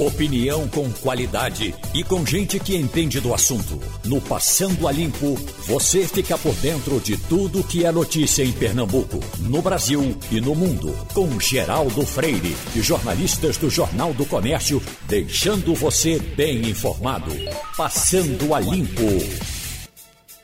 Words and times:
Opinião 0.00 0.66
com 0.68 0.90
qualidade 0.90 1.74
e 1.92 2.02
com 2.02 2.24
gente 2.24 2.58
que 2.58 2.74
entende 2.74 3.20
do 3.20 3.34
assunto. 3.34 3.78
No 4.02 4.18
Passando 4.18 4.88
a 4.88 4.92
Limpo, 4.92 5.34
você 5.66 6.08
fica 6.08 6.38
por 6.38 6.54
dentro 6.54 6.98
de 7.00 7.18
tudo 7.18 7.62
que 7.62 7.84
é 7.84 7.92
notícia 7.92 8.42
em 8.42 8.50
Pernambuco, 8.50 9.20
no 9.40 9.60
Brasil 9.60 10.16
e 10.32 10.40
no 10.40 10.54
mundo. 10.54 10.96
Com 11.12 11.38
Geraldo 11.38 12.06
Freire 12.06 12.56
e 12.74 12.80
jornalistas 12.80 13.58
do 13.58 13.68
Jornal 13.68 14.14
do 14.14 14.24
Comércio, 14.24 14.82
deixando 15.06 15.74
você 15.74 16.18
bem 16.18 16.70
informado. 16.70 17.32
Passando 17.76 18.54
a 18.54 18.60
Limpo. 18.60 19.02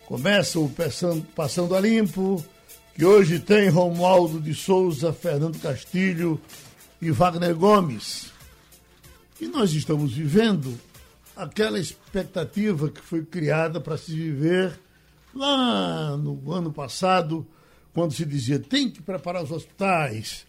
Começa 0.04 0.61
o 0.61 0.68
Passando, 1.34 1.75
a 1.75 1.80
Limpo, 1.80 2.45
que 2.95 3.07
hoje 3.07 3.38
tem 3.38 3.70
Romualdo 3.70 4.38
de 4.38 4.54
Souza, 4.54 5.14
Fernando 5.14 5.59
Castilho 5.59 6.38
e 7.00 7.11
Wagner 7.11 7.54
Gomes. 7.54 8.36
E 9.41 9.46
nós 9.46 9.73
estamos 9.73 10.12
vivendo 10.12 10.79
aquela 11.36 11.79
expectativa 11.79 12.89
que 12.89 13.03
foi 13.03 13.22
criada 13.22 13.79
para 13.79 13.99
se 13.99 14.13
viver 14.13 14.79
lá 15.35 16.17
no 16.17 16.50
ano 16.50 16.72
passado, 16.72 17.46
quando 17.93 18.14
se 18.14 18.25
dizia 18.25 18.58
tem 18.58 18.91
que 18.91 19.03
preparar 19.03 19.44
os 19.44 19.50
hospitais, 19.50 20.46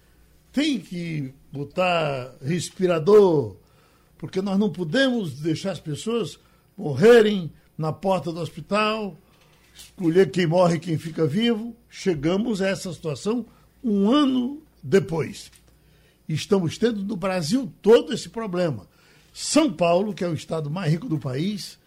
tem 0.53 0.79
que 0.79 1.33
botar 1.51 2.33
respirador, 2.41 3.57
porque 4.17 4.41
nós 4.41 4.57
não 4.57 4.71
podemos 4.71 5.33
deixar 5.33 5.71
as 5.71 5.79
pessoas 5.79 6.39
morrerem 6.77 7.51
na 7.77 7.91
porta 7.91 8.31
do 8.31 8.39
hospital, 8.39 9.17
escolher 9.75 10.31
quem 10.31 10.47
morre 10.47 10.77
e 10.77 10.79
quem 10.79 10.97
fica 10.97 11.27
vivo. 11.27 11.75
Chegamos 11.89 12.61
a 12.61 12.69
essa 12.69 12.93
situação 12.93 13.45
um 13.83 14.09
ano 14.09 14.61
depois. 14.81 15.51
Estamos 16.27 16.77
tendo 16.77 17.03
no 17.03 17.15
Brasil 17.15 17.71
todo 17.81 18.13
esse 18.13 18.29
problema. 18.29 18.87
São 19.33 19.71
Paulo, 19.71 20.13
que 20.13 20.23
é 20.23 20.27
o 20.27 20.33
estado 20.33 20.69
mais 20.69 20.91
rico 20.91 21.07
do 21.07 21.19
país, 21.19 21.77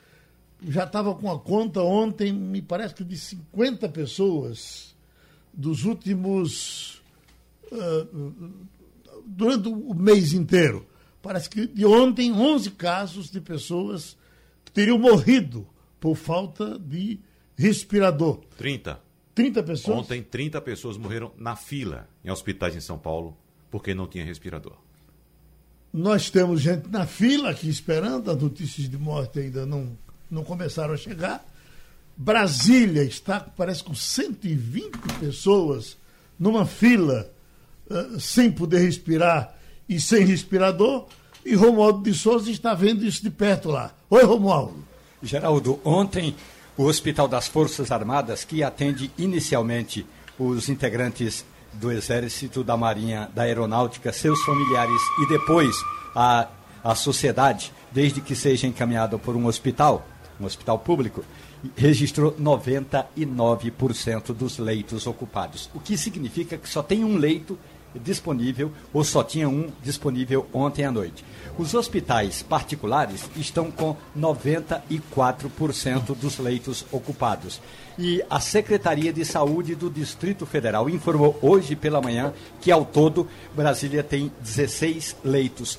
já 0.62 0.84
estava 0.84 1.14
com 1.14 1.30
a 1.30 1.38
conta 1.38 1.82
ontem, 1.82 2.32
me 2.32 2.62
parece 2.62 2.94
que 2.94 3.04
de 3.04 3.16
50 3.16 3.88
pessoas 3.88 4.94
dos 5.52 5.84
últimos. 5.84 7.02
Uh, 7.72 8.68
durante 9.24 9.68
o 9.68 9.94
mês 9.94 10.32
inteiro. 10.32 10.86
Parece 11.22 11.48
que 11.48 11.66
de 11.66 11.84
ontem, 11.84 12.32
11 12.32 12.70
casos 12.72 13.30
de 13.30 13.40
pessoas 13.40 14.16
que 14.64 14.72
teriam 14.72 14.98
morrido 14.98 15.66
por 16.00 16.16
falta 16.16 16.78
de 16.78 17.20
respirador. 17.56 18.40
30. 18.56 19.00
30 19.34 19.62
pessoas? 19.62 19.98
Ontem, 19.98 20.22
30 20.22 20.60
pessoas 20.60 20.96
morreram 20.96 21.32
na 21.36 21.54
fila 21.54 22.08
em 22.24 22.30
hospitais 22.30 22.74
em 22.74 22.80
São 22.80 22.98
Paulo 22.98 23.36
porque 23.70 23.94
não 23.94 24.06
tinha 24.06 24.24
respirador. 24.24 24.74
Nós 25.92 26.30
temos 26.30 26.60
gente 26.60 26.88
na 26.88 27.06
fila 27.06 27.50
aqui 27.50 27.68
esperando, 27.68 28.30
as 28.30 28.40
notícias 28.40 28.88
de 28.88 28.96
morte 28.96 29.40
ainda 29.40 29.66
não, 29.66 29.96
não 30.30 30.44
começaram 30.44 30.94
a 30.94 30.96
chegar. 30.96 31.44
Brasília 32.16 33.02
está, 33.02 33.40
parece, 33.40 33.82
com 33.82 33.94
120 33.94 34.90
pessoas 35.18 35.96
numa 36.38 36.64
fila 36.64 37.30
uh, 37.88 38.20
sem 38.20 38.52
poder 38.52 38.80
respirar 38.80 39.56
e 39.88 40.00
sem 40.00 40.24
respirador. 40.24 41.06
E 41.44 41.54
Romualdo 41.54 42.02
de 42.02 42.16
Souza 42.16 42.50
está 42.50 42.74
vendo 42.74 43.04
isso 43.04 43.22
de 43.22 43.30
perto 43.30 43.70
lá. 43.70 43.92
Oi, 44.08 44.22
Romualdo. 44.22 44.84
Geraldo, 45.22 45.80
ontem 45.84 46.36
o 46.76 46.84
Hospital 46.84 47.26
das 47.26 47.48
Forças 47.48 47.90
Armadas, 47.90 48.44
que 48.44 48.62
atende 48.62 49.10
inicialmente 49.18 50.06
os 50.38 50.68
integrantes 50.68 51.44
do 51.72 51.90
Exército, 51.90 52.64
da 52.64 52.76
Marinha, 52.76 53.30
da 53.34 53.42
Aeronáutica, 53.42 54.12
seus 54.12 54.42
familiares 54.44 55.00
e 55.22 55.28
depois 55.28 55.74
a, 56.14 56.48
a 56.82 56.94
sociedade, 56.94 57.72
desde 57.90 58.20
que 58.20 58.34
seja 58.34 58.66
encaminhado 58.66 59.18
por 59.18 59.36
um 59.36 59.46
hospital, 59.46 60.06
um 60.40 60.44
hospital 60.44 60.78
público, 60.78 61.24
registrou 61.76 62.32
99% 62.32 64.32
dos 64.32 64.58
leitos 64.58 65.06
ocupados. 65.06 65.70
O 65.74 65.80
que 65.80 65.96
significa 65.96 66.56
que 66.56 66.68
só 66.68 66.82
tem 66.82 67.04
um 67.04 67.16
leito 67.16 67.58
disponível, 67.94 68.72
ou 68.92 69.02
só 69.04 69.22
tinha 69.22 69.48
um 69.48 69.70
disponível 69.82 70.46
ontem 70.52 70.84
à 70.84 70.92
noite. 70.92 71.24
Os 71.58 71.74
hospitais 71.74 72.42
particulares 72.42 73.28
estão 73.36 73.70
com 73.70 73.96
94% 74.18 76.14
dos 76.16 76.38
leitos 76.38 76.86
ocupados. 76.90 77.60
E 77.98 78.22
a 78.30 78.40
Secretaria 78.40 79.12
de 79.12 79.24
Saúde 79.24 79.74
do 79.74 79.90
Distrito 79.90 80.46
Federal 80.46 80.88
informou 80.88 81.38
hoje 81.42 81.76
pela 81.76 82.00
manhã 82.00 82.32
que, 82.60 82.70
ao 82.70 82.84
todo, 82.84 83.28
Brasília 83.54 84.02
tem 84.02 84.32
16 84.40 85.16
leitos 85.24 85.78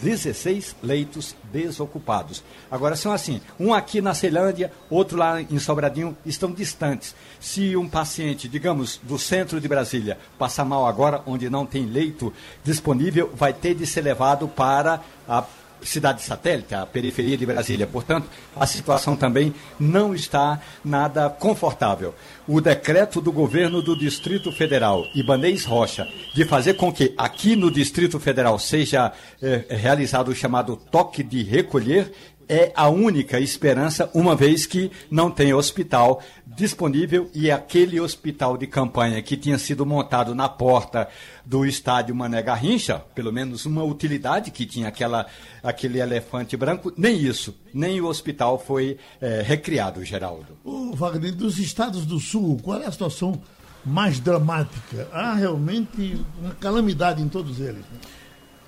16 0.00 0.76
leitos 0.82 1.36
desocupados. 1.52 2.42
Agora 2.70 2.96
são 2.96 3.12
assim, 3.12 3.40
um 3.58 3.72
aqui 3.72 4.00
na 4.00 4.14
Ceilândia, 4.14 4.72
outro 4.90 5.16
lá 5.16 5.40
em 5.40 5.58
Sobradinho, 5.58 6.16
estão 6.26 6.50
distantes. 6.50 7.14
Se 7.40 7.76
um 7.76 7.88
paciente, 7.88 8.48
digamos, 8.48 9.00
do 9.02 9.18
centro 9.18 9.60
de 9.60 9.68
Brasília, 9.68 10.18
passar 10.38 10.64
mal 10.64 10.86
agora, 10.86 11.22
onde 11.26 11.48
não 11.48 11.64
tem 11.64 11.86
leito 11.86 12.32
disponível, 12.64 13.30
vai 13.34 13.52
ter 13.52 13.74
de 13.74 13.86
ser 13.86 14.02
levado 14.02 14.48
para 14.48 15.00
a 15.28 15.44
cidade 15.82 16.22
satélite, 16.22 16.74
a 16.74 16.86
periferia 16.86 17.36
de 17.36 17.46
Brasília. 17.46 17.86
Portanto, 17.86 18.28
a 18.56 18.66
situação 18.66 19.16
também 19.16 19.54
não 19.78 20.14
está 20.14 20.60
nada 20.84 21.28
confortável. 21.28 22.14
O 22.46 22.60
decreto 22.60 23.20
do 23.20 23.30
governo 23.30 23.80
do 23.80 23.96
Distrito 23.96 24.50
Federal, 24.50 25.04
Ibanês 25.14 25.64
Rocha, 25.64 26.08
de 26.34 26.44
fazer 26.44 26.74
com 26.74 26.92
que 26.92 27.14
aqui 27.16 27.54
no 27.54 27.70
Distrito 27.70 28.18
Federal 28.18 28.58
seja 28.58 29.12
eh, 29.40 29.64
realizado 29.68 30.28
o 30.28 30.34
chamado 30.34 30.76
toque 30.76 31.22
de 31.22 31.42
recolher, 31.42 32.12
é 32.48 32.72
a 32.74 32.88
única 32.88 33.40
esperança, 33.40 34.10
uma 34.14 34.34
vez 34.34 34.66
que 34.66 34.90
não 35.10 35.30
tem 35.30 35.54
hospital 35.54 36.22
disponível 36.46 37.30
e 37.34 37.50
aquele 37.50 38.00
hospital 38.00 38.56
de 38.56 38.66
campanha 38.66 39.22
que 39.22 39.36
tinha 39.36 39.58
sido 39.58 39.86
montado 39.86 40.34
na 40.34 40.48
porta 40.48 41.08
do 41.44 41.64
estádio 41.64 42.14
Mané 42.14 42.42
Garrincha, 42.42 43.02
pelo 43.14 43.32
menos 43.32 43.64
uma 43.66 43.82
utilidade 43.82 44.50
que 44.50 44.66
tinha 44.66 44.88
aquela, 44.88 45.26
aquele 45.62 45.98
elefante 45.98 46.56
branco, 46.56 46.92
nem 46.96 47.16
isso, 47.16 47.54
nem 47.72 48.00
o 48.00 48.06
hospital 48.06 48.58
foi 48.58 48.98
é, 49.20 49.42
recriado, 49.42 50.04
Geraldo. 50.04 50.58
O 50.64 50.94
Wagner, 50.94 51.34
dos 51.34 51.58
estados 51.58 52.04
do 52.04 52.20
sul, 52.20 52.58
qual 52.62 52.82
é 52.82 52.86
a 52.86 52.92
situação 52.92 53.40
mais 53.84 54.20
dramática? 54.20 55.08
Há 55.12 55.34
realmente 55.34 56.20
uma 56.40 56.54
calamidade 56.54 57.22
em 57.22 57.28
todos 57.28 57.60
eles. 57.60 57.80
Né? 57.80 57.98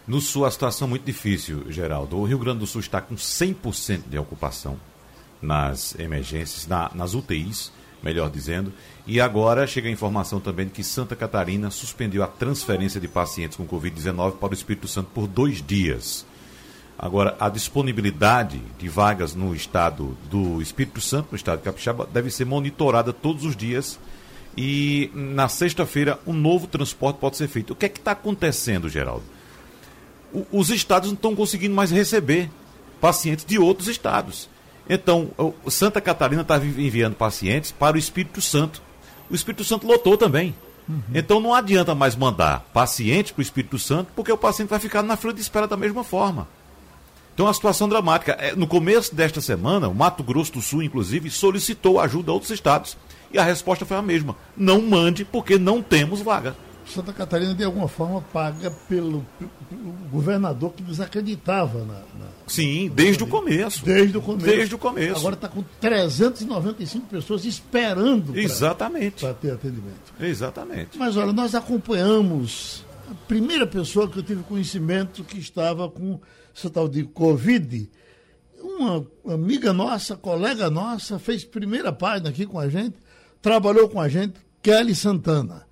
No 0.06 0.20
Sul, 0.20 0.44
a 0.44 0.50
situação 0.50 0.86
é 0.86 0.90
muito 0.90 1.04
difícil, 1.04 1.64
Geraldo. 1.70 2.18
O 2.18 2.24
Rio 2.24 2.38
Grande 2.38 2.58
do 2.58 2.66
Sul 2.66 2.82
está 2.82 3.00
com 3.00 3.14
100% 3.14 4.02
de 4.06 4.18
ocupação 4.18 4.76
nas 5.40 5.98
emergências, 5.98 6.66
na, 6.66 6.90
nas 6.94 7.14
UTIs, 7.14 7.72
melhor 8.02 8.28
dizendo. 8.28 8.70
E 9.06 9.18
agora 9.18 9.66
chega 9.66 9.88
a 9.88 9.92
informação 9.92 10.40
também 10.40 10.66
de 10.66 10.72
que 10.72 10.84
Santa 10.84 11.16
Catarina 11.16 11.70
suspendeu 11.70 12.22
a 12.22 12.26
transferência 12.26 13.00
de 13.00 13.08
pacientes 13.08 13.56
com 13.56 13.66
Covid-19 13.66 14.32
para 14.32 14.50
o 14.50 14.54
Espírito 14.54 14.86
Santo 14.86 15.08
por 15.14 15.26
dois 15.26 15.62
dias. 15.62 16.26
Agora, 16.98 17.34
a 17.40 17.48
disponibilidade 17.48 18.60
de 18.78 18.88
vagas 18.88 19.34
no 19.34 19.54
estado 19.54 20.16
do 20.30 20.60
Espírito 20.60 21.00
Santo, 21.00 21.28
no 21.30 21.36
estado 21.36 21.58
de 21.58 21.64
Capixaba, 21.64 22.06
deve 22.12 22.30
ser 22.30 22.44
monitorada 22.44 23.10
todos 23.10 23.44
os 23.44 23.56
dias. 23.56 23.98
E 24.56 25.10
na 25.14 25.48
sexta-feira, 25.48 26.20
um 26.26 26.34
novo 26.34 26.66
transporte 26.66 27.16
pode 27.16 27.38
ser 27.38 27.48
feito. 27.48 27.72
O 27.72 27.76
que 27.76 27.86
é 27.86 27.88
que 27.88 27.98
está 27.98 28.12
acontecendo, 28.12 28.88
Geraldo? 28.88 29.33
Os 30.50 30.70
estados 30.70 31.08
não 31.08 31.14
estão 31.14 31.34
conseguindo 31.34 31.74
mais 31.74 31.90
receber 31.90 32.50
pacientes 33.00 33.44
de 33.44 33.58
outros 33.58 33.88
estados. 33.88 34.48
Então, 34.88 35.30
Santa 35.68 36.00
Catarina 36.00 36.42
está 36.42 36.56
enviando 36.58 37.14
pacientes 37.14 37.70
para 37.70 37.96
o 37.96 37.98
Espírito 37.98 38.40
Santo. 38.40 38.82
O 39.30 39.34
Espírito 39.34 39.64
Santo 39.64 39.86
lotou 39.86 40.16
também. 40.16 40.54
Uhum. 40.88 41.00
Então 41.14 41.40
não 41.40 41.54
adianta 41.54 41.94
mais 41.94 42.14
mandar 42.14 42.60
pacientes 42.72 43.32
para 43.32 43.40
o 43.40 43.42
Espírito 43.42 43.78
Santo, 43.78 44.10
porque 44.14 44.30
o 44.30 44.36
paciente 44.36 44.68
vai 44.68 44.78
ficar 44.78 45.02
na 45.02 45.16
fila 45.16 45.32
de 45.32 45.40
espera 45.40 45.66
da 45.66 45.76
mesma 45.76 46.04
forma. 46.04 46.46
Então, 47.34 47.46
é 47.46 47.48
uma 47.48 47.54
situação 47.54 47.88
dramática. 47.88 48.32
É, 48.32 48.54
no 48.54 48.66
começo 48.66 49.12
desta 49.12 49.40
semana, 49.40 49.88
o 49.88 49.94
Mato 49.94 50.22
Grosso 50.22 50.52
do 50.52 50.62
Sul, 50.62 50.84
inclusive, 50.84 51.30
solicitou 51.30 51.98
ajuda 51.98 52.30
a 52.30 52.34
outros 52.34 52.52
estados. 52.52 52.96
E 53.32 53.38
a 53.38 53.42
resposta 53.42 53.84
foi 53.84 53.96
a 53.96 54.02
mesma: 54.02 54.36
não 54.56 54.80
mande, 54.80 55.24
porque 55.24 55.58
não 55.58 55.82
temos 55.82 56.20
vaga. 56.20 56.56
Santa 56.86 57.12
Catarina, 57.12 57.54
de 57.54 57.64
alguma 57.64 57.88
forma, 57.88 58.20
paga 58.20 58.70
pelo, 58.88 59.24
pelo 59.38 59.92
governador 60.10 60.72
que 60.72 60.82
desacreditava 60.82 61.78
na. 61.80 61.94
na 61.94 62.26
Sim, 62.46 62.90
desde 62.94 63.24
o 63.24 63.26
começo. 63.26 63.84
Desde 63.84 64.18
o 64.18 64.22
começo. 64.22 64.46
Desde 64.46 64.74
o 64.74 64.78
começo. 64.78 65.18
Agora 65.18 65.34
está 65.34 65.48
com 65.48 65.64
395 65.80 67.06
pessoas 67.06 67.44
esperando 67.44 68.36
Exatamente. 68.38 69.20
para 69.20 69.34
ter 69.34 69.52
atendimento. 69.52 70.12
Exatamente. 70.20 70.98
Mas 70.98 71.16
olha, 71.16 71.32
nós 71.32 71.54
acompanhamos 71.54 72.84
a 73.10 73.14
primeira 73.26 73.66
pessoa 73.66 74.08
que 74.08 74.18
eu 74.18 74.22
tive 74.22 74.42
conhecimento 74.42 75.24
que 75.24 75.38
estava 75.38 75.88
com 75.88 76.20
essa 76.54 76.68
tal 76.68 76.88
de 76.88 77.04
Covid. 77.04 77.90
Uma 78.62 79.06
amiga 79.26 79.72
nossa, 79.72 80.16
colega 80.16 80.70
nossa, 80.70 81.18
fez 81.18 81.44
primeira 81.44 81.92
página 81.92 82.30
aqui 82.30 82.46
com 82.46 82.58
a 82.58 82.68
gente, 82.68 82.96
trabalhou 83.42 83.88
com 83.88 84.00
a 84.00 84.08
gente, 84.08 84.34
Kelly 84.62 84.94
Santana. 84.94 85.66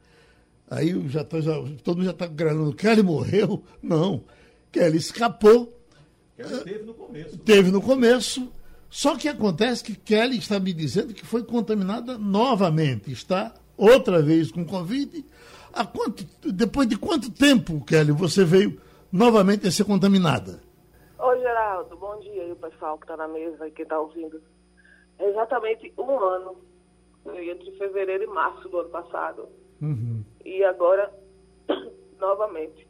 Aí 0.72 1.06
já, 1.08 1.22
tô, 1.22 1.38
já 1.38 1.52
todo 1.84 1.96
mundo 1.96 2.06
já 2.06 2.12
está 2.12 2.26
gravando, 2.26 2.74
Kelly 2.74 3.02
morreu? 3.02 3.62
Não. 3.82 4.24
Kelly 4.72 4.96
escapou, 4.96 5.70
teve 6.64 6.82
no 6.84 6.94
começo. 6.94 7.38
Teve 7.38 7.70
no 7.70 7.82
começo. 7.82 8.52
Só 8.88 9.16
que 9.16 9.28
acontece 9.28 9.84
que 9.84 9.94
Kelly 9.94 10.38
está 10.38 10.58
me 10.58 10.72
dizendo 10.72 11.12
que 11.12 11.26
foi 11.26 11.42
contaminada 11.44 12.16
novamente. 12.16 13.12
Está 13.12 13.52
outra 13.76 14.22
vez 14.22 14.50
com 14.50 14.64
Covid. 14.64 15.22
Há 15.74 15.84
quanto, 15.84 16.24
depois 16.50 16.88
de 16.88 16.96
quanto 16.96 17.30
tempo, 17.30 17.84
Kelly, 17.84 18.12
você 18.12 18.42
veio 18.42 18.80
novamente 19.12 19.66
a 19.66 19.70
ser 19.70 19.84
contaminada? 19.84 20.62
Oi, 21.19 21.38
Geraldo. 21.38 21.96
Bom 21.98 22.19
dia 22.20 22.44
aí, 22.44 22.52
o 22.52 22.56
pessoal 22.56 22.96
que 22.96 23.04
está 23.04 23.16
na 23.16 23.28
mesa 23.28 23.69
e 23.69 23.70
quem 23.72 23.82
está 23.82 24.00
ouvindo. 24.00 24.42
É 25.19 25.28
exatamente 25.28 25.92
um 25.98 26.19
ano, 26.19 26.56
entre 27.26 27.72
fevereiro 27.72 28.24
e 28.24 28.26
março 28.26 28.66
do 28.70 28.78
ano 28.78 28.88
passado. 28.88 29.48
Uhum. 29.82 30.22
E 30.44 30.64
agora, 30.64 31.12
novamente. 32.20 32.86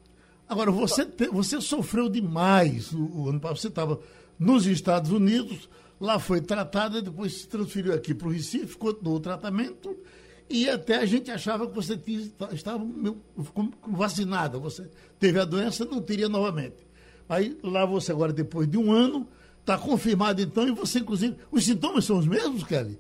Agora, 0.48 0.70
você, 0.70 1.06
te, 1.06 1.26
você 1.28 1.60
sofreu 1.60 2.08
demais 2.08 2.92
o, 2.92 3.28
ano 3.28 3.40
passado. 3.40 3.58
Você 3.58 3.68
estava 3.68 4.00
nos 4.38 4.66
Estados 4.66 5.10
Unidos, 5.10 5.68
lá 6.00 6.18
foi 6.18 6.40
tratada, 6.40 7.00
depois 7.00 7.40
se 7.40 7.48
transferiu 7.48 7.94
aqui 7.94 8.14
para 8.14 8.28
o 8.28 8.30
Recife, 8.30 8.76
continuou 8.76 9.16
o 9.16 9.20
tratamento 9.20 9.96
e 10.50 10.68
até 10.68 10.96
a 10.96 11.06
gente 11.06 11.30
achava 11.30 11.66
que 11.66 11.74
você 11.74 11.96
tinha, 11.96 12.30
estava 12.52 12.84
vacinada, 13.88 14.58
você 14.58 14.86
teve 15.18 15.40
a 15.40 15.44
doença, 15.44 15.84
não 15.84 16.02
teria 16.02 16.28
novamente. 16.28 16.86
Aí 17.28 17.56
lá 17.62 17.86
você 17.86 18.12
agora, 18.12 18.32
depois 18.32 18.68
de 18.68 18.76
um 18.76 18.92
ano, 18.92 19.26
está 19.60 19.78
confirmado 19.78 20.42
então, 20.42 20.68
e 20.68 20.72
você 20.72 20.98
inclusive, 20.98 21.36
os 21.50 21.64
sintomas 21.64 22.04
são 22.04 22.18
os 22.18 22.26
mesmos, 22.26 22.64
Kelly? 22.64 22.98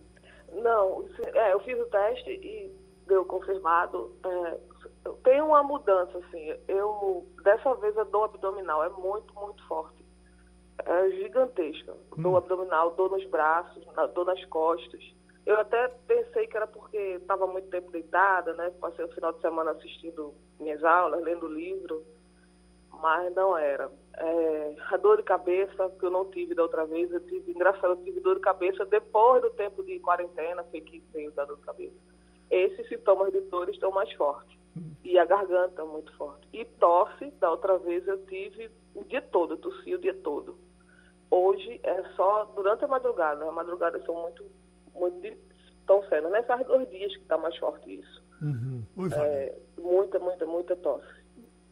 Não, 0.62 1.04
é, 1.34 1.52
eu 1.52 1.60
fiz 1.60 1.78
o 1.78 1.84
teste 1.84 2.30
e 2.30 2.70
deu 3.12 3.24
confirmado. 3.26 4.10
É, 4.24 4.58
tem 5.22 5.42
uma 5.42 5.62
mudança, 5.62 6.16
assim, 6.18 6.54
eu, 6.66 7.26
dessa 7.44 7.74
vez 7.74 7.96
a 7.98 8.04
dor 8.04 8.24
abdominal 8.24 8.82
é 8.82 8.88
muito, 8.88 9.34
muito 9.34 9.66
forte. 9.68 10.02
É 10.78 11.10
gigantesca. 11.10 11.92
Hum. 12.16 12.22
Dor 12.22 12.36
abdominal, 12.38 12.92
dor 12.92 13.10
nos 13.10 13.24
braços, 13.26 13.84
dor 14.14 14.24
nas 14.24 14.42
costas. 14.46 15.02
Eu 15.44 15.58
até 15.58 15.88
pensei 16.06 16.46
que 16.46 16.56
era 16.56 16.66
porque 16.66 16.96
estava 16.96 17.46
muito 17.46 17.68
tempo 17.68 17.90
deitada, 17.90 18.54
né? 18.54 18.70
Passei 18.80 19.04
o 19.04 19.12
final 19.12 19.32
de 19.32 19.40
semana 19.40 19.72
assistindo 19.72 20.32
minhas 20.58 20.82
aulas, 20.82 21.22
lendo 21.22 21.48
livro, 21.48 22.02
mas 22.92 23.34
não 23.34 23.58
era. 23.58 23.90
É, 24.16 24.76
a 24.90 24.96
dor 24.96 25.16
de 25.16 25.24
cabeça, 25.24 25.90
que 25.98 26.06
eu 26.06 26.10
não 26.10 26.30
tive 26.30 26.54
da 26.54 26.62
outra 26.62 26.86
vez, 26.86 27.10
eu 27.10 27.20
tive, 27.26 27.50
engraçado, 27.50 27.92
eu 27.92 28.04
tive 28.04 28.20
dor 28.20 28.36
de 28.36 28.40
cabeça 28.40 28.84
depois 28.86 29.42
do 29.42 29.50
tempo 29.50 29.82
de 29.82 29.98
quarentena, 29.98 30.64
foi 30.64 30.80
que 30.80 31.02
veio 31.12 31.32
da 31.32 31.44
dor 31.44 31.56
de 31.56 31.62
cabeça. 31.62 32.11
Esses 32.52 32.86
sintomas 32.86 33.32
de 33.32 33.40
dor 33.40 33.68
estão 33.70 33.90
mais 33.90 34.12
fortes. 34.12 34.58
E 35.02 35.18
a 35.18 35.24
garganta 35.24 35.84
muito 35.84 36.14
forte. 36.16 36.46
E 36.52 36.64
tosse, 36.64 37.30
da 37.40 37.50
outra 37.50 37.78
vez 37.78 38.06
eu 38.06 38.24
tive 38.26 38.70
o 38.94 39.02
dia 39.04 39.22
todo, 39.22 39.54
eu 39.54 39.58
tossi 39.58 39.94
o 39.94 39.98
dia 39.98 40.14
todo. 40.14 40.56
Hoje 41.30 41.80
é 41.82 42.02
só 42.14 42.44
durante 42.54 42.84
a 42.84 42.88
madrugada. 42.88 43.46
A 43.46 43.52
madrugada 43.52 44.02
são 44.04 44.14
muito 44.20 44.44
muito 44.94 45.26
estão 45.80 46.02
sendo 46.08 46.28
nessas 46.28 46.66
dois 46.66 46.88
dias 46.90 47.14
que 47.16 47.22
está 47.22 47.36
mais 47.36 47.56
forte 47.56 47.98
isso. 47.98 48.22
Uhum. 48.40 48.84
Oi, 48.96 49.08
é, 49.14 49.58
muita, 49.78 50.18
muita, 50.18 50.46
muita 50.46 50.76
tosse. 50.76 51.22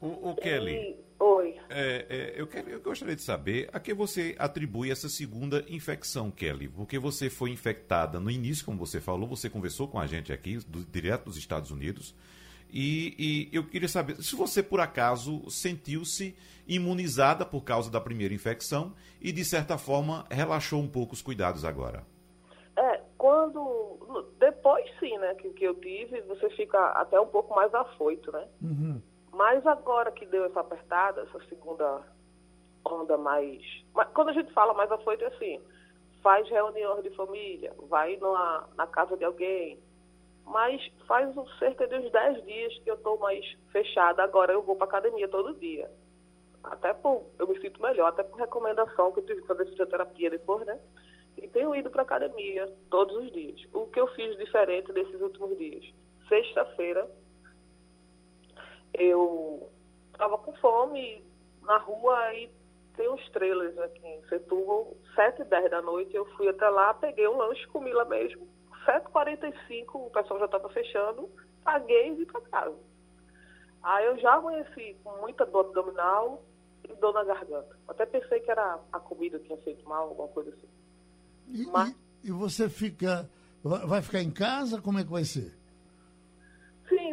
O, 0.00 0.30
o 0.30 0.36
Kelly. 0.36 0.72
E, 0.72 1.04
oi. 1.20 1.56
É, 1.68 2.06
é, 2.08 2.40
eu, 2.40 2.46
quero, 2.46 2.70
eu 2.70 2.80
gostaria 2.80 3.14
de 3.14 3.22
saber 3.22 3.68
a 3.72 3.78
que 3.78 3.94
você 3.94 4.34
atribui 4.38 4.90
essa 4.90 5.08
segunda 5.08 5.64
infecção, 5.68 6.30
Kelly. 6.30 6.68
Porque 6.68 6.98
você 6.98 7.28
foi 7.30 7.50
infectada 7.50 8.18
no 8.18 8.30
início, 8.30 8.64
como 8.64 8.78
você 8.78 9.00
falou, 9.00 9.28
você 9.28 9.48
conversou 9.48 9.86
com 9.86 9.98
a 9.98 10.06
gente 10.06 10.32
aqui, 10.32 10.56
do, 10.66 10.84
direto 10.84 11.26
dos 11.26 11.36
Estados 11.36 11.70
Unidos. 11.70 12.14
E, 12.72 13.48
e, 13.52 13.56
eu 13.56 13.64
queria 13.66 13.88
saber 13.88 14.22
se 14.22 14.34
você, 14.34 14.62
por 14.62 14.80
acaso, 14.80 15.48
sentiu-se 15.50 16.36
imunizada 16.66 17.44
por 17.44 17.62
causa 17.64 17.90
da 17.90 18.00
primeira 18.00 18.32
infecção 18.32 18.94
e, 19.20 19.32
de 19.32 19.44
certa 19.44 19.76
forma, 19.76 20.24
relaxou 20.30 20.80
um 20.80 20.88
pouco 20.88 21.12
os 21.12 21.20
cuidados 21.20 21.64
agora. 21.64 22.04
É, 22.76 23.00
quando. 23.18 23.98
Depois 24.38 24.84
sim, 24.98 25.16
né, 25.18 25.34
que, 25.34 25.50
que 25.50 25.64
eu 25.64 25.74
tive, 25.74 26.20
você 26.22 26.48
fica 26.50 26.78
até 26.92 27.20
um 27.20 27.26
pouco 27.26 27.54
mais 27.54 27.72
afoito, 27.74 28.32
né? 28.32 28.46
Uhum. 28.62 29.02
Mas 29.32 29.66
agora 29.66 30.10
que 30.10 30.26
deu 30.26 30.44
essa 30.44 30.60
apertada, 30.60 31.22
essa 31.22 31.40
segunda 31.46 32.02
onda 32.84 33.16
mais. 33.16 33.62
Quando 34.14 34.30
a 34.30 34.32
gente 34.32 34.52
fala 34.52 34.74
mais 34.74 34.90
afoito, 34.90 35.24
é 35.24 35.28
assim: 35.28 35.60
faz 36.22 36.48
reuniões 36.48 37.02
de 37.02 37.10
família, 37.10 37.72
vai 37.88 38.16
numa, 38.16 38.68
na 38.76 38.86
casa 38.86 39.16
de 39.16 39.24
alguém. 39.24 39.78
Mas 40.46 40.84
faz 41.06 41.32
cerca 41.58 41.86
de 41.86 41.94
uns 41.94 42.10
10 42.10 42.44
dias 42.44 42.78
que 42.80 42.90
eu 42.90 42.96
estou 42.96 43.18
mais 43.18 43.44
fechada. 43.70 44.22
Agora 44.22 44.52
eu 44.52 44.62
vou 44.62 44.74
para 44.74 44.86
academia 44.86 45.28
todo 45.28 45.54
dia. 45.54 45.90
Até 46.64 46.92
por. 46.92 47.24
Eu 47.38 47.46
me 47.46 47.58
sinto 47.60 47.80
melhor, 47.80 48.08
até 48.08 48.22
por 48.24 48.36
recomendação 48.38 49.12
que 49.12 49.20
eu 49.20 49.26
tive 49.26 49.42
que 49.42 49.46
fazer 49.46 49.66
fisioterapia 49.66 50.30
depois, 50.30 50.66
né? 50.66 50.78
e 51.42 51.48
tenho 51.48 51.74
ido 51.74 51.90
para 51.90 52.02
academia 52.02 52.70
todos 52.90 53.16
os 53.16 53.32
dias. 53.32 53.60
O 53.72 53.86
que 53.86 54.00
eu 54.00 54.06
fiz 54.08 54.36
diferente 54.36 54.92
desses 54.92 55.20
últimos 55.20 55.56
dias? 55.56 55.84
Sexta-feira, 56.28 57.08
eu 58.94 59.70
estava 60.12 60.38
com 60.38 60.52
fome 60.54 61.24
na 61.62 61.78
rua 61.78 62.34
e 62.34 62.50
tem 62.96 63.08
uns 63.08 63.28
trailers 63.30 63.78
aqui 63.78 64.06
em 64.06 64.22
Setúbal, 64.28 64.96
7 65.14 65.42
e 65.42 65.44
10 65.44 65.70
da 65.70 65.82
noite, 65.82 66.14
eu 66.14 66.26
fui 66.36 66.48
até 66.48 66.68
lá, 66.68 66.92
peguei 66.94 67.26
um 67.28 67.36
lanche, 67.36 67.66
comi 67.68 67.92
lá 67.92 68.04
mesmo, 68.04 68.46
7h45, 68.84 69.86
o 69.94 70.10
pessoal 70.10 70.40
já 70.40 70.46
estava 70.46 70.68
fechando, 70.70 71.30
paguei 71.62 72.08
e 72.08 72.14
vim 72.14 72.24
para 72.24 72.40
casa. 72.42 72.76
Aí 73.82 74.06
eu 74.06 74.18
já 74.18 74.34
amanheci 74.34 74.96
com 75.02 75.16
muita 75.20 75.46
dor 75.46 75.66
abdominal 75.66 76.42
e 76.84 76.94
dor 76.96 77.14
na 77.14 77.24
garganta. 77.24 77.76
Até 77.88 78.04
pensei 78.04 78.40
que 78.40 78.50
era 78.50 78.78
a 78.92 79.00
comida 79.00 79.38
que 79.38 79.46
tinha 79.46 79.58
feito 79.58 79.88
mal, 79.88 80.08
alguma 80.08 80.28
coisa 80.28 80.50
assim. 80.50 80.68
E, 81.48 81.66
Mas... 81.66 81.90
e, 82.22 82.28
e 82.28 82.30
você 82.30 82.68
fica. 82.68 83.28
Vai 83.62 84.02
ficar 84.02 84.20
em 84.20 84.30
casa? 84.30 84.80
Como 84.80 84.98
é 84.98 85.04
que 85.04 85.10
vai 85.10 85.24
ser? 85.24 85.54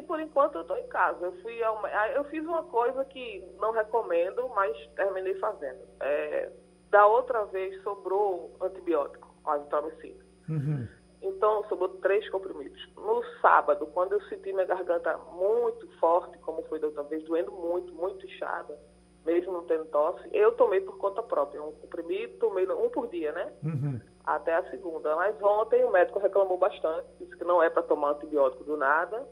Por 0.07 0.19
enquanto 0.19 0.56
eu 0.56 0.62
estou 0.62 0.77
em 0.77 0.88
casa. 0.88 1.25
Eu, 1.25 1.33
fui 1.42 1.62
ao, 1.63 1.86
eu 2.15 2.24
fiz 2.25 2.44
uma 2.45 2.63
coisa 2.63 3.04
que 3.06 3.44
não 3.59 3.71
recomendo, 3.71 4.48
mas 4.56 4.75
terminei 4.95 5.36
fazendo. 5.36 5.80
É, 6.00 6.50
da 6.89 7.06
outra 7.06 7.44
vez 7.45 7.81
sobrou 7.83 8.56
antibiótico, 8.62 9.27
azitromicina. 9.45 10.25
Uhum. 10.48 10.88
Então 11.21 11.63
sobrou 11.68 11.89
três 11.98 12.30
comprimidos. 12.30 12.81
No 12.95 13.21
sábado, 13.42 13.86
quando 13.88 14.13
eu 14.13 14.21
senti 14.24 14.54
minha 14.54 14.65
garganta 14.65 15.18
muito 15.33 15.88
forte, 16.00 16.38
como 16.39 16.63
foi 16.63 16.80
da 16.80 16.88
outra 16.88 17.04
vez, 17.04 17.24
doendo 17.25 17.51
muito, 17.51 17.94
muito 17.94 18.25
inchada, 18.25 18.80
mesmo 19.25 19.51
não 19.51 19.65
tendo 19.65 19.86
tosse, 19.86 20.25
eu 20.31 20.54
tomei 20.54 20.80
por 20.80 20.98
conta 20.98 21.21
própria. 21.21 21.62
Um 21.62 21.74
comprimido, 21.74 22.38
tomei 22.38 22.65
um 22.69 22.89
por 22.89 23.07
dia, 23.07 23.33
né? 23.33 23.52
Uhum 23.64 23.99
até 24.28 24.54
a 24.54 24.69
segunda. 24.69 25.16
Mas 25.16 25.42
ontem 25.42 25.83
o 25.85 25.92
médico 25.92 26.19
reclamou 26.19 26.57
bastante, 26.57 27.07
disse 27.18 27.35
que 27.37 27.45
não 27.45 27.64
é 27.64 27.69
para 27.69 27.81
tomar 27.81 28.11
antibiótico 28.11 28.66
do 28.66 28.76
nada. 28.76 29.26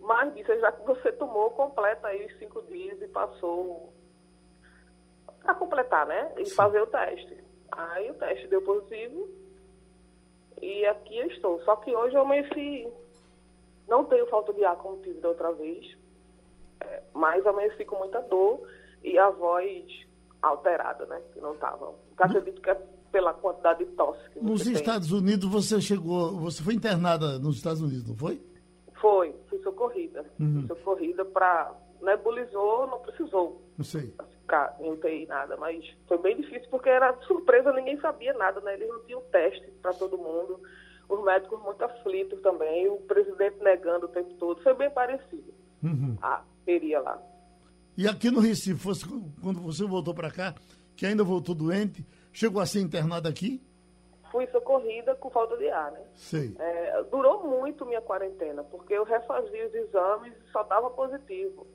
Mas 0.00 0.34
disse, 0.34 0.58
já 0.58 0.72
que 0.72 0.86
você 0.86 1.12
tomou, 1.12 1.50
completa 1.50 2.08
aí 2.08 2.26
os 2.26 2.38
cinco 2.38 2.62
dias 2.62 3.00
e 3.02 3.08
passou 3.08 3.92
para 5.42 5.54
completar, 5.54 6.06
né? 6.06 6.32
E 6.38 6.46
Sim. 6.46 6.54
fazer 6.54 6.80
o 6.80 6.86
teste. 6.86 7.36
Aí 7.70 8.10
o 8.10 8.14
teste 8.14 8.48
deu 8.48 8.62
positivo 8.62 9.28
e 10.60 10.84
aqui 10.86 11.18
eu 11.18 11.26
estou. 11.28 11.60
Só 11.62 11.76
que 11.76 11.94
hoje 11.94 12.16
eu 12.16 12.22
amanheci, 12.22 12.88
não 13.88 14.04
tenho 14.04 14.26
falta 14.26 14.52
de 14.52 14.64
ar 14.64 14.76
como 14.76 15.02
tive 15.02 15.20
da 15.20 15.28
outra 15.28 15.52
vez, 15.52 15.96
é, 16.80 17.02
mas 17.14 17.46
amanheci 17.46 17.84
com 17.84 17.96
muita 17.96 18.20
dor 18.22 18.60
e 19.04 19.18
a 19.18 19.30
voz 19.30 19.86
alterada, 20.42 21.06
né? 21.06 21.20
Que 21.32 21.40
não 21.40 21.54
estava. 21.54 21.94
Acredito 22.16 22.60
que 22.60 22.70
é 22.70 22.74
pela 23.12 23.34
quantidade 23.34 23.84
de 23.84 23.90
tosse 23.92 24.28
que 24.30 24.40
Nos 24.40 24.66
Estados 24.66 25.08
tem. 25.08 25.18
Unidos 25.18 25.50
você 25.50 25.80
chegou, 25.80 26.38
você 26.38 26.62
foi 26.62 26.74
internada 26.74 27.38
nos 27.38 27.56
Estados 27.56 27.80
Unidos, 27.80 28.08
não 28.08 28.16
foi? 28.16 28.40
Foi, 29.00 29.34
fui 29.48 29.58
socorrida. 29.62 30.24
Uhum. 30.38 30.66
Fui 30.66 30.76
socorrida 30.76 31.24
para. 31.24 31.74
Nebulizou, 32.02 32.86
não 32.86 32.98
precisou 33.00 33.60
não 33.76 33.84
sei. 33.84 34.14
ficar 34.40 34.74
em 34.80 34.90
UTI 34.90 35.26
nada, 35.26 35.54
mas 35.58 35.84
foi 36.08 36.16
bem 36.16 36.40
difícil 36.40 36.66
porque 36.70 36.88
era 36.88 37.14
surpresa, 37.26 37.74
ninguém 37.74 38.00
sabia 38.00 38.32
nada, 38.32 38.58
né? 38.62 38.72
Eles 38.72 38.88
não 38.88 39.00
tinham 39.04 39.20
teste 39.30 39.70
para 39.82 39.92
todo 39.92 40.16
mundo, 40.16 40.58
os 41.10 41.22
médicos 41.22 41.62
muito 41.62 41.84
aflitos 41.84 42.40
também, 42.40 42.88
o 42.88 42.96
presidente 43.02 43.62
negando 43.62 44.06
o 44.06 44.08
tempo 44.08 44.32
todo. 44.38 44.62
Foi 44.62 44.72
bem 44.72 44.88
parecido. 44.88 45.52
Uhum. 45.82 46.16
A 46.22 46.42
feria 46.64 47.00
lá. 47.00 47.20
E 47.98 48.08
aqui 48.08 48.30
no 48.30 48.40
Recife, 48.40 48.80
fosse, 48.80 49.06
quando 49.42 49.60
você 49.60 49.84
voltou 49.84 50.14
para 50.14 50.30
cá, 50.30 50.54
que 50.96 51.04
ainda 51.04 51.22
voltou 51.22 51.54
doente, 51.54 52.02
Chegou 52.32 52.60
a 52.62 52.66
ser 52.66 52.80
internada 52.80 53.28
aqui? 53.28 53.60
Fui 54.30 54.46
socorrida 54.48 55.14
com 55.16 55.30
falta 55.30 55.56
de 55.56 55.68
ar, 55.68 55.90
né? 55.92 56.00
Sei. 56.14 56.54
É, 56.58 57.02
durou 57.10 57.46
muito 57.46 57.84
minha 57.84 58.00
quarentena, 58.00 58.62
porque 58.64 58.94
eu 58.94 59.04
refazia 59.04 59.66
os 59.66 59.74
exames 59.74 60.32
e 60.32 60.52
só 60.52 60.62
dava 60.62 60.90
positivo. 60.90 61.66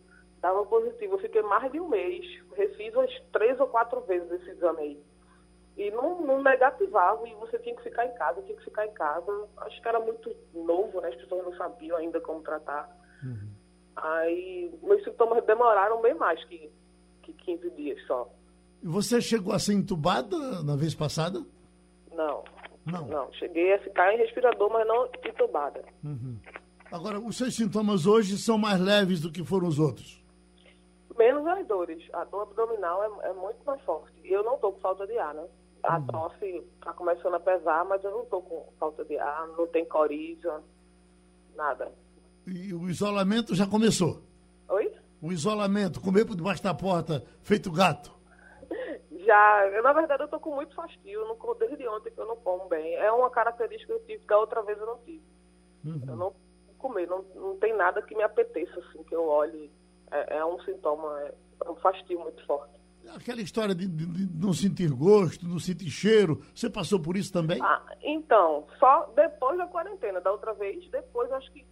Dava 0.41 0.65
positivo. 0.65 1.15
Eu 1.15 1.19
fiquei 1.19 1.41
mais 1.41 1.71
de 1.71 1.79
um 1.79 1.89
mês. 1.89 2.25
Refiz 2.55 2.93
umas 2.93 3.12
três 3.33 3.59
ou 3.59 3.67
quatro 3.67 4.00
vezes 4.01 4.31
esse 4.31 4.51
exame 4.51 4.79
aí. 4.79 5.03
E 5.77 5.91
não, 5.91 6.21
não 6.21 6.41
negativava, 6.41 7.27
e 7.27 7.33
você 7.35 7.59
tinha 7.59 7.75
que 7.75 7.83
ficar 7.83 8.05
em 8.05 8.13
casa, 8.13 8.41
tinha 8.43 8.57
que 8.57 8.63
ficar 8.63 8.85
em 8.85 8.93
casa. 8.93 9.47
Acho 9.57 9.81
que 9.81 9.88
era 9.88 10.00
muito 10.00 10.33
novo, 10.53 11.01
né? 11.01 11.09
As 11.09 11.15
pessoas 11.15 11.43
não 11.43 11.55
sabiam 11.57 11.97
ainda 11.97 12.21
como 12.21 12.41
tratar. 12.41 12.89
Uhum. 13.21 13.50
Aí, 13.97 14.74
meus 14.81 15.03
sintomas 15.03 15.43
demoraram 15.45 16.01
bem 16.01 16.13
mais 16.13 16.41
que, 16.45 16.71
que 17.24 17.33
15 17.33 17.69
dias 17.71 18.01
só. 18.07 18.29
E 18.81 18.88
você 18.88 19.19
chegou 19.19 19.53
a 19.53 19.59
ser 19.59 19.74
entubada 19.74 20.63
na 20.63 20.77
vez 20.77 20.95
passada? 20.95 21.43
Não. 22.15 22.43
Não. 22.86 23.07
Não. 23.07 23.34
Cheguei 23.34 23.74
a 23.74 23.79
ficar 23.79 24.13
em 24.13 24.17
respirador, 24.17 24.69
mas 24.72 24.88
não 24.88 25.05
entubada. 25.25 25.84
Uhum. 26.03 26.38
Agora, 26.91 27.19
os 27.19 27.36
seus 27.36 27.55
sintomas 27.55 28.05
hoje 28.05 28.38
são 28.38 28.57
mais 28.57 28.79
leves 28.79 29.19
do 29.22 29.31
que 29.31 29.43
foram 29.43 29.67
os 29.67 29.79
outros? 29.79 30.24
Menos 31.17 31.45
as 31.48 31.65
dores. 31.67 32.03
A 32.13 32.24
dor 32.25 32.43
abdominal 32.43 33.03
é, 33.24 33.29
é 33.29 33.34
muito 33.34 33.57
mais 33.65 33.81
forte. 33.81 34.13
E 34.24 34.31
eu 34.31 34.43
não 34.43 34.55
estou 34.55 34.74
com 34.74 34.79
falta 34.79 35.07
de 35.07 35.17
ar, 35.17 35.34
né? 35.34 35.45
A 35.84 35.98
Uhum. 36.00 36.07
tosse 36.07 36.45
está 36.79 36.93
começando 36.93 37.36
a 37.36 37.39
pesar, 37.39 37.86
mas 37.86 38.03
eu 38.03 38.12
não 38.12 38.24
estou 38.24 38.41
com 38.41 38.67
falta 38.79 39.03
de 39.05 39.17
ar, 39.17 39.48
não 39.50 39.67
tem 39.67 39.86
coriza, 39.86 40.62
nada. 41.55 41.91
E 42.48 42.74
o 42.74 42.89
isolamento 42.89 43.53
já 43.55 43.67
começou? 43.67 44.22
Oi? 44.69 44.91
O 45.22 45.31
isolamento, 45.31 46.01
comer 46.01 46.25
por 46.25 46.36
debaixo 46.36 46.63
da 46.63 46.74
porta, 46.74 47.24
feito 47.41 47.72
gato. 47.72 48.14
Já, 49.25 49.67
eu, 49.67 49.82
na 49.84 49.94
verdade, 49.94 50.24
eu 50.24 50.27
tô 50.27 50.39
com 50.39 50.53
muito 50.55 50.75
fastio, 50.75 51.22
eu 51.22 51.27
não 51.27 51.55
desde 51.55 51.88
ontem 51.88 52.12
que 52.12 52.20
eu 52.20 52.25
não 52.27 52.36
como 52.38 52.67
bem. 52.67 52.96
É 52.96 53.12
uma 53.12 53.29
característica 53.29 53.94
que 53.94 54.00
eu 54.00 54.05
tive, 54.05 54.25
da 54.25 54.38
outra 54.38 54.62
vez 54.62 54.77
eu 54.77 54.86
não 54.86 54.98
tive. 55.00 55.24
Eu 56.08 56.15
não 56.15 56.34
comer, 56.77 57.08
não, 57.08 57.24
não 57.36 57.58
tem 57.58 57.74
nada 57.75 58.01
que 58.01 58.15
me 58.15 58.24
apeteça, 58.24 58.79
assim, 58.79 59.03
que 59.03 59.15
eu 59.15 59.27
olhe. 59.27 59.72
É, 60.12 60.38
é 60.38 60.46
um 60.46 60.60
sintoma, 60.62 61.20
é, 61.22 61.34
é 61.65 61.70
um 61.70 61.75
fastio 61.77 62.20
muito 62.20 62.46
forte. 62.46 62.74
Aquela 63.15 63.41
história 63.41 63.74
de, 63.75 63.88
de- 63.88 64.05
de 64.27 64.46
não 64.46 64.51
sentir 64.53 64.89
gosto, 64.91 65.46
não 65.48 65.60
sentir 65.60 65.89
cheiro, 65.91 66.41
você 66.55 66.70
passou 66.70 67.00
por 67.00 67.15
isso 67.15 67.32
também? 67.32 67.60
Ah, 67.62 67.82
então, 68.01 68.65
só 68.79 69.12
depois 69.15 69.58
da 69.58 69.67
quarentena, 69.67 70.20
da 70.22 70.32
outra 70.32 70.53
vez, 70.53 70.88
depois, 70.89 71.32
acho 71.32 71.51
que 71.51 71.65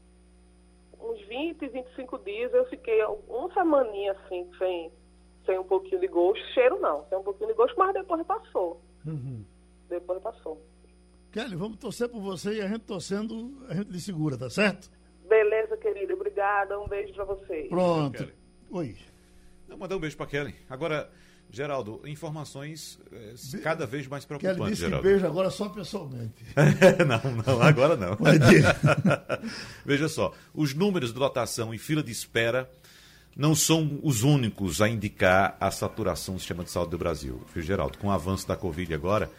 uns 1.00 1.20
20, 1.28 1.68
25 1.70 2.20
dias, 2.20 2.54
eu 2.54 2.66
fiquei 2.70 3.04
uma 3.28 3.52
semaninha 3.54 4.12
assim, 4.14 4.50
sem, 4.60 4.92
sem 5.46 5.58
um 5.60 5.64
pouquinho 5.64 6.02
de 6.02 6.08
gosto. 6.08 6.44
Cheiro 6.54 6.80
não, 6.80 7.06
sem 7.10 7.18
um 7.18 7.24
pouquinho 7.24 7.50
de 7.50 7.56
gosto, 7.56 7.78
mas 7.78 7.94
depois 7.94 8.26
passou. 8.26 8.82
Uhum. 9.06 9.44
Depois 9.90 10.22
passou. 10.22 10.62
Kelly, 11.32 11.56
vamos 11.56 11.78
torcer 11.78 12.10
por 12.10 12.22
você 12.22 12.54
e 12.54 12.62
a 12.62 12.68
gente 12.68 12.82
torcendo, 12.82 13.58
a 13.68 13.74
gente 13.74 13.92
lhe 13.92 14.00
segura, 14.00 14.38
tá 14.38 14.50
certo? 14.50 14.90
Beleza, 15.28 15.76
querida. 15.78 16.14
Obrigada. 16.14 16.80
Um 16.80 16.88
beijo 16.88 17.14
pra 17.14 17.26
vocês. 17.26 17.70
Pronto. 17.70 18.18
Kelly. 18.18 18.34
Oi. 18.72 18.98
Não, 19.68 19.78
mandar 19.78 19.98
um 19.98 20.00
beijo 20.00 20.16
para 20.16 20.28
Kelly. 20.28 20.54
Agora, 20.70 21.10
Geraldo, 21.50 22.02
informações 22.06 23.00
eh, 23.12 23.34
cada 23.62 23.86
vez 23.86 24.08
mais 24.08 24.26
Kelly 24.26 24.40
preocupantes, 24.42 24.78
disse 24.78 24.84
que 24.84 24.90
Geraldo. 24.90 25.08
beijo 25.08 25.26
agora 25.26 25.50
só 25.50 25.70
pessoalmente. 25.70 26.44
não, 27.08 27.32
não, 27.44 27.62
agora 27.62 27.96
não. 27.96 28.18
Veja 29.86 30.08
só, 30.08 30.34
os 30.54 30.74
números 30.74 31.14
de 31.14 31.20
lotação 31.20 31.74
e 31.74 31.78
fila 31.78 32.02
de 32.04 32.12
espera 32.12 32.70
não 33.36 33.56
são 33.56 34.00
os 34.04 34.24
únicos 34.24 34.82
a 34.82 34.88
indicar 34.88 35.58
a 35.60 35.72
saturação 35.72 36.36
do 36.36 36.40
sistema 36.40 36.64
de 36.64 36.72
saúde 36.72 36.92
do 36.92 36.98
Brasil. 36.98 37.42
Viu, 37.54 37.64
Geraldo? 37.64 37.98
Com 37.98 38.08
o 38.08 38.12
avanço 38.12 38.48
da 38.48 38.56
Covid 38.56 38.94
agora, 38.94 39.32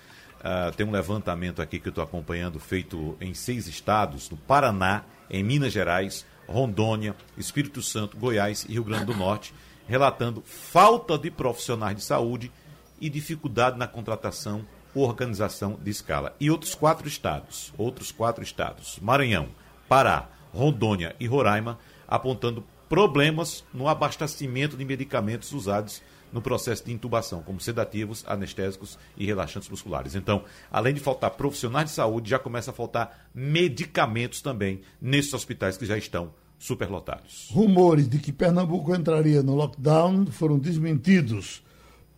ah, 0.43 0.73
tem 0.77 0.87
um 0.87 0.91
levantamento 0.91 1.63
aqui 1.63 1.79
que 1.79 1.89
eu 1.89 1.91
estou 1.91 2.05
acompanhando, 2.05 2.59
feito 2.59 3.17
em 3.21 3.33
seis 3.33 3.67
estados, 3.67 4.29
no 4.29 4.37
Paraná, 4.37 5.05
em 5.31 5.43
Minas 5.43 5.73
Gerais, 5.73 6.27
Rondônia, 6.47 7.17
Espírito 7.39 7.81
Santo, 7.83 8.17
Goiás 8.17 8.67
e 8.69 8.73
Rio 8.73 8.85
Grande 8.85 9.07
do 9.07 9.17
Norte, 9.17 9.55
relatando 9.87 10.43
falta 10.45 11.17
de 11.17 11.31
profissionais 11.31 11.97
de 11.97 12.03
saúde 12.03 12.53
e 13.01 13.09
dificuldade 13.09 13.79
na 13.79 13.87
contratação 13.87 14.67
ou 14.95 15.05
organização 15.05 15.79
de 15.83 15.91
escala. 15.91 16.35
E 16.39 16.51
outros 16.51 16.75
quatro 16.75 17.09
estados, 17.09 17.73
outros 17.77 18.13
quatro 18.13 18.43
estados, 18.43 18.99
Maranhão, 19.01 19.49
Pará, 19.89 20.29
Rondônia 20.53 21.17
e 21.19 21.27
Roraima, 21.27 21.79
apontando 22.07 22.65
problemas 22.89 23.65
no 23.73 23.89
abastecimento 23.89 24.77
de 24.77 24.85
medicamentos 24.85 25.53
usados 25.53 26.03
no 26.33 26.43
processo 26.43 26.85
de 26.85 26.93
intubação, 26.93 27.43
como 27.43 27.61
sedativos, 27.61 28.25
anestésicos 28.27 28.99
e 29.17 29.25
relaxantes 29.25 29.69
musculares. 29.69 30.17
Então, 30.17 30.43
além 30.71 30.93
de 30.93 30.99
faltar 30.99 31.31
profissionais 31.31 31.91
de 31.91 31.95
saúde, 31.95 32.31
já 32.31 32.41
começa 32.41 32.73
a 32.73 32.75
faltar 32.75 33.29
medicamentos 33.33 34.43
também 34.43 34.81
nesses 35.01 35.33
hospitais 35.33 35.77
que 35.77 35.87
já 35.87 35.97
estão 35.97 36.35
superlotados. 36.59 37.49
Rumores 37.53 38.09
de 38.09 38.19
que 38.19 38.33
Pernambuco 38.33 38.95
entraria 38.95 39.43
no 39.45 39.55
lockdown 39.55 40.27
foram 40.27 40.59
desmentidos 40.59 41.63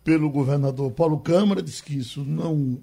pelo 0.03 0.31
governador 0.31 0.91
Paulo 0.91 1.19
Câmara, 1.19 1.61
disse 1.61 1.83
que 1.83 1.97
isso 1.97 2.23
não, 2.23 2.79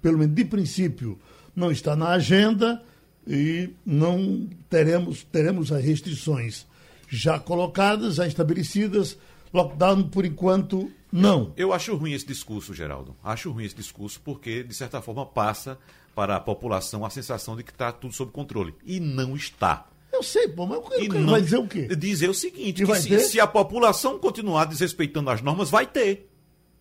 pelo 0.00 0.16
menos 0.16 0.34
de 0.34 0.44
princípio, 0.44 1.18
não 1.54 1.70
está 1.70 1.94
na 1.94 2.10
agenda 2.10 2.80
e 3.28 3.70
não 3.84 4.48
teremos, 4.70 5.22
teremos 5.30 5.70
as 5.70 5.84
restrições 5.84 6.66
já 7.08 7.38
colocadas, 7.38 8.14
já 8.16 8.26
estabelecidas. 8.26 9.16
Lockdown, 9.52 10.04
por 10.08 10.24
enquanto, 10.26 10.90
não. 11.10 11.52
Eu 11.56 11.72
acho 11.72 11.94
ruim 11.96 12.12
esse 12.12 12.26
discurso, 12.26 12.74
Geraldo. 12.74 13.16
Acho 13.24 13.50
ruim 13.50 13.64
esse 13.64 13.74
discurso 13.74 14.20
porque, 14.24 14.62
de 14.62 14.74
certa 14.74 15.00
forma, 15.00 15.24
passa 15.24 15.78
para 16.14 16.36
a 16.36 16.40
população 16.40 17.04
a 17.04 17.10
sensação 17.10 17.56
de 17.56 17.62
que 17.62 17.70
está 17.70 17.90
tudo 17.92 18.12
sob 18.12 18.30
controle. 18.32 18.74
E 18.84 19.00
não 19.00 19.34
está. 19.36 19.86
Eu 20.12 20.22
sei, 20.22 20.48
pô, 20.48 20.66
mas 20.66 20.78
o 20.78 20.82
que 20.82 21.08
não- 21.08 21.30
vai 21.30 21.40
dizer 21.40 21.58
o 21.58 21.66
quê? 21.66 21.86
Dizer 21.96 22.28
o 22.28 22.34
seguinte, 22.34 22.78
que 22.82 22.84
vai 22.84 23.00
se, 23.00 23.20
se 23.20 23.40
a 23.40 23.46
população 23.46 24.18
continuar 24.18 24.64
desrespeitando 24.64 25.30
as 25.30 25.40
normas, 25.40 25.70
vai 25.70 25.86
ter. 25.86 26.27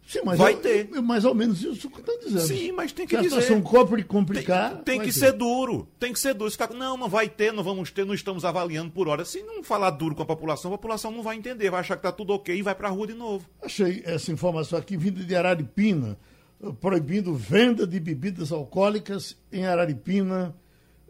Sim, 0.07 0.21
mas 0.23 0.37
vai 0.37 0.53
eu- 0.53 0.57
ter. 0.59 0.89
eu- 0.93 1.03
mais 1.03 1.25
ou 1.25 1.35
menos 1.35 1.61
isso 1.61 1.89
que 1.89 1.97
eu 1.97 1.99
estou 1.99 2.17
dizendo. 2.19 2.47
Sim, 2.47 2.71
mas 2.71 2.93
tem 2.93 3.05
que 3.05 3.11
Se 3.11 3.17
a 3.17 3.21
dizer. 3.21 3.41
situação 3.41 3.61
compre 3.61 3.97
Tem, 3.97 4.05
complicar. 4.07 4.77
tem 4.83 4.97
vai 4.99 5.05
que 5.07 5.13
ter. 5.13 5.19
ser 5.19 5.33
duro. 5.33 5.85
Tem 5.99 6.13
que 6.13 6.19
ser 6.19 6.33
duro. 6.33 6.57
Cara, 6.57 6.73
não, 6.73 6.95
não 6.95 7.09
vai 7.09 7.27
ter, 7.27 7.51
não 7.51 7.61
vamos 7.61 7.91
ter, 7.91 8.05
não 8.05 8.13
estamos 8.13 8.45
avaliando 8.45 8.89
por 8.91 9.09
hora. 9.09 9.25
Se 9.25 9.43
não 9.43 9.61
falar 9.61 9.89
duro 9.89 10.15
com 10.15 10.23
a 10.23 10.25
população, 10.25 10.73
a 10.73 10.77
população 10.77 11.11
não 11.11 11.21
vai 11.21 11.35
entender, 11.35 11.69
vai 11.69 11.81
achar 11.81 11.95
que 11.97 11.99
está 12.07 12.11
tudo 12.13 12.31
ok 12.33 12.55
e 12.57 12.61
vai 12.61 12.73
para 12.73 12.87
a 12.87 12.91
rua 12.91 13.05
de 13.07 13.13
novo. 13.13 13.45
Achei 13.61 14.01
essa 14.05 14.31
informação 14.31 14.79
aqui 14.79 14.95
vinda 14.95 15.21
de 15.23 15.35
Araripina, 15.35 16.17
eh, 16.63 16.71
proibindo 16.79 17.33
venda 17.35 17.85
de 17.85 17.99
bebidas 17.99 18.51
alcoólicas 18.53 19.35
em 19.51 19.65
Araripina, 19.65 20.55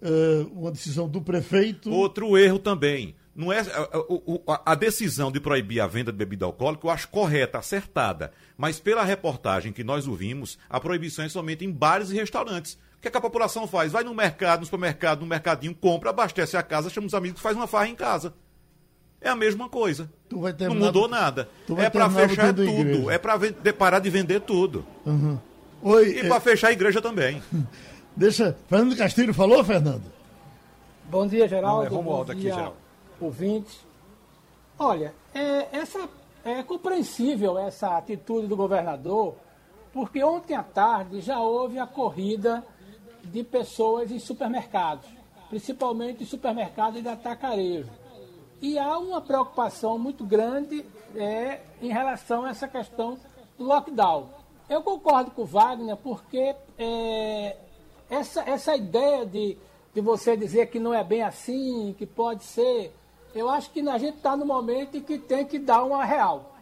eh, 0.02 0.46
uma 0.52 0.72
decisão 0.72 1.08
do 1.08 1.22
prefeito. 1.22 1.92
Outro 1.92 2.36
erro 2.36 2.58
também. 2.58 3.16
Não 3.38 3.54
é 3.54 3.60
a, 3.60 3.98
o- 4.10 4.42
a- 4.48 4.72
a 4.72 4.76
decisão 4.76 5.32
de 5.32 5.40
proibir 5.40 5.80
a 5.80 5.86
venda 5.86 6.12
de 6.12 6.18
bebida 6.18 6.44
alcoólica, 6.44 6.88
eu 6.88 6.92
acho 6.92 7.08
correta, 7.10 7.60
acertada. 7.60 8.32
Mas 8.58 8.80
pela 8.80 9.04
reportagem 9.04 9.72
que 9.72 9.84
nós 9.84 10.08
ouvimos, 10.08 10.58
a 10.68 10.80
proibição 10.80 11.24
é 11.24 11.30
somente 11.30 11.64
em 11.64 11.72
bares 11.72 12.10
e 12.10 12.16
restaurantes. 12.16 12.74
O 12.98 13.00
que, 13.00 13.08
é 13.10 13.12
que 13.12 13.18
a 13.18 13.22
população 13.22 13.68
faz? 13.68 13.92
Vai 13.92 14.04
no 14.04 14.16
mercado, 14.16 14.62
no 14.62 14.66
supermercado, 14.66 15.20
no 15.20 15.28
mercadinho, 15.28 15.76
compra, 15.76 16.10
abastece 16.10 16.58
a 16.58 16.64
casa, 16.64 16.90
chama 16.90 17.06
os 17.06 17.14
amigos, 17.14 17.40
faz 17.40 17.56
uma 17.56 17.68
farra 17.68 17.88
em 17.88 17.94
casa. 17.96 18.34
É 19.22 19.30
a 19.30 19.36
mesma 19.36 19.70
coisa. 19.70 20.12
Tu 20.28 20.40
vai 20.40 20.56
Não 20.60 20.74
mudou 20.74 21.08
nada. 21.08 21.48
tu 21.68 21.76
vai 21.76 21.86
É 21.86 21.90
para 21.92 22.10
fechar 22.10 22.48
tudo. 22.54 22.64
igreja. 22.64 23.12
É 23.12 23.18
para 23.20 23.40
parar 23.74 24.00
de 24.00 24.10
vender 24.10 24.40
tudo. 24.42 24.84
Oi, 25.84 26.10
E 26.16 26.20
eh, 26.22 26.28
para 26.28 26.40
fechar 26.40 26.70
a 26.70 26.72
igreja 26.72 27.00
também. 27.04 27.42
deixa. 28.18 28.58
Fernando 28.68 28.98
Castilho 28.98 29.34
falou, 29.34 29.64
Fernando? 29.64 30.12
Bom 31.10 31.28
dia, 31.28 31.48
Geraldo. 31.48 31.82
Não, 31.82 31.86
é 31.86 31.90
Romualdo 31.90 32.32
aqui, 32.32 32.42
Geraldo. 32.42 32.87
Ouvintes. 33.20 33.80
Olha, 34.78 35.14
é, 35.34 35.68
essa, 35.72 36.10
é 36.44 36.62
compreensível 36.64 37.58
essa 37.58 37.98
atitude 37.98 38.48
do 38.48 38.56
governador, 38.56 39.36
porque 39.92 40.24
ontem 40.24 40.56
à 40.56 40.64
tarde 40.64 41.22
já 41.22 41.40
houve 41.40 41.80
a 41.80 41.88
corrida 41.88 42.64
de 43.24 43.44
pessoas 43.44 44.12
em 44.12 44.20
supermercados, 44.20 45.08
principalmente 45.50 46.24
em 46.24 46.26
supermercados 46.26 47.02
de 47.02 47.10
atacarejo. 47.10 47.90
E 48.62 48.78
há 48.80 48.98
uma 48.98 49.22
preocupação 49.22 50.00
muito 50.00 50.26
grande 50.26 50.86
é, 51.16 51.62
em 51.82 51.90
relação 51.90 52.46
a 52.46 52.50
essa 52.50 52.68
questão 52.68 53.18
do 53.58 53.66
lockdown. 53.66 54.30
Eu 54.70 54.82
concordo 54.82 55.32
com 55.32 55.44
o 55.44 55.46
Wagner 55.46 55.96
porque 55.98 56.56
é, 56.78 57.58
essa, 58.10 58.42
essa 58.42 58.76
ideia 58.76 59.26
de, 59.26 59.58
de 59.94 60.02
você 60.02 60.36
dizer 60.36 60.68
que 60.68 60.80
não 60.80 60.94
é 60.94 61.04
bem 61.04 61.22
assim, 61.22 61.96
que 61.98 62.06
pode 62.06 62.44
ser, 62.44 62.94
eu 63.34 63.50
acho 63.50 63.70
que 63.72 63.88
a 63.88 63.98
gente 63.98 64.18
está 64.18 64.36
no 64.36 64.46
momento 64.46 64.98
em 64.98 65.02
que 65.02 65.18
tem 65.18 65.46
que 65.46 65.60
dar 65.60 65.84
uma 65.84 66.04
real. 66.04 66.54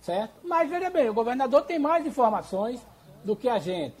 Certo? 0.00 0.34
Mas 0.44 0.68
veja 0.70 0.88
bem, 0.88 1.08
o 1.08 1.14
governador 1.14 1.62
tem 1.62 1.78
mais 1.78 2.06
informações 2.06 2.80
do 3.24 3.34
que 3.34 3.48
a 3.48 3.58
gente. 3.58 3.96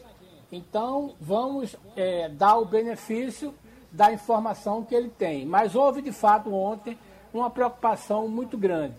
Então 0.52 1.14
vamos 1.20 1.74
é, 1.96 2.28
dar 2.28 2.58
o 2.58 2.64
benefício 2.64 3.52
da 3.90 4.12
informação 4.12 4.84
que 4.84 4.94
ele 4.94 5.08
tem. 5.08 5.44
Mas 5.44 5.74
houve 5.74 6.02
de 6.02 6.12
fato 6.12 6.54
ontem 6.54 6.96
uma 7.32 7.50
preocupação 7.50 8.28
muito 8.28 8.56
grande. 8.56 8.94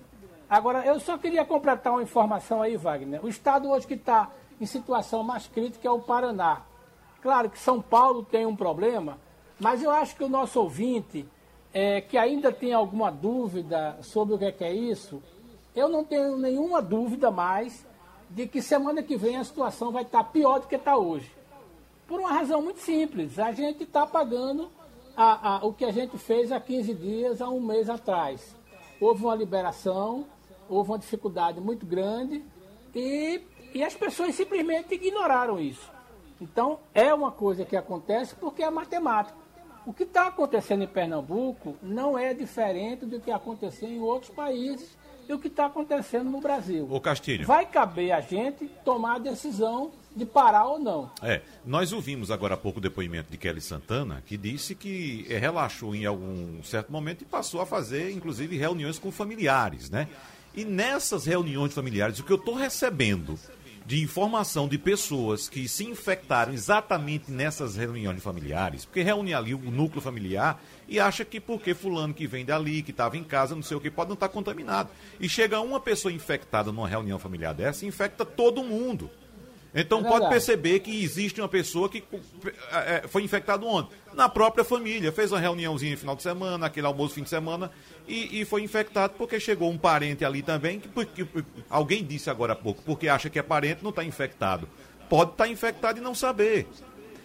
Agora, 0.50 0.86
eu 0.86 1.00
só 1.00 1.18
queria 1.18 1.44
completar 1.44 1.94
uma 1.94 2.04
informação 2.04 2.62
aí, 2.62 2.78
Wagner. 2.78 3.24
O 3.24 3.28
estado 3.28 3.70
hoje 3.70 3.86
que 3.86 3.96
está 3.96 4.32
em 4.60 4.66
situação 4.66 5.24
mais 5.24 5.48
crítica 5.48 5.88
é 5.88 5.92
o 5.92 6.00
Paraná. 6.00 6.62
Claro 7.22 7.50
que 7.50 7.60
São 7.60 7.82
Paulo 7.82 8.24
tem 8.24 8.46
um 8.46 8.56
problema, 8.56 9.18
mas 9.60 9.84
eu 9.84 9.92
acho 9.92 10.16
que 10.16 10.24
o 10.24 10.30
nosso 10.30 10.60
ouvinte, 10.60 11.28
é, 11.74 12.02
que 12.02 12.18
ainda 12.18 12.52
tem 12.52 12.74
alguma 12.74 13.12
dúvida 13.12 13.98
sobre 14.02 14.36
o 14.36 14.38
que 14.38 14.46
é, 14.46 14.52
que 14.52 14.64
é 14.64 14.74
isso, 14.74 15.22
eu 15.76 15.88
não 15.90 16.04
tenho 16.04 16.38
nenhuma 16.38 16.82
dúvida 16.82 17.30
mais 17.30 17.86
de 18.30 18.48
que 18.48 18.62
semana 18.62 19.02
que 19.04 19.16
vem 19.16 19.38
a 19.38 19.44
situação 19.44 19.92
vai 19.92 20.04
estar 20.04 20.24
pior 20.26 20.60
do 20.60 20.68
que 20.68 20.76
está 20.76 20.98
hoje. 20.98 21.32
Por 22.08 22.20
uma 22.20 22.32
razão 22.32 22.62
muito 22.62 22.80
simples, 22.80 23.38
a 23.38 23.52
gente 23.52 23.84
está 23.84 24.06
pagando 24.08 24.70
a- 25.16 25.58
a- 25.58 25.66
o 25.66 25.74
que 25.74 25.86
a 25.86 25.92
gente 25.92 26.18
fez 26.18 26.52
há 26.52 26.60
15 26.60 26.94
dias, 26.94 27.42
há 27.42 27.50
um 27.50 27.60
mês 27.62 27.90
atrás. 27.90 28.56
Houve 29.00 29.24
uma 29.24 29.36
liberação, 29.36 30.26
houve 30.70 30.92
uma 30.92 31.00
dificuldade 31.00 31.60
muito 31.62 31.86
grande 31.86 32.44
E, 32.96 33.42
e 33.76 33.84
as 33.84 33.94
pessoas 33.94 34.34
simplesmente 34.34 34.96
ignoraram 34.96 35.60
isso. 35.60 35.92
Então, 36.42 36.80
é 36.96 37.14
uma 37.14 37.32
coisa 37.32 37.64
que 37.64 37.76
acontece 37.76 38.34
porque 38.36 38.64
é 38.64 38.70
matemática. 38.72 39.38
O 39.88 39.94
que 39.94 40.04
está 40.04 40.28
acontecendo 40.28 40.84
em 40.84 40.88
Pernambuco 40.88 41.78
não 41.82 42.18
é 42.20 42.34
diferente 42.34 43.06
do 43.06 43.22
que 43.22 43.32
aconteceu 43.32 43.88
em 43.88 44.02
outros 44.02 44.30
países 44.30 44.98
e 45.30 45.32
o 45.32 45.40
que 45.40 45.48
está 45.48 45.68
acontecendo 45.68 46.30
no 46.30 46.42
Brasil. 46.42 46.86
O 46.92 47.00
Castilho. 47.00 47.48
Vai 47.48 47.66
caber 47.66 48.12
a 48.12 48.20
gente 48.20 48.68
tomar 48.84 49.16
a 49.16 49.20
decisão 49.20 49.94
de 50.14 50.26
parar 50.26 50.66
ou 50.66 50.78
não. 50.78 51.10
É, 51.24 51.42
nós 51.66 51.94
ouvimos 51.94 52.32
agora 52.32 52.56
há 52.56 52.58
pouco 52.58 52.80
o 52.80 52.82
depoimento 52.82 53.32
de 53.32 53.38
Kelly 53.38 53.62
Santana, 53.62 54.22
que 54.26 54.36
disse 54.36 54.76
que 54.76 55.26
eh, 55.30 55.38
relaxou 55.38 55.96
em 55.96 56.06
algum 56.06 56.62
certo 56.64 56.92
momento 56.92 57.22
e 57.22 57.26
passou 57.26 57.62
a 57.62 57.66
fazer, 57.66 58.12
inclusive, 58.12 58.58
reuniões 58.58 59.00
com 59.00 59.10
familiares, 59.10 59.90
né? 59.90 60.10
E 60.54 60.66
nessas 60.66 61.26
reuniões 61.26 61.74
familiares, 61.74 62.20
o 62.20 62.26
que 62.26 62.34
eu 62.34 62.38
estou 62.38 62.56
recebendo 62.56 63.40
de 63.88 64.04
informação 64.04 64.68
de 64.68 64.78
pessoas 64.78 65.48
que 65.48 65.66
se 65.66 65.86
infectaram 65.86 66.52
exatamente 66.52 67.32
nessas 67.32 67.78
reuniões 67.78 68.22
familiares, 68.22 68.84
porque 68.84 69.02
reúne 69.02 69.34
ali 69.34 69.54
o 69.54 69.72
núcleo 69.72 70.02
familiar 70.02 70.62
e 70.90 71.00
acha 71.00 71.24
que 71.24 71.40
porque 71.40 71.74
fulano 71.74 72.14
que 72.14 72.28
vem 72.28 72.44
dali, 72.44 72.84
que 72.84 72.92
estava 72.92 73.16
em 73.16 73.24
casa, 73.24 73.56
não 73.56 73.64
sei 73.64 73.78
o 73.78 73.80
que, 73.80 73.90
pode 73.90 74.10
não 74.10 74.16
estar 74.16 74.28
tá 74.28 74.34
contaminado. 74.34 74.90
E 75.22 75.30
chega 75.30 75.62
uma 75.62 75.80
pessoa 75.80 76.12
infectada 76.12 76.70
numa 76.70 76.86
reunião 76.86 77.18
familiar 77.18 77.54
dessa 77.54 77.86
infecta 77.86 78.26
todo 78.26 78.62
mundo. 78.62 79.10
Então 79.74 80.00
é 80.00 80.04
pode 80.04 80.30
perceber 80.30 80.80
que 80.80 81.04
existe 81.04 81.42
uma 81.42 81.48
pessoa 81.48 81.90
que 81.90 82.04
é, 82.72 82.96
é, 82.96 83.08
foi 83.08 83.24
infectada 83.24 83.66
ontem, 83.66 83.96
na 84.14 84.28
própria 84.28 84.64
família, 84.64 85.12
fez 85.12 85.32
uma 85.32 85.40
reuniãozinha 85.40 85.92
no 85.92 85.98
final 85.98 86.16
de 86.16 86.24
semana, 86.24 86.66
aquele 86.66 86.88
almoço 86.88 87.16
fim 87.16 87.24
de 87.24 87.30
semana, 87.30 87.72
e, 88.08 88.42
e 88.42 88.46
foi 88.46 88.64
infectado 88.64 89.14
porque 89.18 89.40
chegou 89.40 89.70
um 89.70 89.78
parente 89.78 90.26
ali 90.26 90.42
também, 90.42 90.80
que, 90.80 90.88
porque, 90.88 91.26
alguém 91.70 92.04
disse 92.04 92.30
agora 92.30 92.54
há 92.54 92.56
pouco, 92.56 92.82
porque 92.84 93.08
acha 93.08 93.30
que 93.30 93.38
é 93.38 93.44
parente, 93.44 93.84
não 93.84 93.92
está 93.92 94.04
infectado. 94.04 94.68
Pode 95.10 95.32
estar 95.32 95.46
tá 95.46 95.50
infectado 95.50 96.00
e 96.00 96.02
não 96.02 96.16
saber. 96.16 96.68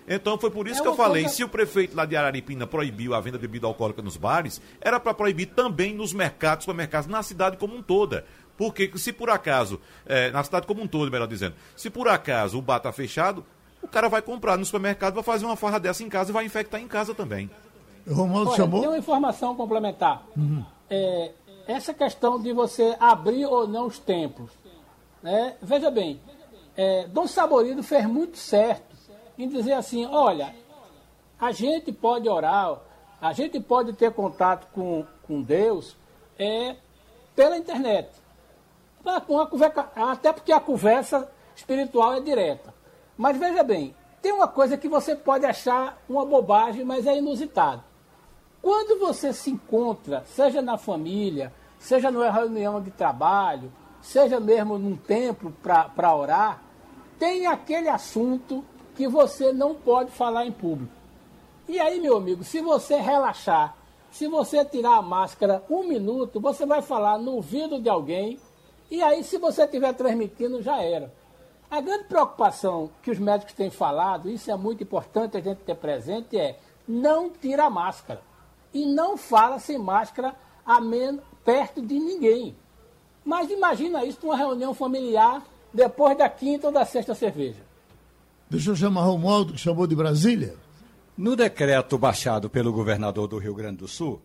Então 0.07 0.37
foi 0.37 0.51
por 0.51 0.67
isso 0.67 0.81
é 0.81 0.83
que 0.83 0.89
eu 0.89 0.97
falei, 0.97 1.23
coisa... 1.23 1.37
se 1.37 1.45
o 1.45 1.49
prefeito 1.49 1.97
lá 1.97 2.05
de 2.05 2.17
Araripina 2.17 2.67
proibiu 2.67 3.15
a 3.15 3.21
venda 3.21 3.39
de 3.39 3.43
bebida 3.43 3.67
alcoólica 3.67 4.03
nos 4.03 4.17
bares, 4.17 4.61
era 4.81 4.99
para 4.99 5.15
proibir 5.15 5.47
também 5.47 5.95
nos 5.95 6.13
mercados, 6.13 6.65
supermercados, 6.65 7.09
na 7.09 7.23
cidade 7.23 7.57
como 7.57 7.77
um 7.77 7.83
toda. 7.83 8.25
Porque 8.63 8.97
se 8.97 9.13
por 9.13 9.29
acaso, 9.29 9.81
é, 10.07 10.31
na 10.31 10.45
cidade 10.45 10.69
como 10.69 10.81
um 10.81 10.87
todo, 10.87 11.11
melhor 11.11 11.27
dizendo, 11.27 11.57
se 11.77 11.91
por 11.91 12.07
acaso 12.07 12.57
o 12.57 12.63
bar 12.63 12.77
está 12.77 12.93
fechado, 12.93 13.45
o 13.83 13.89
cara 13.89 14.09
vai 14.09 14.23
comprar 14.23 14.57
no 14.57 14.65
supermercado, 14.65 15.15
vai 15.15 15.25
fazer 15.25 15.45
uma 15.45 15.57
farra 15.57 15.81
dessa 15.81 16.05
em 16.05 16.09
casa 16.09 16.31
e 16.31 16.33
vai 16.33 16.45
infectar 16.45 16.81
em 16.81 16.87
casa 16.87 17.13
também. 17.13 17.51
Romualdo 18.09 18.51
Olha, 18.51 18.57
chamou. 18.57 18.81
Tem 18.81 18.89
uma 18.89 18.99
informação 18.99 19.57
complementar. 19.57 20.23
Uhum. 20.37 20.65
É, 20.89 21.33
essa 21.67 21.93
questão 21.93 22.41
de 22.41 22.53
você 22.53 22.97
abrir 23.01 23.47
ou 23.47 23.67
não 23.67 23.89
os 23.89 23.99
templos. 23.99 24.53
Né? 25.21 25.57
Veja 25.61 25.91
bem, 25.91 26.21
é, 26.77 27.09
Dom 27.09 27.27
Saborido 27.27 27.83
fez 27.83 28.07
muito 28.07 28.39
certo 28.39 28.95
em 29.37 29.49
dizer 29.49 29.73
assim: 29.73 30.07
olha, 30.07 30.55
a 31.37 31.51
gente 31.51 31.91
pode 31.91 32.29
orar, 32.29 32.79
a 33.21 33.33
gente 33.33 33.59
pode 33.59 33.93
ter 33.95 34.13
contato 34.13 34.69
com, 34.73 35.05
com 35.25 35.43
Deus 35.43 35.97
é, 36.39 36.77
pela 37.35 37.59
internet. 37.59 38.22
Até 39.97 40.33
porque 40.33 40.53
a 40.53 40.61
conversa 40.61 41.31
espiritual 41.55 42.15
é 42.15 42.21
direta. 42.21 42.73
Mas 43.17 43.37
veja 43.37 43.63
bem, 43.63 43.95
tem 44.21 44.33
uma 44.33 44.49
coisa 44.49 44.77
que 44.77 44.89
você 44.89 45.17
pode 45.17 45.45
achar 45.45 46.01
uma 46.09 46.25
bobagem, 46.25 46.85
mas 46.85 47.07
é 47.07 47.19
inusitado. 47.19 47.83
Quando 48.61 49.01
você 49.01 49.33
se 49.33 49.51
encontra, 49.51 50.23
seja 50.27 50.63
na 50.63 50.79
família, 50.79 51.53
seja 51.79 52.11
numa 52.11 52.31
reunião 52.31 52.81
de 52.81 52.93
trabalho, 52.93 53.73
seja 54.01 54.39
mesmo 54.39 54.79
num 54.79 54.97
templo 54.97 55.53
para 55.63 56.15
orar, 56.15 56.63
tem 57.19 57.47
aquele 57.47 57.89
assunto 57.89 58.65
que 58.95 59.09
você 59.09 59.53
não 59.53 59.75
pode 59.75 60.11
falar 60.13 60.47
em 60.47 60.53
público. 60.53 60.93
E 61.69 61.81
aí, 61.81 62.01
meu 62.01 62.17
amigo, 62.17 62.45
se 62.45 62.61
você 62.61 62.97
relaxar, 62.97 63.75
se 64.11 64.29
você 64.29 64.65
tirar 64.65 64.97
a 64.97 65.03
máscara 65.03 65.65
um 65.71 65.85
minuto, 65.85 66.41
você 66.41 66.67
vai 66.67 66.83
falar 66.83 67.19
no 67.19 67.33
ouvido 67.33 67.81
de 67.81 67.89
alguém 67.89 68.39
e 68.93 69.03
aí, 69.03 69.25
se 69.25 69.39
você 69.39 69.65
estiver 69.65 69.95
transmitindo, 69.95 70.61
já 70.61 70.83
era. 70.83 71.11
A 71.71 71.81
grande 71.81 72.05
preocupação 72.05 72.91
que 73.03 73.11
os 73.11 73.19
médicos 73.19 73.55
têm 73.55 73.71
falado, 73.71 74.29
isso 74.29 74.51
é 74.51 74.55
muito 74.55 74.83
importante 74.83 75.35
a 75.35 75.41
gente 75.41 75.61
ter 75.61 75.75
presente, 75.77 76.37
é 76.37 76.59
não 76.87 77.31
tira 77.31 77.65
a 77.65 77.71
máscara. 77.71 78.21
E 78.75 78.85
não 78.85 79.17
fala 79.17 79.59
sem 79.59 79.79
máscara 79.79 80.35
a 80.67 80.79
menos, 80.79 81.23
perto 81.43 81.81
de 81.81 81.99
ninguém. 81.99 82.55
Mas 83.25 83.51
imagina 83.51 84.05
isso 84.05 84.19
numa 84.23 84.37
reunião 84.37 84.75
familiar 84.75 85.43
depois 85.73 86.19
da 86.19 86.29
quinta 86.29 86.67
ou 86.67 86.73
da 86.75 86.85
sexta 86.85 87.15
cerveja. 87.15 87.63
Deixa 88.51 88.73
eu 88.73 88.77
chamar 88.77 89.07
o 89.07 89.13
Romualdo, 89.13 89.55
que 89.55 89.59
chamou 89.59 89.87
de 89.87 89.97
Brasília. 89.97 90.55
No 91.17 91.35
decreto 91.35 91.97
baixado 91.97 92.51
pelo 92.51 92.75
governador 92.75 93.27
do 93.27 93.39
Rio 93.39 93.55
Grande 93.55 93.79
do 93.79 93.89
Sul, 93.89 94.21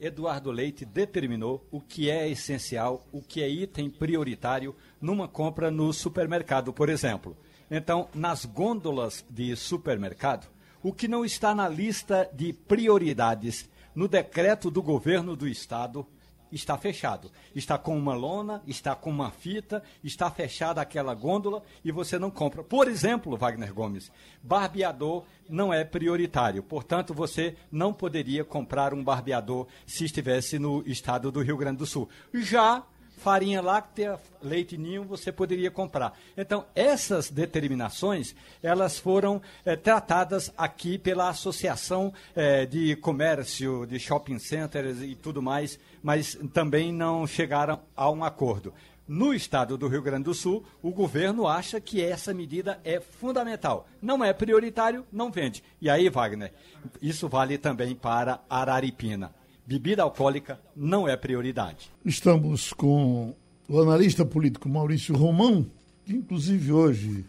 Eduardo 0.00 0.50
Leite 0.52 0.84
determinou 0.84 1.66
o 1.70 1.80
que 1.80 2.08
é 2.08 2.28
essencial, 2.28 3.06
o 3.10 3.20
que 3.20 3.42
é 3.42 3.48
item 3.48 3.90
prioritário 3.90 4.74
numa 5.00 5.26
compra 5.26 5.70
no 5.70 5.92
supermercado, 5.92 6.72
por 6.72 6.88
exemplo. 6.88 7.36
Então, 7.70 8.08
nas 8.14 8.44
gôndolas 8.44 9.24
de 9.28 9.54
supermercado, 9.56 10.48
o 10.82 10.92
que 10.92 11.08
não 11.08 11.24
está 11.24 11.54
na 11.54 11.68
lista 11.68 12.30
de 12.32 12.52
prioridades 12.52 13.68
no 13.94 14.06
decreto 14.06 14.70
do 14.70 14.80
governo 14.80 15.34
do 15.34 15.48
estado 15.48 16.06
está 16.52 16.76
fechado. 16.76 17.30
Está 17.54 17.78
com 17.78 17.96
uma 17.96 18.14
lona, 18.14 18.62
está 18.66 18.94
com 18.94 19.10
uma 19.10 19.30
fita, 19.30 19.82
está 20.02 20.30
fechada 20.30 20.80
aquela 20.80 21.14
gôndola 21.14 21.62
e 21.84 21.92
você 21.92 22.18
não 22.18 22.30
compra. 22.30 22.62
Por 22.62 22.88
exemplo, 22.88 23.36
Wagner 23.36 23.72
Gomes, 23.72 24.10
barbeador 24.42 25.24
não 25.48 25.72
é 25.72 25.84
prioritário. 25.84 26.62
Portanto, 26.62 27.14
você 27.14 27.56
não 27.70 27.92
poderia 27.92 28.44
comprar 28.44 28.92
um 28.92 29.02
barbeador 29.02 29.66
se 29.86 30.04
estivesse 30.04 30.58
no 30.58 30.82
estado 30.86 31.30
do 31.30 31.42
Rio 31.42 31.56
Grande 31.56 31.78
do 31.78 31.86
Sul. 31.86 32.08
Já 32.34 32.84
farinha 33.18 33.60
láctea, 33.60 34.18
leite 34.40 34.78
ninho, 34.78 35.04
você 35.04 35.30
poderia 35.30 35.70
comprar. 35.70 36.16
Então, 36.36 36.64
essas 36.74 37.30
determinações, 37.30 38.34
elas 38.62 38.98
foram 38.98 39.42
é, 39.64 39.76
tratadas 39.76 40.52
aqui 40.56 40.96
pela 40.96 41.28
Associação 41.28 42.12
é, 42.34 42.64
de 42.64 42.96
Comércio, 42.96 43.86
de 43.86 43.98
Shopping 43.98 44.38
Centers 44.38 45.02
e 45.02 45.14
tudo 45.14 45.42
mais, 45.42 45.78
mas 46.02 46.38
também 46.52 46.92
não 46.92 47.26
chegaram 47.26 47.80
a 47.96 48.10
um 48.10 48.24
acordo. 48.24 48.72
No 49.06 49.32
estado 49.32 49.78
do 49.78 49.88
Rio 49.88 50.02
Grande 50.02 50.24
do 50.24 50.34
Sul, 50.34 50.64
o 50.82 50.90
governo 50.90 51.46
acha 51.46 51.80
que 51.80 52.02
essa 52.02 52.34
medida 52.34 52.78
é 52.84 53.00
fundamental. 53.00 53.88
Não 54.02 54.22
é 54.22 54.32
prioritário, 54.34 55.04
não 55.10 55.30
vende. 55.30 55.62
E 55.80 55.88
aí, 55.88 56.10
Wagner, 56.10 56.52
isso 57.00 57.26
vale 57.28 57.56
também 57.56 57.94
para 57.94 58.40
Araripina 58.50 59.32
bebida 59.68 60.02
alcoólica 60.02 60.58
não 60.74 61.06
é 61.06 61.14
prioridade. 61.14 61.90
Estamos 62.02 62.72
com 62.72 63.34
o 63.68 63.78
analista 63.78 64.24
político 64.24 64.66
Maurício 64.66 65.14
Romão, 65.14 65.66
que 66.06 66.14
inclusive 66.14 66.72
hoje 66.72 67.26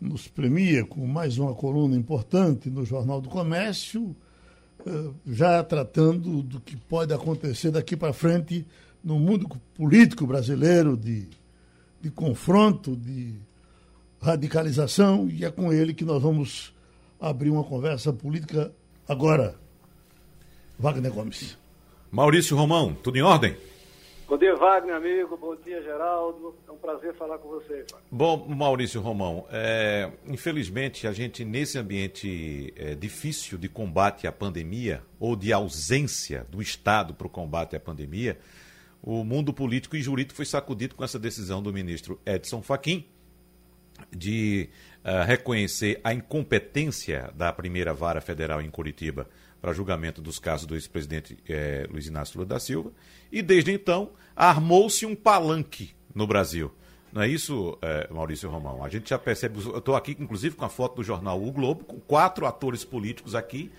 nos 0.00 0.26
premia 0.26 0.84
com 0.84 1.06
mais 1.06 1.38
uma 1.38 1.54
coluna 1.54 1.94
importante 1.94 2.68
no 2.68 2.84
Jornal 2.84 3.20
do 3.20 3.28
Comércio, 3.28 4.16
já 5.26 5.62
tratando 5.62 6.42
do 6.42 6.60
que 6.60 6.76
pode 6.76 7.12
acontecer 7.12 7.70
daqui 7.70 7.96
para 7.96 8.12
frente 8.12 8.66
no 9.02 9.18
mundo 9.18 9.48
político 9.74 10.26
brasileiro, 10.26 10.96
de, 10.96 11.28
de 12.00 12.10
confronto, 12.10 12.96
de 12.96 13.34
radicalização, 14.20 15.28
e 15.28 15.44
é 15.44 15.50
com 15.50 15.72
ele 15.72 15.92
que 15.92 16.04
nós 16.04 16.22
vamos 16.22 16.72
abrir 17.20 17.50
uma 17.50 17.64
conversa 17.64 18.12
política 18.12 18.72
agora. 19.08 19.54
Wagner 20.78 21.12
Gomes. 21.12 21.56
Maurício 22.10 22.56
Romão, 22.56 22.94
tudo 22.94 23.16
em 23.18 23.22
ordem? 23.22 23.56
Bom 24.26 24.38
dia, 24.38 24.56
Wagner, 24.56 24.96
amigo. 24.96 25.36
Bom 25.36 25.54
dia, 25.54 25.82
Geraldo. 25.82 26.56
É 26.66 26.72
um 26.72 26.78
prazer 26.78 27.14
falar 27.14 27.36
com 27.38 27.48
você. 27.48 27.84
Bom, 28.10 28.46
Maurício 28.48 29.00
Romão, 29.00 29.46
é, 29.50 30.10
infelizmente 30.26 31.06
a 31.06 31.12
gente, 31.12 31.44
nesse 31.44 31.78
ambiente 31.78 32.72
é, 32.74 32.94
difícil 32.94 33.58
de 33.58 33.68
combate 33.68 34.26
à 34.26 34.32
pandemia, 34.32 35.02
ou 35.20 35.36
de 35.36 35.52
ausência 35.52 36.46
do 36.50 36.62
Estado 36.62 37.12
para 37.12 37.26
o 37.26 37.30
combate 37.30 37.76
à 37.76 37.80
pandemia, 37.80 38.38
o 39.02 39.22
mundo 39.24 39.52
político 39.52 39.94
e 39.94 40.02
jurídico 40.02 40.34
foi 40.34 40.46
sacudido 40.46 40.94
com 40.94 41.04
essa 41.04 41.18
decisão 41.18 41.62
do 41.62 41.70
ministro 41.70 42.18
Edson 42.24 42.62
Fachin 42.62 43.06
de 44.10 44.70
uh, 45.04 45.24
reconhecer 45.26 46.00
a 46.02 46.14
incompetência 46.14 47.30
da 47.34 47.52
primeira 47.52 47.92
vara 47.92 48.22
federal 48.22 48.62
em 48.62 48.70
Curitiba 48.70 49.28
para 49.64 49.72
julgamento 49.72 50.20
dos 50.20 50.38
casos 50.38 50.66
do 50.66 50.74
ex-presidente 50.74 51.38
eh, 51.48 51.86
Luiz 51.90 52.06
Inácio 52.06 52.36
Lula 52.36 52.46
da 52.46 52.60
Silva. 52.60 52.92
E 53.32 53.40
desde 53.40 53.72
então 53.72 54.10
armou-se 54.36 55.06
um 55.06 55.16
palanque 55.16 55.94
no 56.14 56.26
Brasil. 56.26 56.70
Não 57.10 57.22
é 57.22 57.28
isso, 57.28 57.78
eh, 57.80 58.06
Maurício 58.12 58.50
Romão? 58.50 58.84
A 58.84 58.90
gente 58.90 59.08
já 59.08 59.18
percebe. 59.18 59.58
Eu 59.64 59.78
estou 59.78 59.96
aqui, 59.96 60.14
inclusive, 60.20 60.54
com 60.54 60.66
a 60.66 60.68
foto 60.68 60.96
do 60.96 61.02
jornal 61.02 61.42
O 61.42 61.50
Globo, 61.50 61.82
com 61.82 61.98
quatro 61.98 62.44
atores 62.44 62.84
políticos 62.84 63.34
aqui, 63.34 63.72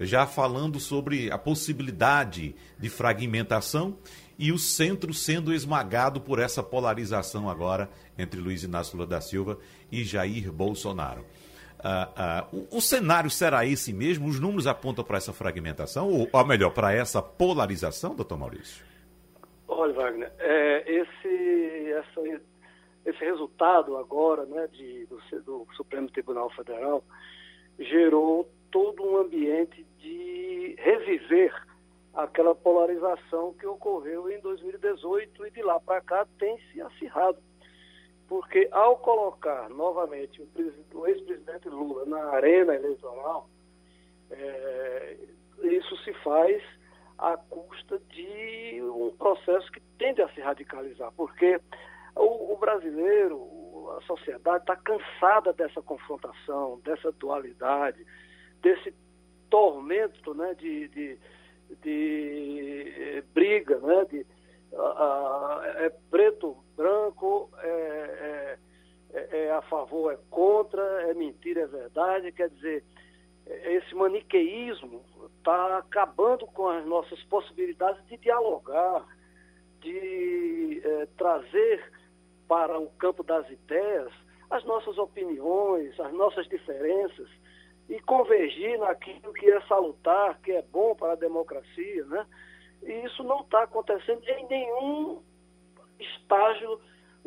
já 0.00 0.26
falando 0.26 0.80
sobre 0.80 1.30
a 1.30 1.38
possibilidade 1.38 2.52
de 2.76 2.88
fragmentação 2.90 3.96
e 4.36 4.50
o 4.50 4.58
centro 4.58 5.14
sendo 5.14 5.54
esmagado 5.54 6.20
por 6.20 6.40
essa 6.40 6.60
polarização 6.60 7.48
agora 7.48 7.88
entre 8.18 8.40
Luiz 8.40 8.64
Inácio 8.64 8.96
Lula 8.96 9.06
da 9.06 9.20
Silva 9.20 9.60
e 9.92 10.02
Jair 10.02 10.50
Bolsonaro. 10.50 11.24
Uh, 11.80 12.56
uh, 12.56 12.66
o, 12.72 12.76
o, 12.76 12.80
cenário 12.80 13.30
será 13.30 13.64
esse 13.64 13.92
mesmo? 13.92 14.28
Os 14.28 14.38
números 14.38 14.66
apontam 14.66 15.02
para 15.02 15.16
essa 15.16 15.32
fragmentação, 15.32 16.08
ou, 16.08 16.28
ou 16.30 16.46
melhor, 16.46 16.70
para 16.70 16.92
essa 16.92 17.22
polarização, 17.22 18.14
doutor 18.14 18.38
Maurício? 18.38 18.84
Olha, 19.66 19.94
Wagner, 19.94 20.30
é, 20.38 20.84
esse, 20.86 21.92
essa, 21.92 22.40
esse 23.06 23.24
resultado 23.24 23.96
agora 23.96 24.44
né, 24.44 24.68
de, 24.72 25.06
do, 25.06 25.16
do 25.42 25.66
Supremo 25.74 26.10
Tribunal 26.10 26.50
Federal 26.50 27.02
gerou 27.78 28.46
todo 28.70 29.02
um 29.02 29.16
ambiente 29.16 29.86
de 29.98 30.76
reviver 30.78 31.54
aquela 32.12 32.54
polarização 32.54 33.54
que 33.54 33.66
ocorreu 33.66 34.30
em 34.30 34.38
2018 34.40 35.46
e 35.46 35.50
de 35.50 35.62
lá 35.62 35.80
para 35.80 36.00
cá 36.00 36.26
tem 36.38 36.58
se 36.72 36.80
acirrado. 36.82 37.38
Porque 38.30 38.68
ao 38.70 38.96
colocar 38.98 39.68
novamente 39.70 40.40
o, 40.40 41.06
ex-presidente 41.08 41.68
Lula 41.68 42.04
na 42.04 42.26
arena 42.26 42.76
eleitoral, 42.76 43.50
é, 44.30 45.16
isso 45.64 45.96
se 46.04 46.14
faz 46.22 46.62
à 47.18 47.36
custa 47.36 48.00
de 48.10 48.80
um 48.84 49.12
processo 49.18 49.68
que 49.72 49.80
tende 49.98 50.22
a 50.22 50.28
se 50.28 50.40
radicalizar, 50.40 51.10
porque 51.16 51.60
o, 52.14 52.52
o 52.52 52.56
brasileiro, 52.56 53.96
a 53.98 54.00
sociedade 54.02 54.62
está 54.62 54.76
cansada 54.76 55.52
dessa 55.52 55.82
confrontação, 55.82 56.80
dessa 56.84 57.10
dualidade, 57.10 58.06
desse 58.62 58.94
tormento 59.50 60.34
né, 60.34 60.54
de, 60.54 60.86
de, 60.86 61.18
de 61.82 62.94
eh, 62.96 63.24
briga, 63.34 63.80
né, 63.80 64.04
de, 64.04 64.24
é 64.72 65.90
preto, 66.10 66.56
branco, 66.76 67.50
é, 67.58 68.58
é, 69.12 69.38
é, 69.44 69.50
a 69.52 69.62
favor, 69.62 70.12
é 70.12 70.18
contra, 70.30 70.82
é 71.10 71.14
mentira, 71.14 71.62
é 71.62 71.66
verdade, 71.66 72.32
quer 72.32 72.48
dizer, 72.50 72.84
esse 73.46 73.94
maniqueísmo 73.94 75.02
está 75.38 75.78
acabando 75.78 76.46
com 76.46 76.68
as 76.68 76.84
nossas 76.86 77.20
possibilidades 77.24 78.04
de 78.06 78.16
dialogar, 78.18 79.04
de 79.80 80.80
é, 80.84 81.06
trazer 81.16 81.92
para 82.46 82.78
o 82.78 82.88
campo 82.90 83.22
das 83.22 83.48
ideias 83.50 84.12
as 84.50 84.64
nossas 84.64 84.98
opiniões, 84.98 85.98
as 85.98 86.12
nossas 86.12 86.46
diferenças 86.48 87.28
e 87.88 87.98
convergir 88.00 88.78
naquilo 88.78 89.32
que 89.32 89.50
é 89.50 89.60
salutar, 89.62 90.40
que 90.40 90.52
é 90.52 90.62
bom 90.62 90.94
para 90.94 91.12
a 91.12 91.16
democracia, 91.16 92.04
né? 92.06 92.26
E 92.82 92.92
isso 93.04 93.22
não 93.22 93.40
está 93.40 93.64
acontecendo 93.64 94.22
em 94.28 94.46
nenhum 94.46 95.22
estágio 95.98 96.80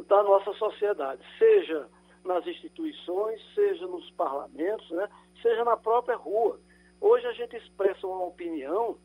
da 0.08 0.24
nossa 0.24 0.54
sociedade, 0.54 1.22
seja 1.38 1.88
nas 2.24 2.46
instituições, 2.48 3.42
seja 3.54 3.86
nos 3.86 4.10
parlamentos, 4.12 4.90
né? 4.92 5.10
seja 5.42 5.64
na 5.64 5.78
própria 5.78 6.16
rua. 6.16 6.60
Hoje 7.00 7.28
a 7.28 7.34
gente 7.34 7.56
expressa 7.58 8.08
uma 8.08 8.26
opinião, 8.26 8.98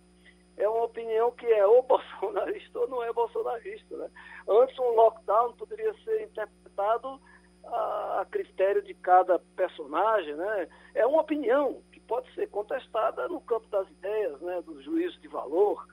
é 0.56 0.68
uma 0.68 0.84
opinião 0.84 1.30
que 1.32 1.46
é 1.46 1.66
ou 1.66 1.82
bolsonarista 1.84 2.78
ou 2.78 2.88
não 2.88 3.02
é 3.02 3.12
bolsonarista. 3.12 3.96
Né? 3.96 4.10
Antes, 4.48 4.78
um 4.78 4.94
lockdown 4.94 5.52
poderia 5.54 5.92
ser 6.04 6.22
interpretado 6.22 7.20
a, 7.64 8.20
a 8.20 8.26
critério 8.30 8.82
de 8.82 8.94
cada 8.94 9.38
personagem. 9.56 10.34
Né? 10.34 10.68
É 10.94 11.06
uma 11.06 11.20
opinião 11.20 11.82
que 11.92 12.00
pode 12.00 12.32
ser 12.34 12.48
contestada 12.48 13.28
no 13.28 13.40
campo 13.40 13.66
das 13.68 13.88
ideias, 13.88 14.40
né? 14.40 14.62
do 14.62 14.80
juízo 14.82 15.20
de 15.20 15.28
valor. 15.28 15.86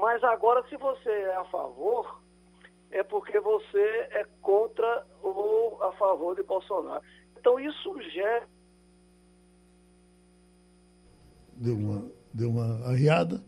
Mas 0.00 0.22
agora, 0.24 0.66
se 0.68 0.76
você 0.76 1.10
é 1.10 1.36
a 1.36 1.44
favor, 1.46 2.20
é 2.90 3.02
porque 3.02 3.38
você 3.40 4.08
é 4.12 4.26
contra 4.40 5.06
ou 5.22 5.82
a 5.82 5.92
favor 5.92 6.34
de 6.36 6.42
Bolsonaro. 6.42 7.02
Então, 7.36 7.58
isso 7.58 8.00
gera 8.12 8.46
deu 11.58 11.76
uma, 11.76 12.04
deu 12.32 12.50
uma 12.50 12.86
arriada, 12.86 13.42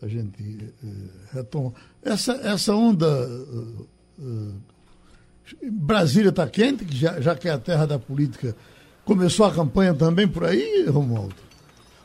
a 0.00 0.06
gente 0.06 0.72
eh, 0.82 1.32
retoma. 1.32 1.72
Essa, 2.02 2.32
essa 2.34 2.74
onda. 2.74 3.06
Uh, 3.06 3.88
uh, 4.18 4.74
Brasília 5.70 6.30
está 6.30 6.48
quente, 6.48 6.84
que 6.84 6.96
já, 6.96 7.20
já 7.20 7.34
que 7.34 7.48
é 7.48 7.52
a 7.52 7.58
terra 7.58 7.86
da 7.86 7.98
política. 7.98 8.56
Começou 9.04 9.44
a 9.44 9.54
campanha 9.54 9.94
também 9.94 10.26
por 10.26 10.44
aí, 10.44 10.86
Romualdo? 10.88 11.34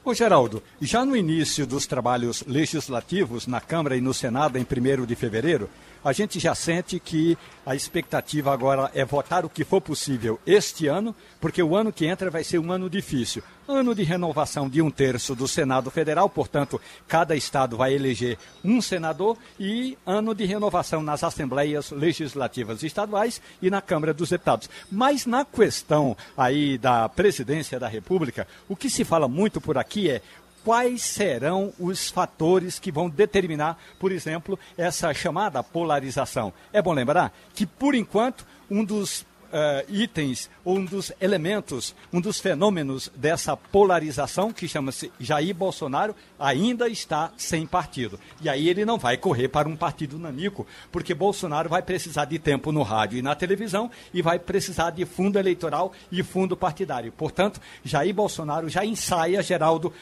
Ô 0.10 0.14
Geraldo, 0.16 0.64
já 0.82 1.06
no 1.06 1.16
início 1.16 1.68
dos 1.68 1.86
trabalhos 1.86 2.44
legislativos 2.48 3.46
na 3.46 3.62
Câmara 3.62 3.96
e 3.96 4.02
no 4.02 4.12
Senado, 4.12 4.58
em 4.58 4.64
1 4.64 5.06
de 5.06 5.16
fevereiro, 5.16 5.70
a 6.04 6.14
gente 6.14 6.40
já 6.40 6.56
sente 6.56 7.00
que 7.00 7.38
a 7.66 7.76
expectativa 7.76 8.52
agora 8.52 8.90
é 8.94 9.06
votar 9.06 9.46
o 9.46 9.50
que 9.50 9.64
for 9.64 9.80
possível 9.80 10.40
este 10.46 10.88
ano, 10.88 11.16
porque 11.40 11.62
o 11.62 11.76
ano 11.76 11.94
que 11.94 12.06
entra 12.06 12.30
vai 12.30 12.44
ser 12.44 12.60
um 12.60 12.72
ano 12.72 12.90
difícil. 12.90 13.44
Ano 13.68 13.94
de 13.94 14.02
renovação 14.02 14.68
de 14.68 14.82
um 14.82 14.90
terço 14.90 15.36
do 15.36 15.48
Senado 15.48 15.92
Federal, 15.92 16.28
portanto, 16.28 16.82
cada 17.08 17.36
estado 17.36 17.78
vai 17.78 17.94
eleger 17.94 18.40
um 18.64 18.82
senador, 18.82 19.38
e 19.60 19.96
ano 20.04 20.34
de 20.34 20.46
renovação 20.46 21.04
nas 21.04 21.24
assembleias 21.24 21.92
legislativas 21.92 22.82
estaduais 22.82 23.40
e 23.62 23.70
na 23.70 23.80
Câmara 23.80 24.12
dos 24.12 24.32
Deputados. 24.32 24.68
Mas 24.92 25.28
na 25.28 25.46
questão 25.46 26.18
aí 26.36 26.80
da 26.80 27.08
presidência 27.08 27.80
da 27.80 27.88
República, 27.88 28.48
o 28.68 28.76
que 28.76 28.90
se 28.90 29.04
fala 29.04 29.28
muito 29.28 29.62
por 29.62 29.78
aqui 29.78 30.10
é 30.10 30.24
quais 30.70 31.02
serão 31.02 31.74
os 31.80 32.12
fatores 32.12 32.78
que 32.78 32.92
vão 32.92 33.10
determinar, 33.10 33.76
por 33.98 34.12
exemplo, 34.12 34.60
essa 34.78 35.12
chamada 35.16 35.64
polarização. 35.64 36.54
É 36.72 36.80
bom 36.80 36.94
lembrar 36.94 37.36
que, 37.56 37.66
por 37.66 37.96
enquanto, 37.96 38.46
um 38.70 38.84
dos 38.84 39.26
uh, 39.50 39.94
itens, 39.94 40.50
um 40.66 40.84
dos 40.84 41.12
elementos, 41.20 41.96
um 42.12 42.22
dos 42.22 42.40
fenômenos 42.40 43.12
dessa 43.16 43.56
polarização, 43.56 44.52
que 44.52 44.68
chama-se 44.68 45.12
Jair 45.20 45.54
Bolsonaro, 45.54 46.16
ainda 46.40 46.88
está 46.88 47.32
sem 47.38 47.66
partido. 47.66 48.20
E 48.42 48.50
aí 48.50 48.70
ele 48.70 48.86
não 48.86 48.98
vai 48.98 49.18
correr 49.18 49.48
para 49.48 49.68
um 49.68 49.76
partido 49.76 50.18
nanico, 50.18 50.66
porque 50.92 51.14
Bolsonaro 51.14 51.70
vai 51.70 51.82
precisar 51.82 52.26
de 52.26 52.40
tempo 52.40 52.72
no 52.72 52.84
rádio 52.84 53.20
e 53.20 53.22
na 53.22 53.36
televisão 53.36 53.90
e 54.14 54.22
vai 54.22 54.40
precisar 54.40 54.92
de 54.92 55.06
fundo 55.06 55.38
eleitoral 55.38 55.92
e 56.12 56.24
fundo 56.24 56.56
partidário. 56.56 57.12
Portanto, 57.12 57.60
Jair 57.84 58.14
Bolsonaro 58.14 58.70
já 58.70 58.86
ensaia, 58.86 59.42
Geraldo, 59.42 59.94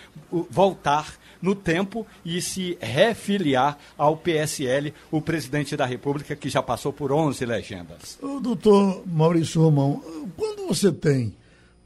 voltar 0.50 1.16
no 1.42 1.56
tempo 1.56 2.06
e 2.26 2.42
se 2.42 2.78
refiliar 2.80 3.78
ao 3.98 4.18
PSL, 4.18 4.94
o 5.12 5.22
presidente 5.22 5.76
da 5.76 5.86
República, 5.86 6.36
que 6.36 6.50
já 6.50 6.62
passou 6.62 6.92
por 6.92 7.12
11 7.12 7.46
legendas. 7.46 8.20
O 8.22 8.40
doutor 8.40 9.04
Maurício 9.06 9.62
Romão, 9.62 10.02
quando 10.38 10.68
você 10.68 10.92
tem 10.92 11.36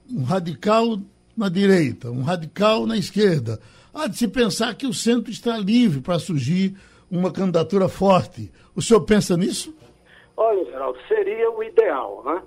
um 0.10 0.24
radical 0.24 0.98
na 1.36 1.50
direita, 1.50 2.12
um 2.12 2.24
radical 2.24 2.86
na 2.86 2.98
esquerda, 2.98 3.60
há 3.94 4.08
de 4.08 4.18
se 4.18 4.28
pensar 4.28 4.76
que 4.76 4.88
o 4.88 4.94
centro 4.94 5.32
está 5.32 5.58
livre 5.58 6.02
para 6.02 6.20
surgir 6.20 6.76
uma 7.10 7.32
candidatura 7.32 7.90
forte. 7.90 8.52
O 8.76 8.82
senhor 8.82 9.02
pensa 9.02 9.36
nisso? 9.36 9.76
Olha, 10.38 10.64
Geraldo, 10.66 10.98
seria 11.08 11.52
o 11.52 11.64
ideal, 11.64 12.24
né? 12.26 12.42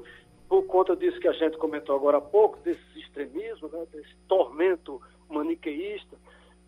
Por 0.48 0.64
conta 0.64 0.96
disso 0.96 1.20
que 1.20 1.28
a 1.28 1.32
gente 1.32 1.56
comentou 1.58 1.94
agora 1.96 2.18
há 2.18 2.20
pouco, 2.20 2.58
desse 2.64 2.80
extremismo, 2.96 3.68
né? 3.72 3.84
desse 3.92 4.14
tormento 4.28 5.00
maniqueísta, 5.28 6.16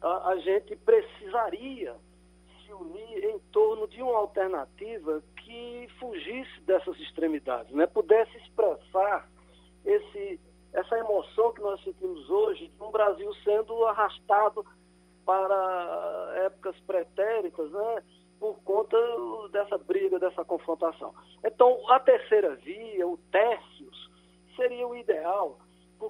a, 0.00 0.30
a 0.30 0.36
gente 0.38 0.76
precisaria 0.76 1.94
se 2.64 2.72
unir 2.72 3.24
em 3.24 3.38
torno 3.52 3.86
de 3.88 4.02
uma 4.02 4.18
alternativa 4.18 5.22
que 5.36 5.88
fugisse 5.98 6.60
dessas 6.62 6.98
extremidades, 7.00 7.72
né? 7.72 7.86
pudesse 7.86 8.36
expressar 8.38 9.28
esse, 9.84 10.40
essa 10.72 10.98
emoção 10.98 11.52
que 11.52 11.60
nós 11.60 11.82
sentimos 11.82 12.28
hoje 12.28 12.68
de 12.68 12.82
um 12.82 12.90
Brasil 12.90 13.32
sendo 13.44 13.84
arrastado 13.86 14.64
para 15.24 16.32
épocas 16.44 16.78
pretéritas, 16.80 17.70
né? 17.70 18.02
por 18.38 18.58
conta 18.62 18.96
dessa 19.50 19.78
briga, 19.78 20.18
dessa 20.18 20.44
confrontação. 20.44 21.14
Então, 21.44 21.90
a 21.90 21.98
terceira 21.98 22.54
via, 22.56 23.06
o 23.06 23.16
ideal 23.16 23.58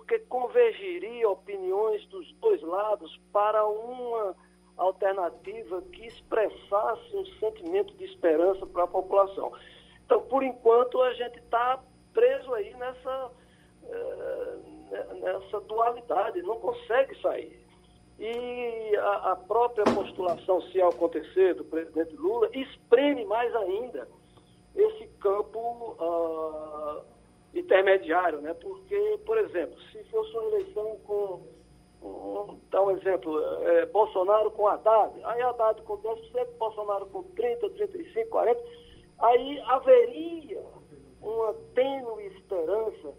porque 0.07 0.21
convergiria 0.21 1.29
opiniões 1.29 2.07
dos 2.07 2.33
dois 2.35 2.63
lados 2.63 3.21
para 3.33 3.67
uma 3.67 4.37
alternativa 4.77 5.83
que 5.93 6.07
expressasse 6.07 7.17
um 7.17 7.27
sentimento 7.41 7.93
de 7.97 8.05
esperança 8.05 8.65
para 8.67 8.85
a 8.85 8.87
população. 8.87 9.53
Então, 10.05 10.23
por 10.23 10.45
enquanto, 10.45 11.03
a 11.03 11.13
gente 11.15 11.39
está 11.39 11.83
preso 12.15 12.55
aí 12.55 12.73
nessa, 12.75 13.31
eh, 13.83 14.59
nessa 15.21 15.61
dualidade, 15.63 16.41
não 16.43 16.61
consegue 16.61 17.21
sair. 17.21 17.67
E 18.21 18.97
a, 18.97 19.33
a, 19.33 19.37
própria 19.37 19.85
postulação, 19.85 20.63
se 20.71 20.81
acontecer, 20.81 21.55
do 21.55 21.65
presidente 21.65 22.15
Lula, 22.15 22.49
espreme 22.53 23.25
mais 23.25 23.55
ainda 23.57 24.09
esse 24.75 25.09
campo. 25.19 25.97
Uh, 25.99 27.16
intermediário, 27.59 28.41
né? 28.41 28.55
Porque, 28.55 29.19
por 29.25 29.39
exemplo, 29.39 29.81
se 29.93 30.03
fosse 30.05 30.31
uma 30.33 30.45
eleição 30.45 30.97
com 31.05 31.43
um, 32.03 32.59
dar 32.71 32.83
um 32.83 32.91
exemplo, 32.91 33.39
é, 33.63 33.87
Bolsonaro 33.87 34.51
com 34.51 34.69
Haddad, 34.69 35.13
aí 35.25 35.43
Haddad 35.43 35.83
com 35.83 35.99
10%, 35.99 36.47
Bolsonaro 36.59 37.07
com 37.07 37.23
30%, 37.23 37.61
35%, 37.61 38.29
40%, 38.29 38.57
aí 39.19 39.61
haveria 39.67 40.63
uma 41.21 41.55
tênue 41.75 42.27
esperança 42.27 43.15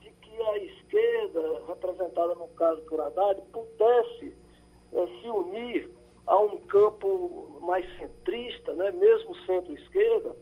de 0.00 0.10
que 0.10 0.42
a 0.42 0.58
esquerda, 0.58 1.62
representada 1.66 2.34
no 2.36 2.48
caso 2.48 2.80
por 2.82 3.00
Haddad, 3.00 3.42
pudesse 3.52 4.34
é, 4.92 5.06
se 5.20 5.28
unir 5.28 5.90
a 6.26 6.38
um 6.38 6.58
campo 6.58 7.58
mais 7.60 7.84
centrista, 7.98 8.72
né, 8.74 8.92
mesmo 8.92 9.34
centro-esquerda, 9.46 10.36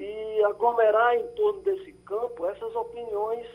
e 0.00 0.44
aglomerar 0.44 1.14
em 1.16 1.26
torno 1.34 1.60
desse 1.60 1.92
campo 2.06 2.46
essas 2.46 2.74
opiniões 2.74 3.46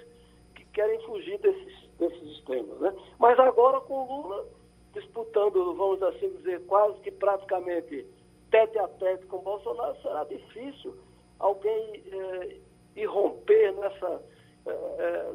que 0.54 0.64
querem 0.66 1.02
fugir 1.02 1.40
desses, 1.40 1.90
desses 1.98 2.38
extremos. 2.38 2.80
Né? 2.80 2.94
Mas 3.18 3.40
agora 3.40 3.82
com 3.82 4.06
Lula 4.06 4.46
disputando, 4.94 5.74
vamos 5.74 6.02
assim 6.04 6.30
dizer, 6.38 6.62
quase 6.68 7.00
que 7.00 7.12
praticamente 7.12 8.06
tete 8.52 8.78
a 8.78 8.88
tete 8.88 9.26
com 9.26 9.40
Bolsonaro, 9.40 10.00
será 10.02 10.24
difícil 10.26 10.96
alguém 11.40 12.04
é, 12.12 12.58
irromper 12.96 13.74
nessa, 13.74 14.22
é, 14.68 15.32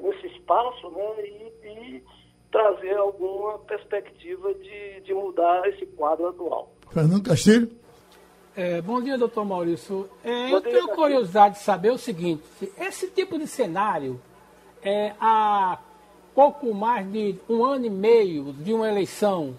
nesse 0.00 0.26
espaço 0.26 0.90
né? 0.90 1.24
e, 1.24 1.52
e 1.68 2.04
trazer 2.50 2.96
alguma 2.96 3.60
perspectiva 3.60 4.52
de, 4.54 5.00
de 5.02 5.14
mudar 5.14 5.66
esse 5.68 5.86
quadro 5.86 6.26
atual. 6.28 6.72
Fernando 6.90 7.22
Castilho? 7.22 7.70
É, 8.60 8.82
bom 8.82 9.00
dia, 9.00 9.16
doutor 9.16 9.44
Maurício. 9.44 10.10
É, 10.24 10.52
eu 10.52 10.60
tenho 10.60 10.88
curiosidade 10.88 11.54
de 11.54 11.60
saber 11.60 11.92
o 11.92 11.96
seguinte: 11.96 12.42
esse 12.76 13.06
tipo 13.06 13.38
de 13.38 13.46
cenário, 13.46 14.20
é, 14.82 15.14
há 15.20 15.78
pouco 16.34 16.74
mais 16.74 17.08
de 17.08 17.38
um 17.48 17.64
ano 17.64 17.86
e 17.86 17.90
meio 17.90 18.52
de 18.52 18.74
uma 18.74 18.88
eleição, 18.88 19.56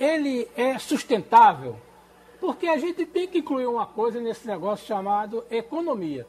ele 0.00 0.48
é 0.56 0.78
sustentável? 0.78 1.76
Porque 2.40 2.66
a 2.66 2.78
gente 2.78 3.04
tem 3.04 3.28
que 3.28 3.40
incluir 3.40 3.66
uma 3.66 3.84
coisa 3.84 4.18
nesse 4.18 4.46
negócio 4.46 4.86
chamado 4.86 5.44
economia. 5.50 6.26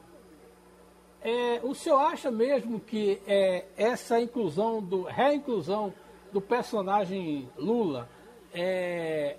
É, 1.22 1.62
o 1.64 1.74
senhor 1.74 2.00
acha 2.00 2.30
mesmo 2.30 2.78
que 2.78 3.22
é, 3.26 3.68
essa 3.78 4.20
inclusão, 4.20 4.82
do, 4.82 5.04
reinclusão 5.04 5.94
do 6.34 6.42
personagem 6.42 7.50
Lula 7.58 8.10
é, 8.54 9.38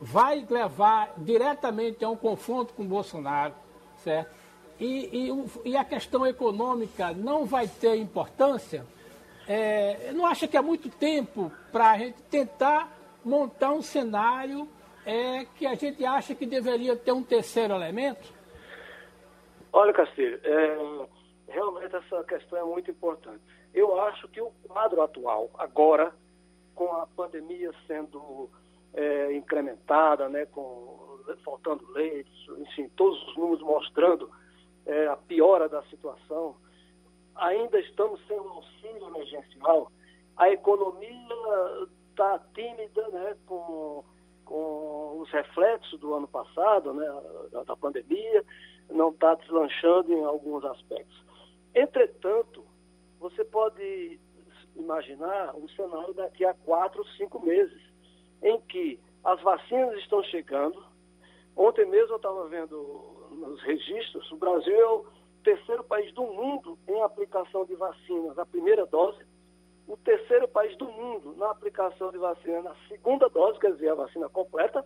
vai 0.00 0.46
levar 0.48 1.12
diretamente 1.16 2.04
a 2.04 2.08
um 2.08 2.16
confronto 2.16 2.72
com 2.74 2.84
Bolsonaro, 2.84 3.54
certo? 3.98 4.36
E, 4.78 5.28
e, 5.64 5.70
e 5.70 5.76
a 5.76 5.84
questão 5.84 6.26
econômica 6.26 7.12
não 7.12 7.44
vai 7.44 7.66
ter 7.66 7.96
importância? 7.96 8.86
É, 9.48 10.12
não 10.12 10.26
acha 10.26 10.46
que 10.46 10.56
há 10.56 10.62
muito 10.62 10.88
tempo 10.88 11.50
para 11.72 11.90
a 11.90 11.98
gente 11.98 12.22
tentar 12.24 12.92
montar 13.24 13.72
um 13.72 13.82
cenário 13.82 14.68
é, 15.04 15.46
que 15.56 15.66
a 15.66 15.74
gente 15.74 16.04
acha 16.04 16.34
que 16.34 16.46
deveria 16.46 16.94
ter 16.94 17.12
um 17.12 17.22
terceiro 17.22 17.74
elemento? 17.74 18.32
Olha, 19.72 19.92
Castilho, 19.92 20.40
é, 20.44 21.06
realmente 21.48 21.96
essa 21.96 22.22
questão 22.24 22.58
é 22.58 22.64
muito 22.64 22.90
importante. 22.90 23.40
Eu 23.74 23.98
acho 24.00 24.28
que 24.28 24.40
o 24.40 24.50
quadro 24.66 25.02
atual, 25.02 25.50
agora, 25.58 26.12
com 26.74 26.92
a 26.92 27.06
pandemia 27.06 27.72
sendo 27.86 28.50
é, 28.98 29.32
incrementada, 29.32 30.28
né, 30.28 30.44
com, 30.46 31.20
faltando 31.44 31.88
leitos, 31.92 32.48
enfim, 32.58 32.88
todos 32.96 33.22
os 33.28 33.36
números 33.36 33.62
mostrando 33.62 34.28
é, 34.84 35.06
a 35.06 35.16
piora 35.16 35.68
da 35.68 35.82
situação, 35.84 36.56
ainda 37.36 37.78
estamos 37.78 38.20
sem 38.26 38.38
um 38.40 38.48
auxílio 38.48 39.06
emergencial, 39.06 39.92
a 40.36 40.50
economia 40.50 41.28
está 42.10 42.40
tímida 42.52 43.08
né, 43.10 43.36
com, 43.46 44.02
com 44.44 45.20
os 45.20 45.30
reflexos 45.30 46.00
do 46.00 46.14
ano 46.14 46.26
passado, 46.26 46.92
né, 46.92 47.06
da, 47.52 47.62
da 47.62 47.76
pandemia, 47.76 48.44
não 48.90 49.10
está 49.10 49.34
deslanchando 49.36 50.12
em 50.12 50.24
alguns 50.24 50.64
aspectos. 50.64 51.22
Entretanto, 51.72 52.64
você 53.20 53.44
pode 53.44 54.18
imaginar 54.74 55.54
um 55.54 55.68
cenário 55.68 56.14
daqui 56.14 56.44
a 56.44 56.54
quatro, 56.54 57.04
cinco 57.16 57.44
meses, 57.44 57.87
em 58.42 58.60
que 58.62 58.98
as 59.24 59.40
vacinas 59.42 59.98
estão 59.98 60.22
chegando. 60.24 60.82
Ontem 61.56 61.86
mesmo 61.86 62.12
eu 62.12 62.16
estava 62.16 62.46
vendo 62.48 63.28
nos 63.30 63.60
registros, 63.62 64.30
o 64.30 64.36
Brasil 64.36 64.74
é 64.74 64.86
o 64.86 65.06
terceiro 65.42 65.84
país 65.84 66.12
do 66.14 66.22
mundo 66.22 66.78
em 66.88 67.02
aplicação 67.02 67.64
de 67.64 67.74
vacinas, 67.74 68.38
a 68.38 68.46
primeira 68.46 68.86
dose, 68.86 69.24
o 69.86 69.96
terceiro 69.96 70.46
país 70.46 70.76
do 70.76 70.86
mundo 70.86 71.34
na 71.36 71.50
aplicação 71.50 72.10
de 72.10 72.18
vacina 72.18 72.62
na 72.62 72.74
segunda 72.88 73.28
dose, 73.28 73.58
quer 73.58 73.72
dizer, 73.72 73.90
a 73.90 73.94
vacina 73.94 74.28
completa. 74.28 74.84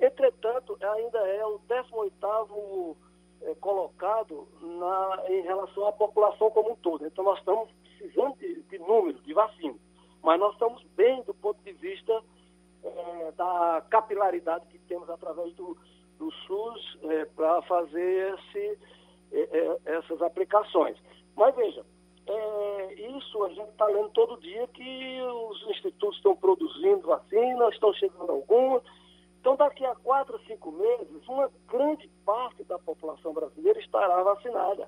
Entretanto, 0.00 0.78
ainda 0.80 1.18
é 1.18 1.44
o 1.44 1.60
18º 1.68 2.96
é, 3.42 3.54
colocado 3.56 4.46
na, 4.60 5.24
em 5.28 5.42
relação 5.42 5.86
à 5.86 5.92
população 5.92 6.50
como 6.50 6.72
um 6.72 6.76
todo. 6.76 7.04
Então, 7.04 7.24
nós 7.24 7.38
estamos 7.38 7.68
precisando 7.82 8.36
de, 8.36 8.62
de 8.62 8.78
números, 8.78 9.22
de 9.24 9.34
vacina. 9.34 9.74
Mas 10.22 10.38
nós 10.38 10.52
estamos 10.52 10.82
bem 10.96 11.22
do 11.22 11.34
ponto 11.34 11.60
de 11.62 11.72
vista 11.72 12.22
é, 12.84 13.32
da 13.32 13.84
capilaridade 13.90 14.66
que 14.66 14.78
temos 14.80 15.08
através 15.10 15.52
do, 15.54 15.76
do 16.18 16.30
SUS 16.30 16.98
é, 17.04 17.24
para 17.24 17.62
fazer 17.62 18.34
esse, 18.34 18.78
é, 19.32 19.78
essas 19.84 20.22
aplicações. 20.22 20.96
Mas 21.36 21.54
veja, 21.54 21.84
isso 23.18 23.42
a 23.44 23.48
gente 23.48 23.70
está 23.70 23.86
lendo 23.86 24.10
todo 24.10 24.40
dia 24.40 24.66
que 24.68 25.20
os 25.22 25.68
institutos 25.70 26.16
estão 26.16 26.36
produzindo 26.36 27.08
vacinas, 27.08 27.74
estão 27.74 27.92
chegando 27.94 28.30
algumas 28.30 28.82
então, 29.40 29.56
daqui 29.56 29.84
a 29.86 29.94
quatro, 29.94 30.38
cinco 30.46 30.70
meses, 30.70 31.26
uma 31.26 31.50
grande 31.66 32.06
parte 32.26 32.62
da 32.64 32.78
população 32.78 33.32
brasileira 33.32 33.80
estará 33.80 34.22
vacinada. 34.22 34.86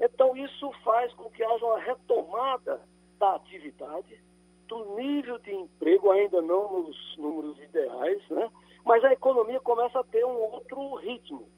Então, 0.00 0.36
isso 0.36 0.70
faz 0.84 1.12
com 1.14 1.28
que 1.30 1.42
haja 1.42 1.64
uma 1.64 1.80
retomada 1.80 2.80
da 3.18 3.34
atividade, 3.34 4.22
do 4.68 4.96
nível 4.96 5.38
de 5.38 5.52
emprego, 5.52 6.10
ainda 6.10 6.40
não 6.42 6.82
nos 6.82 7.16
números 7.16 7.58
ideais, 7.60 8.22
né? 8.30 8.50
mas 8.84 9.04
a 9.04 9.12
economia 9.12 9.60
começa 9.60 10.00
a 10.00 10.04
ter 10.04 10.24
um 10.24 10.36
outro 10.36 10.94
ritmo. 10.96 11.48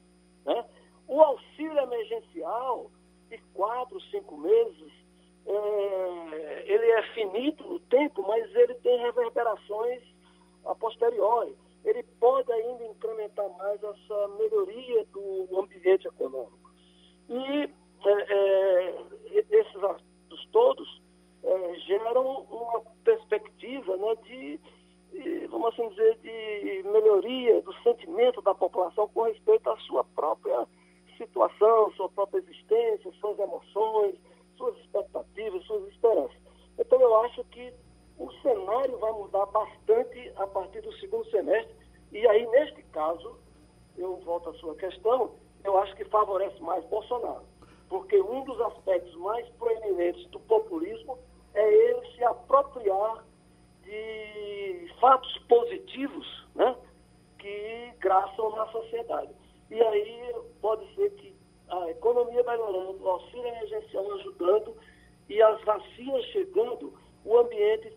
Né? 0.44 0.64
O 1.08 1.20
auxílio 1.20 1.78
emergencial 1.78 2.90
de 3.28 3.38
quatro, 3.54 4.00
cinco 4.10 4.36
meses, 4.36 4.92
é, 5.46 6.64
ele 6.66 6.86
é 6.90 7.02
finito 7.14 7.62
no 7.64 7.80
tempo, 7.80 8.22
mas 8.26 8.54
ele 8.54 8.74
tem 8.76 8.98
reverberações 8.98 10.02
a 10.64 10.74
posteriori 10.74 11.56
ele 11.86 12.02
pode 12.18 12.52
ainda 12.52 12.84
incrementar 12.84 13.48
mais 13.56 13.80
essa 13.82 14.28
melhoria 14.36 15.04
do 15.12 15.48
ambiente 15.60 16.08
econômico. 16.08 16.72
E 17.28 17.70
é, 18.04 18.34
é, 18.34 19.04
esses 19.50 19.76
aspectos 19.76 20.48
todos 20.50 21.02
é, 21.46 21.74
geram 21.86 22.44
uma 22.50 22.80
perspectiva 23.04 23.96
né, 23.96 24.16
de, 24.24 24.60
de, 25.12 25.46
vamos 25.46 25.68
assim 25.68 25.88
dizer, 25.90 26.18
de 26.18 26.82
melhoria 26.90 27.62
do 27.62 27.72
sentimento 27.82 28.42
da 28.42 28.54
população 28.54 29.08
com 29.08 29.22
respeito 29.22 29.70
à 29.70 29.76
sua 29.78 30.04
própria 30.04 30.66
situação, 31.16 31.92
sua 31.92 32.08
própria 32.08 32.40
existência, 32.40 33.12
suas 33.20 33.38
emoções, 33.38 34.16
suas 34.56 34.76
expectativas, 34.78 35.64
suas 35.64 35.88
esperanças. 35.88 36.36
Então 36.78 37.00
eu 37.00 37.16
acho 37.20 37.44
que 37.44 37.72
o 38.18 38.30
cenário 38.42 38.98
vai 38.98 39.12
mudar 39.12 39.46
bastante 39.46 40.32
a 40.36 40.46
partir 40.46 40.80
do 40.80 40.92
segundo 40.94 41.24
semestre. 41.30 41.74
E 42.12 42.26
aí, 42.26 42.46
neste 42.48 42.82
caso, 42.84 43.38
eu 43.96 44.16
volto 44.18 44.50
à 44.50 44.54
sua 44.54 44.74
questão, 44.74 45.32
eu 45.64 45.76
acho 45.78 45.94
que 45.96 46.04
favorece 46.06 46.60
mais 46.62 46.84
Bolsonaro. 46.86 47.44
Porque 47.88 48.20
um 48.20 48.44
dos 48.44 48.60
aspectos 48.62 49.14
mais 49.16 49.48
proeminentes 49.50 50.26
do 50.28 50.40
populismo 50.40 51.18
é 51.56 51.74
ele 51.74 52.06
se 52.14 52.22
apropriar 52.22 53.24
de 53.82 54.92
fatos 55.00 55.38
positivos 55.48 56.46
né, 56.54 56.76
que 57.38 57.92
graçam 57.98 58.54
na 58.54 58.66
sociedade. 58.66 59.34
E 59.70 59.80
aí 59.80 60.34
pode 60.60 60.86
ser 60.94 61.10
que 61.16 61.34
a 61.68 61.90
economia 61.90 62.42
melhorando, 62.44 63.02
o 63.02 63.08
auxílio 63.08 63.46
emergencial 63.46 64.12
ajudando 64.12 64.76
e 65.28 65.42
as 65.42 65.60
vacinas 65.64 66.24
chegando, 66.26 66.92
o 67.24 67.38
ambiente 67.38 67.92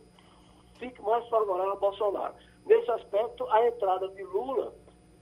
fique 0.80 1.02
mais 1.02 1.28
favorável 1.28 1.74
a 1.74 1.76
Bolsonaro. 1.76 2.36
Nesse 2.66 2.90
aspecto, 2.92 3.46
a 3.50 3.68
entrada 3.68 4.08
de 4.10 4.24
Lula 4.24 4.74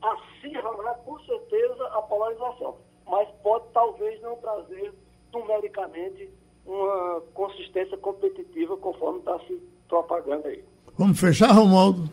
acirrará 0.01 0.93
com 0.95 1.19
certeza 1.21 1.87
a 1.87 2.01
polarização, 2.03 2.77
mas 3.05 3.27
pode 3.41 3.65
talvez 3.73 4.21
não 4.21 4.35
trazer 4.37 4.93
numericamente 5.33 6.31
uma 6.67 7.21
consistência 7.33 7.97
competitiva 7.97 8.75
conforme 8.77 9.19
está 9.19 9.39
se 9.47 9.57
propagando 9.87 10.47
aí. 10.47 10.63
Vamos 10.97 11.19
fechar, 11.19 11.51
Romualdo? 11.51 12.09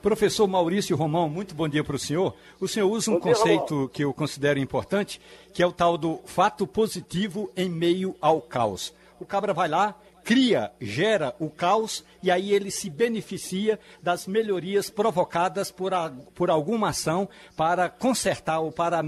Professor 0.00 0.46
Maurício 0.46 0.96
Romão, 0.96 1.28
muito 1.28 1.54
bom 1.54 1.68
dia 1.68 1.82
para 1.82 1.96
o 1.96 1.98
senhor. 1.98 2.34
O 2.60 2.68
senhor 2.68 2.88
usa 2.88 3.10
um 3.10 3.14
dia, 3.14 3.22
conceito 3.22 3.74
Romão. 3.74 3.88
que 3.88 4.04
eu 4.04 4.14
considero 4.14 4.58
importante, 4.58 5.20
que 5.52 5.62
é 5.62 5.66
o 5.66 5.72
tal 5.72 5.98
do 5.98 6.20
fato 6.24 6.66
positivo 6.66 7.50
em 7.56 7.68
meio 7.68 8.14
ao 8.20 8.40
caos. 8.40 8.94
O 9.18 9.26
cabra 9.26 9.52
vai 9.52 9.68
lá, 9.68 9.98
cria, 10.22 10.70
gera 10.80 11.34
o 11.40 11.50
caos 11.50 12.04
e 12.22 12.30
aí 12.30 12.52
ele 12.52 12.70
se 12.70 12.88
beneficia 12.88 13.80
das 14.00 14.26
melhorias 14.26 14.88
provocadas 14.90 15.72
por, 15.72 15.92
a, 15.92 16.12
por 16.34 16.50
alguma 16.50 16.90
ação 16.90 17.28
para 17.56 17.88
consertar 17.88 18.60
ou 18.60 18.70
para 18.70 19.04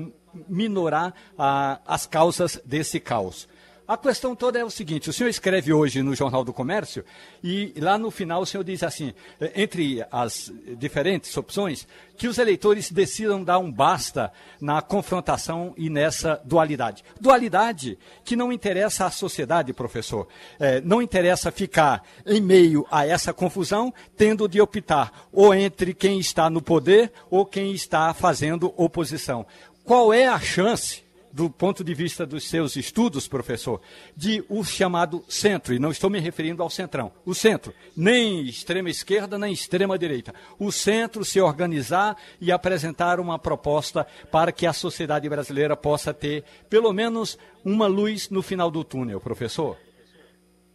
minorar 0.48 1.14
a, 1.38 1.80
as 1.86 2.06
causas 2.06 2.60
desse 2.64 2.98
caos. 2.98 3.48
A 3.88 3.96
questão 3.96 4.36
toda 4.36 4.58
é 4.58 4.64
o 4.64 4.68
seguinte: 4.68 5.08
o 5.08 5.14
senhor 5.14 5.30
escreve 5.30 5.72
hoje 5.72 6.02
no 6.02 6.14
Jornal 6.14 6.44
do 6.44 6.52
Comércio 6.52 7.02
e 7.42 7.72
lá 7.78 7.96
no 7.96 8.10
final 8.10 8.42
o 8.42 8.46
senhor 8.46 8.62
diz 8.62 8.82
assim, 8.82 9.14
entre 9.54 10.04
as 10.12 10.52
diferentes 10.76 11.34
opções, 11.34 11.88
que 12.14 12.28
os 12.28 12.36
eleitores 12.36 12.92
decidam 12.92 13.42
dar 13.42 13.58
um 13.58 13.72
basta 13.72 14.30
na 14.60 14.82
confrontação 14.82 15.72
e 15.74 15.88
nessa 15.88 16.38
dualidade. 16.44 17.02
Dualidade 17.18 17.98
que 18.26 18.36
não 18.36 18.52
interessa 18.52 19.06
à 19.06 19.10
sociedade, 19.10 19.72
professor. 19.72 20.28
É, 20.60 20.82
não 20.82 21.00
interessa 21.00 21.50
ficar 21.50 22.04
em 22.26 22.42
meio 22.42 22.86
a 22.90 23.06
essa 23.06 23.32
confusão, 23.32 23.94
tendo 24.18 24.46
de 24.46 24.60
optar 24.60 25.28
ou 25.32 25.54
entre 25.54 25.94
quem 25.94 26.20
está 26.20 26.50
no 26.50 26.60
poder 26.60 27.10
ou 27.30 27.46
quem 27.46 27.72
está 27.72 28.12
fazendo 28.12 28.70
oposição. 28.76 29.46
Qual 29.82 30.12
é 30.12 30.28
a 30.28 30.38
chance? 30.38 31.07
Do 31.38 31.48
ponto 31.48 31.84
de 31.84 31.94
vista 31.94 32.26
dos 32.26 32.48
seus 32.48 32.74
estudos, 32.74 33.28
professor, 33.28 33.80
de 34.16 34.44
o 34.48 34.64
chamado 34.64 35.22
centro, 35.28 35.72
e 35.72 35.78
não 35.78 35.92
estou 35.92 36.10
me 36.10 36.18
referindo 36.18 36.64
ao 36.64 36.68
centrão, 36.68 37.12
o 37.24 37.32
centro, 37.32 37.72
nem 37.96 38.42
extrema 38.42 38.90
esquerda, 38.90 39.38
nem 39.38 39.52
extrema 39.52 39.96
direita. 39.96 40.34
O 40.58 40.72
centro 40.72 41.24
se 41.24 41.40
organizar 41.40 42.16
e 42.40 42.50
apresentar 42.50 43.20
uma 43.20 43.38
proposta 43.38 44.04
para 44.32 44.50
que 44.50 44.66
a 44.66 44.72
sociedade 44.72 45.28
brasileira 45.28 45.76
possa 45.76 46.12
ter, 46.12 46.42
pelo 46.68 46.92
menos, 46.92 47.38
uma 47.64 47.86
luz 47.86 48.30
no 48.30 48.42
final 48.42 48.68
do 48.68 48.82
túnel, 48.82 49.20
professor. 49.20 49.76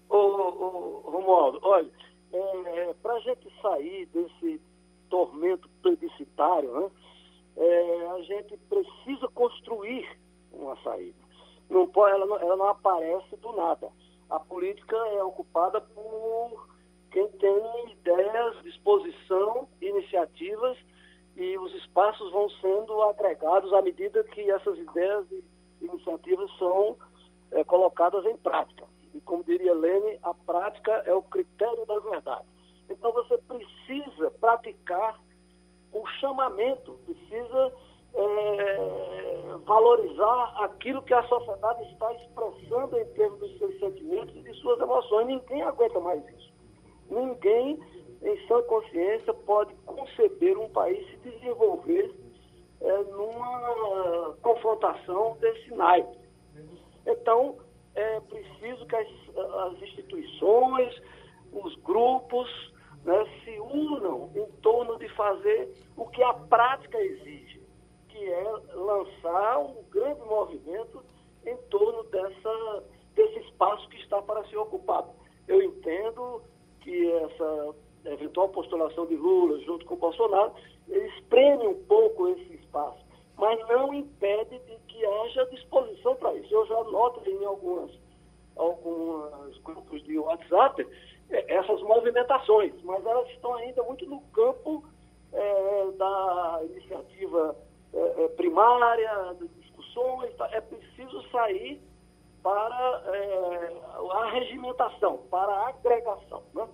Ô, 0.08 0.16
ô 0.16 1.12
Romualdo, 1.12 1.60
olha, 1.62 1.92
é, 2.32 2.94
para 3.04 3.16
a 3.16 3.20
gente 3.20 3.50
sair 3.62 4.06
desse 4.14 4.62
tormento 5.10 5.68
plebiscitário, 5.82 6.72
né, 6.74 6.90
é, 7.58 8.08
a 8.12 8.22
gente 8.22 8.56
precisa 8.70 9.28
construir 9.34 10.23
uma 10.64 10.76
saída. 10.78 11.18
Não 11.70 11.88
pode, 11.88 12.16
ela, 12.16 12.26
não, 12.26 12.38
ela 12.38 12.56
não 12.56 12.68
aparece 12.70 13.36
do 13.38 13.52
nada. 13.54 13.90
A 14.30 14.40
política 14.40 14.96
é 14.96 15.24
ocupada 15.24 15.82
por 15.82 16.68
quem 17.12 17.28
tem 17.28 17.92
ideias, 17.92 18.64
disposição, 18.64 19.68
iniciativas 19.82 20.78
e 21.36 21.58
os 21.58 21.74
espaços 21.76 22.32
vão 22.32 22.50
sendo 22.50 23.02
agregados 23.04 23.72
à 23.74 23.82
medida 23.82 24.24
que 24.24 24.50
essas 24.50 24.78
ideias 24.78 25.26
e 25.32 25.44
iniciativas 25.82 26.50
são 26.58 26.98
é, 27.52 27.64
colocadas 27.64 28.26
em 28.26 28.38
prática. 28.38 28.86
E 29.14 29.22
como 29.22 29.44
diria 29.44 29.74
Lene, 29.74 30.20
a 30.24 30.34
prática 30.34 30.92
é 31.06 31.14
o 31.14 31.22
critério 31.22 31.86
da 31.86 32.00
verdade. 32.00 32.46
Então 32.90 33.12
você 33.12 33.38
precisa 33.38 34.32
praticar 34.40 35.20
o 35.92 36.06
chamamento, 36.20 36.94
precisa 37.06 37.74
é, 38.16 39.58
valorizar 39.66 40.54
aquilo 40.64 41.02
que 41.02 41.14
a 41.14 41.24
sociedade 41.24 41.84
está 41.92 42.14
expressando 42.14 42.98
em 42.98 43.06
termos 43.14 43.40
dos 43.40 43.58
seus 43.58 43.80
sentimentos 43.80 44.36
e 44.36 44.42
de 44.42 44.54
suas 44.62 44.80
emoções. 44.80 45.28
Ninguém 45.28 45.62
aguenta 45.64 46.00
mais 46.00 46.24
isso. 46.30 46.54
Ninguém, 47.10 47.80
em 48.22 48.48
sua 48.48 48.64
consciência, 48.64 49.34
pode 49.34 49.74
conceber 49.86 50.58
um 50.58 50.70
país 50.70 51.06
se 51.10 51.18
desenvolver 51.30 52.14
é, 52.82 52.98
numa 53.04 54.36
confrontação 54.42 55.38
desse 55.40 55.74
naipe. 55.74 56.18
Então, 57.06 57.58
é 57.96 58.20
preciso 58.22 58.86
que 58.86 58.96
as, 58.96 59.08
as 59.38 59.82
instituições, 59.82 61.02
os 61.52 61.76
grupos, 61.78 62.50
né, 63.04 63.26
se 63.44 63.60
unam 63.60 64.32
em 64.36 64.46
torno 64.62 64.98
de 64.98 65.08
fazer 65.10 65.70
o 65.98 66.08
que 66.08 66.24
a 66.24 66.34
prática 66.34 67.00
exige 67.00 67.53
que 68.14 68.32
é 68.32 68.44
lançar 68.76 69.60
um 69.60 69.84
grande 69.90 70.22
movimento 70.22 71.04
em 71.46 71.58
torno 71.70 72.04
dessa, 72.04 72.84
desse 73.16 73.40
espaço 73.40 73.90
que 73.90 73.98
está 73.98 74.22
para 74.22 74.46
ser 74.46 74.58
ocupado. 74.58 75.10
Eu 75.48 75.62
entendo 75.64 76.42
que 76.82 77.12
essa 77.12 77.76
eventual 78.06 78.50
postulação 78.50 79.08
de 79.08 79.16
Lula 79.16 79.60
junto 79.62 79.86
com 79.86 79.96
Bolsonaro 79.96 80.54
espreme 80.88 81.68
um 81.68 81.84
pouco 81.86 82.28
esse 82.30 82.54
espaço, 82.56 83.04
mas 83.36 83.60
não 83.68 83.92
impede 83.94 84.60
de 84.60 84.78
que 84.88 85.06
haja 85.06 85.46
disposição 85.48 86.16
para 86.16 86.36
isso. 86.36 86.54
Eu 86.54 86.68
já 86.68 86.84
noto 86.84 87.28
em 87.28 87.44
algumas, 87.46 87.92
alguns 88.56 89.58
grupos 89.64 90.04
de 90.04 90.20
WhatsApp 90.20 90.88
é, 91.32 91.56
essas 91.56 91.82
movimentações, 91.82 92.74
mas 92.84 93.04
elas 93.04 93.28
estão 93.30 93.56
ainda 93.56 93.82
muito 93.84 94.06
no 94.06 94.22
campo 94.34 94.84
é, 95.32 95.92
da 95.98 96.62
iniciativa 96.70 97.56
é, 97.94 98.24
é, 98.24 98.28
primária, 98.30 99.36
de 99.40 99.48
discussões, 99.62 100.34
tá? 100.36 100.50
é 100.52 100.62
preciso 100.62 101.22
sair 101.32 101.82
para 102.42 103.04
é, 103.08 103.74
a 104.12 104.32
regimentação, 104.32 105.20
para 105.30 105.52
a 105.52 105.70
agregação. 105.70 106.44
Né? 106.54 106.68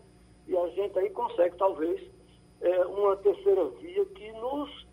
E 0.48 0.58
a 0.58 0.68
gente 0.70 0.98
aí 0.98 1.10
consegue, 1.12 1.56
talvez, 1.58 2.02
é, 2.62 2.86
uma 2.86 3.16
terceira 3.18 3.66
via 3.82 4.06
que 4.06 4.32
nos 4.34 4.88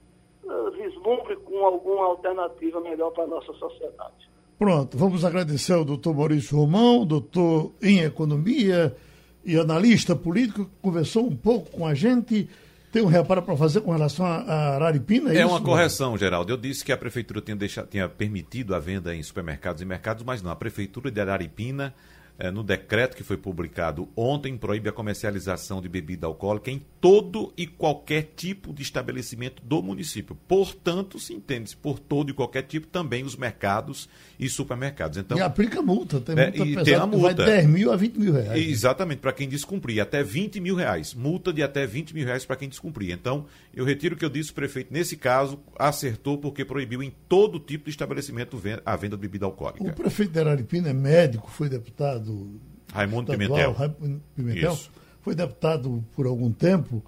uh, 0.45 0.71
vislumbre 0.73 1.37
com 1.37 1.65
alguma 1.65 2.07
alternativa 2.07 2.81
melhor 2.81 3.11
para 3.11 3.25
a 3.25 3.27
nossa 3.27 3.53
sociedade. 3.55 4.31
Pronto, 4.59 4.97
vamos 4.97 5.25
agradecer 5.25 5.73
ao 5.73 5.85
doutor 5.85 6.15
Maurício 6.15 6.57
Romão, 6.57 7.05
doutor 7.05 7.73
em 7.83 8.01
economia 8.01 8.97
e 9.45 9.59
analista 9.59 10.17
político, 10.17 10.65
que 10.65 10.81
conversou 10.81 11.25
um 11.25 11.37
pouco 11.37 11.71
com 11.71 11.87
a 11.87 11.95
gente. 11.95 12.49
Tem 12.97 13.05
um 13.05 13.09
reparo 13.09 13.43
para 13.43 13.55
fazer 13.59 13.83
com 13.83 13.93
relação 13.93 14.25
a, 14.25 14.75
Araripina? 14.77 15.31
É, 15.31 15.41
é 15.41 15.47
uma 15.47 15.61
correção, 15.61 16.17
Geraldo. 16.17 16.51
Eu 16.51 16.57
disse 16.57 16.83
que 16.83 16.91
a 16.91 16.97
prefeitura 16.97 17.43
tinha, 17.43 17.55
deixado, 17.55 17.89
tinha 17.89 18.09
permitido 18.09 18.75
a 18.75 18.79
venda 18.79 19.15
em 19.15 19.23
supermercados 19.23 19.83
e 19.83 19.85
mercados, 19.85 20.25
mas 20.25 20.41
não. 20.41 20.51
A 20.51 20.57
prefeitura 20.57 21.11
de 21.11 21.21
Araripina 21.21 21.93
é, 22.39 22.51
no 22.51 22.63
decreto 22.63 23.17
que 23.17 23.23
foi 23.23 23.37
publicado 23.37 24.09
ontem, 24.15 24.57
proíbe 24.57 24.89
a 24.89 24.93
comercialização 24.93 25.81
de 25.81 25.89
bebida 25.89 26.27
alcoólica 26.27 26.71
em 26.71 26.83
todo 27.01 27.53
e 27.57 27.67
qualquer 27.67 28.33
tipo 28.37 28.73
de 28.73 28.83
estabelecimento 28.83 29.63
do 29.65 29.83
município. 29.83 30.37
Portanto, 30.47 31.19
se 31.19 31.33
entende 31.33 31.71
-se 31.71 31.77
por 31.77 31.99
todo 31.99 32.31
e 32.31 32.35
qualquer 32.35 32.63
tipo 32.63 32.87
também 32.87 33.25
os 33.25 33.37
mercados 33.37 34.09
e 34.39 34.49
supermercados. 34.49 35.19
Então, 35.19 35.39
e 35.39 35.41
aplica 35.41 35.81
multa, 35.81 36.21
tem 36.21 36.35
multa 36.35 36.63
é, 36.63 36.67
e 36.67 36.85
tem 36.85 36.95
a 36.95 37.07
multa. 37.07 37.35
Vai 37.35 37.47
10 37.47 37.67
mil 37.67 37.93
a 37.93 37.97
20 37.97 38.19
mil 38.19 38.33
reais. 38.33 38.69
Exatamente, 38.69 39.19
para 39.19 39.33
quem 39.33 39.49
descumprir, 39.49 40.03
até 40.03 40.23
20 40.23 40.61
mil 40.61 40.77
reais. 40.77 41.15
Multa 41.15 41.53
de 41.53 41.63
até 41.63 41.87
20 41.87 42.15
mil 42.15 42.27
reais 42.27 42.45
para 42.45 42.57
quem 42.57 42.69
descumprir. 42.69 43.13
Então, 43.13 43.47
eu 43.75 43.85
retiro 43.85 44.15
o 44.15 44.19
que 44.19 44.25
eu 44.25 44.31
disse, 44.31 44.51
o 44.51 44.55
prefeito, 44.55 44.93
nesse 44.93 45.17
caso, 45.17 45.59
acertou 45.79 46.39
porque 46.39 46.65
proibiu 46.65 47.03
em 47.03 47.13
todo 47.29 47.59
tipo 47.59 47.85
de 47.85 47.91
estabelecimento 47.91 48.61
a 48.85 48.97
venda 48.97 49.17
de 49.17 49.23
bebida 49.23 49.47
alcoólica. 49.47 49.85
O 49.85 49.93
prefeito 49.93 50.33
de 50.33 50.41
Araripina 50.41 50.91
é 50.91 50.93
médico, 50.93 51.51
foi 51.51 51.69
deputado 51.69 52.26
deputado 52.33 52.61
Raimundo 52.93 53.33
estadual, 53.33 53.75
Pimentel, 53.75 54.21
Pimentel 54.35 54.73
Isso. 54.73 54.91
foi 55.21 55.35
deputado 55.35 56.05
por 56.15 56.27
algum 56.27 56.53
tempo, 56.53 57.03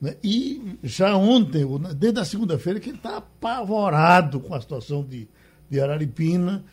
né? 0.00 0.16
e 0.22 0.78
já 0.82 1.16
ontem, 1.16 1.64
desde 1.96 2.20
a 2.20 2.24
segunda-feira, 2.24 2.80
que 2.80 2.90
ele 2.90 2.96
está 2.96 3.18
apavorado 3.18 4.40
com 4.40 4.54
a 4.54 4.60
situação 4.60 5.04
de, 5.04 5.28
de 5.68 5.80
Araripina, 5.80 6.64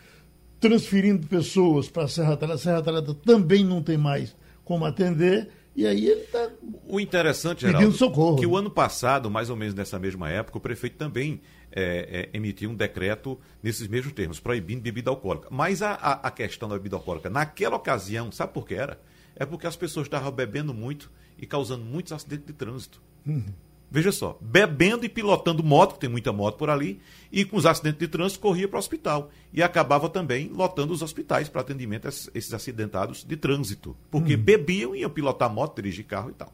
transferindo 0.60 1.28
pessoas 1.28 1.90
para 1.90 2.04
a 2.04 2.08
Serra 2.08 2.36
Talhada. 2.36 2.58
Serra 2.58 2.82
Talhada 2.82 3.14
também 3.14 3.64
não 3.64 3.82
tem 3.82 3.98
mais 3.98 4.36
como 4.64 4.86
atender, 4.86 5.50
e 5.76 5.86
aí 5.86 6.08
ele 6.08 6.22
está. 6.22 6.50
O 6.88 7.00
interessante, 7.00 7.62
Geraldo, 7.62 7.92
socorro. 7.92 8.38
que 8.38 8.48
o 8.48 8.58
ano 8.58 8.70
passado, 8.70 9.30
mais 9.30 9.50
ou 9.50 9.56
menos 9.56 9.76
nessa 9.76 10.00
mesma 10.00 10.30
época, 10.30 10.58
o 10.58 10.62
prefeito 10.62 10.98
também 10.98 11.40
é, 11.78 12.30
é, 12.34 12.36
emitir 12.36 12.68
um 12.68 12.74
decreto 12.74 13.40
nesses 13.62 13.88
mesmos 13.88 14.12
termos, 14.12 14.40
proibindo 14.40 14.82
bebida 14.82 15.12
alcoólica. 15.12 15.48
Mas 15.52 15.84
a, 15.84 15.92
a, 15.92 16.14
a, 16.28 16.32
questão 16.32 16.68
da 16.68 16.76
bebida 16.76 16.96
alcoólica, 16.96 17.30
naquela 17.30 17.76
ocasião, 17.76 18.32
sabe 18.32 18.52
por 18.52 18.66
que 18.66 18.74
era? 18.74 19.00
É 19.36 19.46
porque 19.46 19.68
as 19.68 19.76
pessoas 19.76 20.08
estavam 20.08 20.32
bebendo 20.32 20.74
muito 20.74 21.12
e 21.38 21.46
causando 21.46 21.86
muitos 21.86 22.12
acidentes 22.12 22.48
de 22.48 22.54
trânsito. 22.54 23.00
Uhum. 23.24 23.54
Veja 23.92 24.12
só, 24.12 24.40
bebendo 24.42 25.06
e 25.06 25.10
pilotando 25.10 25.64
moto, 25.64 25.94
que 25.94 26.00
tem 26.00 26.10
muita 26.10 26.34
moto 26.34 26.58
por 26.58 26.72
ali, 26.72 27.00
e 27.32 27.46
com 27.46 27.56
os 27.56 27.66
acidentes 27.68 28.00
de 28.00 28.08
trânsito 28.08 28.40
corria 28.42 28.68
para 28.68 28.78
o 28.78 28.80
hospital. 28.80 29.30
E 29.54 29.62
acabava 29.62 30.10
também 30.10 30.50
lotando 30.50 30.94
os 30.94 31.04
hospitais 31.04 31.48
para 31.48 31.62
atendimento 31.62 32.08
a 32.08 32.10
esses 32.10 32.54
acidentados 32.56 33.24
de 33.24 33.38
trânsito. 33.38 33.96
Porque 34.10 34.34
uhum. 34.34 34.42
bebiam 34.42 34.96
e 34.96 35.02
iam 35.02 35.12
pilotar 35.12 35.54
moto, 35.54 35.76
dirigir 35.76 36.06
carro 36.06 36.32
e 36.32 36.34
tal. 36.34 36.52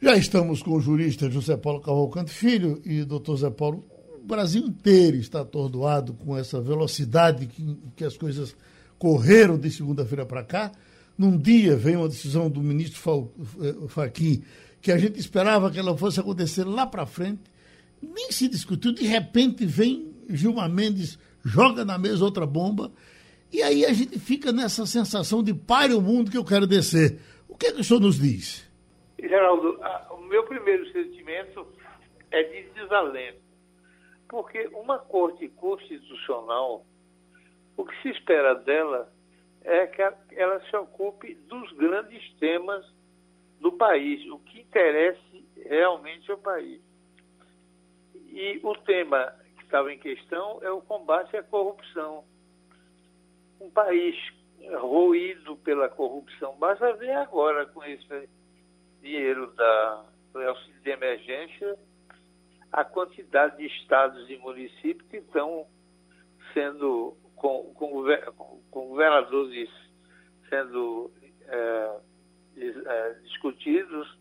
Já 0.00 0.16
estamos 0.16 0.62
com 0.62 0.72
o 0.72 0.80
jurista 0.80 1.28
José 1.28 1.56
Paulo 1.56 1.80
Cavalcante 1.80 2.30
Filho 2.30 2.80
e 2.84 3.04
doutor 3.04 3.36
Zé 3.36 3.50
Paulo 3.50 3.84
o 4.22 4.26
Brasil 4.26 4.62
inteiro 4.64 5.16
está 5.16 5.40
atordoado 5.40 6.14
com 6.14 6.36
essa 6.36 6.60
velocidade 6.60 7.46
que, 7.46 7.76
que 7.96 8.04
as 8.04 8.16
coisas 8.16 8.56
correram 8.98 9.58
de 9.58 9.68
segunda-feira 9.68 10.24
para 10.24 10.44
cá. 10.44 10.70
Num 11.18 11.36
dia 11.36 11.76
vem 11.76 11.96
uma 11.96 12.08
decisão 12.08 12.48
do 12.48 12.62
ministro 12.62 13.32
eh, 13.60 13.88
Fachin 13.88 14.42
que 14.80 14.90
a 14.90 14.98
gente 14.98 15.18
esperava 15.18 15.70
que 15.70 15.78
ela 15.78 15.96
fosse 15.96 16.18
acontecer 16.18 16.64
lá 16.64 16.84
para 16.84 17.06
frente, 17.06 17.42
nem 18.02 18.32
se 18.32 18.48
discutiu, 18.48 18.92
de 18.92 19.06
repente 19.06 19.64
vem 19.64 20.12
Gilmar 20.28 20.68
Mendes, 20.68 21.18
joga 21.44 21.84
na 21.84 21.96
mesa 21.96 22.24
outra 22.24 22.44
bomba 22.44 22.90
E 23.52 23.62
aí 23.62 23.84
a 23.84 23.92
gente 23.92 24.18
fica 24.18 24.50
nessa 24.50 24.86
sensação 24.86 25.42
de 25.42 25.52
pare 25.54 25.94
o 25.94 26.00
mundo 26.00 26.30
que 26.30 26.36
eu 26.36 26.44
quero 26.44 26.66
descer. 26.66 27.20
O 27.48 27.56
que, 27.56 27.66
é 27.66 27.72
que 27.72 27.80
o 27.80 27.84
senhor 27.84 28.00
nos 28.00 28.18
diz? 28.18 28.68
Geraldo, 29.20 29.78
a, 29.82 30.14
o 30.14 30.22
meu 30.26 30.44
primeiro 30.44 30.90
sentimento 30.90 31.66
é 32.30 32.42
de 32.42 32.68
desalento. 32.70 33.41
Porque 34.32 34.66
uma 34.68 34.98
corte 34.98 35.46
constitucional, 35.50 36.86
o 37.76 37.84
que 37.84 38.00
se 38.00 38.08
espera 38.08 38.54
dela 38.54 39.12
é 39.60 39.86
que 39.86 40.00
ela 40.34 40.58
se 40.70 40.74
ocupe 40.74 41.34
dos 41.34 41.70
grandes 41.72 42.32
temas 42.38 42.82
do 43.60 43.72
país, 43.72 44.26
o 44.30 44.38
que 44.38 44.62
interesse 44.62 45.46
realmente 45.66 46.30
ao 46.30 46.38
país. 46.38 46.80
E 48.14 48.58
o 48.62 48.74
tema 48.78 49.36
que 49.58 49.64
estava 49.64 49.92
em 49.92 49.98
questão 49.98 50.60
é 50.62 50.70
o 50.70 50.80
combate 50.80 51.36
à 51.36 51.42
corrupção 51.42 52.24
um 53.60 53.70
país 53.70 54.16
ruído 54.80 55.56
pela 55.58 55.90
corrupção. 55.90 56.56
Basta 56.56 56.94
ver 56.94 57.12
agora 57.12 57.66
com 57.66 57.84
esse 57.84 58.30
dinheiro 59.02 59.52
da, 59.52 60.06
auxílio 60.34 60.80
de 60.80 60.90
emergência 60.90 61.78
a 62.72 62.84
quantidade 62.84 63.58
de 63.58 63.66
estados 63.66 64.28
e 64.30 64.36
municípios 64.38 65.08
que 65.08 65.18
estão 65.18 65.66
sendo 66.54 67.16
com, 67.36 67.72
com, 67.74 68.04
com 68.70 68.88
governadores 68.88 69.70
sendo 70.48 71.10
é, 71.46 72.00
é, 72.56 73.12
discutidos, 73.24 74.18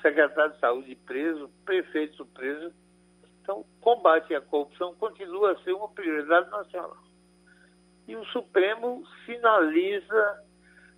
secretário 0.00 0.52
de 0.52 0.60
saúde 0.60 0.94
preso, 1.06 1.50
prefeito 1.64 2.26
preso. 2.26 2.72
Então, 3.40 3.64
combate 3.80 4.34
à 4.34 4.40
corrupção 4.40 4.94
continua 4.94 5.52
a 5.52 5.58
ser 5.62 5.72
uma 5.72 5.88
prioridade 5.88 6.50
nacional 6.50 6.96
e 8.06 8.16
o 8.16 8.24
Supremo 8.26 9.04
sinaliza 9.24 10.44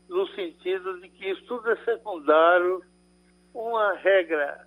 no 0.09 0.27
sentido 0.29 1.01
de 1.01 1.09
que 1.09 1.31
isso 1.31 1.45
tudo 1.47 1.71
é 1.71 1.77
secundário, 1.85 2.83
uma 3.53 3.95
regra 3.95 4.67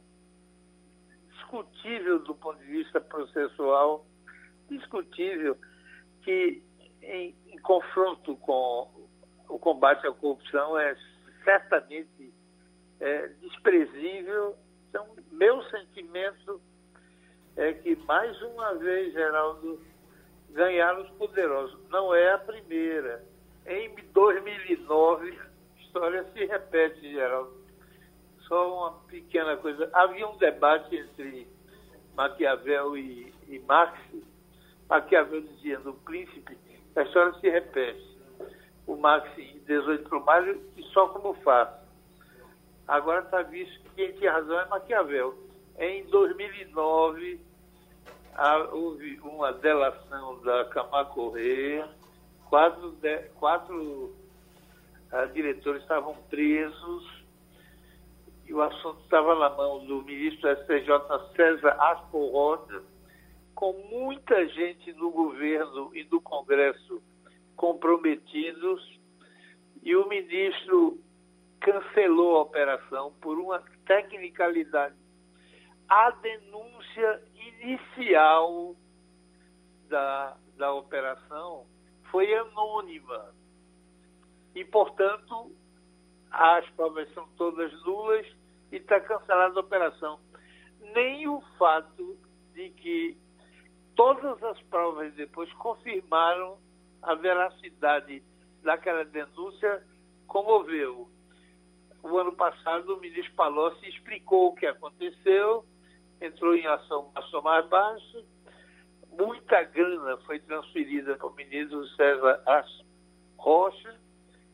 discutível 1.48 2.20
do 2.20 2.36
ponto 2.36 2.60
de 2.60 2.66
vista 2.66 3.00
processual, 3.00 4.06
discutível, 4.70 5.58
que 6.24 6.62
em, 7.02 7.36
em 7.48 7.58
confronto 7.60 8.36
com 8.38 9.08
o 9.48 9.58
combate 9.58 10.06
à 10.06 10.12
corrupção 10.12 10.78
é 10.78 10.96
certamente 11.44 12.34
é, 13.00 13.28
desprezível. 13.42 14.58
Então, 14.90 15.08
meu 15.32 15.64
sentimento 15.64 16.62
é 17.56 17.74
que, 17.74 17.96
mais 17.96 18.40
uma 18.42 18.76
vez, 18.76 19.14
Geraldo, 19.14 19.82
ganharam 20.50 21.04
os 21.04 21.10
poderosos. 21.12 21.80
Não 21.90 22.14
é 22.14 22.34
a 22.34 22.38
primeira. 22.38 23.24
Em 23.66 23.96
2009, 24.12 25.40
a 25.40 25.82
história 25.82 26.26
se 26.34 26.46
repete, 26.46 27.12
Geraldo. 27.12 27.57
Só 28.48 28.78
uma 28.78 28.92
pequena 29.08 29.58
coisa. 29.58 29.90
Havia 29.94 30.28
um 30.28 30.38
debate 30.38 30.96
entre 30.96 31.48
Maquiavel 32.16 32.98
e, 32.98 33.34
e 33.48 33.60
Marx. 33.60 34.00
Maquiavel 34.90 35.42
dizia 35.42 35.80
no 35.80 35.94
príncipe, 35.94 36.58
a 36.96 37.02
história 37.04 37.34
se 37.40 37.50
repete. 37.50 38.18
O 38.86 38.96
Marx 38.96 39.38
em 39.38 39.60
18 39.66 40.10
de 40.10 40.26
maio 40.26 40.62
e 40.78 40.84
só 40.94 41.10
como 41.10 41.34
faço. 41.42 41.86
Agora 42.88 43.22
está 43.22 43.42
visto 43.42 43.82
que 43.82 43.90
quem 43.96 44.14
tinha 44.14 44.32
razão 44.32 44.60
é 44.60 44.66
Maquiavel. 44.68 45.38
Em 45.78 46.06
2009, 46.06 47.42
houve 48.72 49.20
uma 49.20 49.52
delação 49.52 50.42
da 50.42 50.66
Camargo 50.66 51.14
Correia, 51.14 51.90
quatro, 52.50 52.92
de, 52.94 53.20
quatro 53.36 54.16
uh, 55.12 55.28
diretores 55.34 55.82
estavam 55.82 56.16
presos 56.30 57.17
e 58.48 58.54
o 58.54 58.62
assunto 58.62 59.02
estava 59.02 59.36
na 59.36 59.50
mão 59.50 59.86
do 59.86 60.02
ministro 60.04 60.50
STJ 60.50 60.90
César 61.36 61.76
Aspo 61.80 62.28
Rosa, 62.28 62.82
com 63.54 63.74
muita 63.92 64.48
gente 64.48 64.94
no 64.94 65.12
governo 65.12 65.92
e 65.94 66.06
no 66.06 66.22
Congresso 66.22 67.02
comprometidos, 67.58 69.00
e 69.84 69.96
o 69.96 70.08
ministro 70.08 70.98
cancelou 71.60 72.38
a 72.38 72.42
operação 72.44 73.14
por 73.20 73.38
uma 73.38 73.62
tecnicalidade. 73.86 74.96
A 75.90 76.12
denúncia 76.12 77.24
inicial 77.36 78.76
da, 79.90 80.38
da 80.56 80.74
operação 80.74 81.66
foi 82.12 82.34
anônima. 82.34 83.34
E, 84.56 84.64
portanto, 84.64 85.52
as 86.32 86.68
provas 86.72 87.12
são 87.14 87.28
todas 87.38 87.72
nulas 87.84 88.37
e 88.72 88.78
está 88.78 89.00
cancelada 89.00 89.60
a 89.60 89.64
operação. 89.64 90.20
Nem 90.94 91.28
o 91.28 91.42
fato 91.58 92.18
de 92.54 92.70
que 92.72 93.18
todas 93.96 94.42
as 94.44 94.62
provas 94.64 95.14
depois 95.14 95.52
confirmaram 95.54 96.58
a 97.02 97.16
veracidade 97.16 98.24
daquela 98.64 99.06
denúncia 99.06 99.84
comoveu. 100.28 101.10
O 102.04 102.18
ano 102.18 102.34
passado, 102.34 102.96
o 102.96 103.00
ministro 103.00 103.34
Palocci 103.36 103.88
explicou 103.90 104.50
o 104.50 104.56
que 104.56 104.66
aconteceu 104.66 105.66
entrou 106.22 106.56
em 106.56 106.66
ação, 106.66 107.12
ação 107.16 107.42
mais 107.42 107.68
baixa, 107.68 108.24
muita 109.12 109.64
grana 109.64 110.18
foi 110.26 110.40
transferida 110.40 111.16
para 111.16 111.28
o 111.28 111.36
ministro 111.36 111.86
César 111.90 112.44
Rocha, 113.38 113.96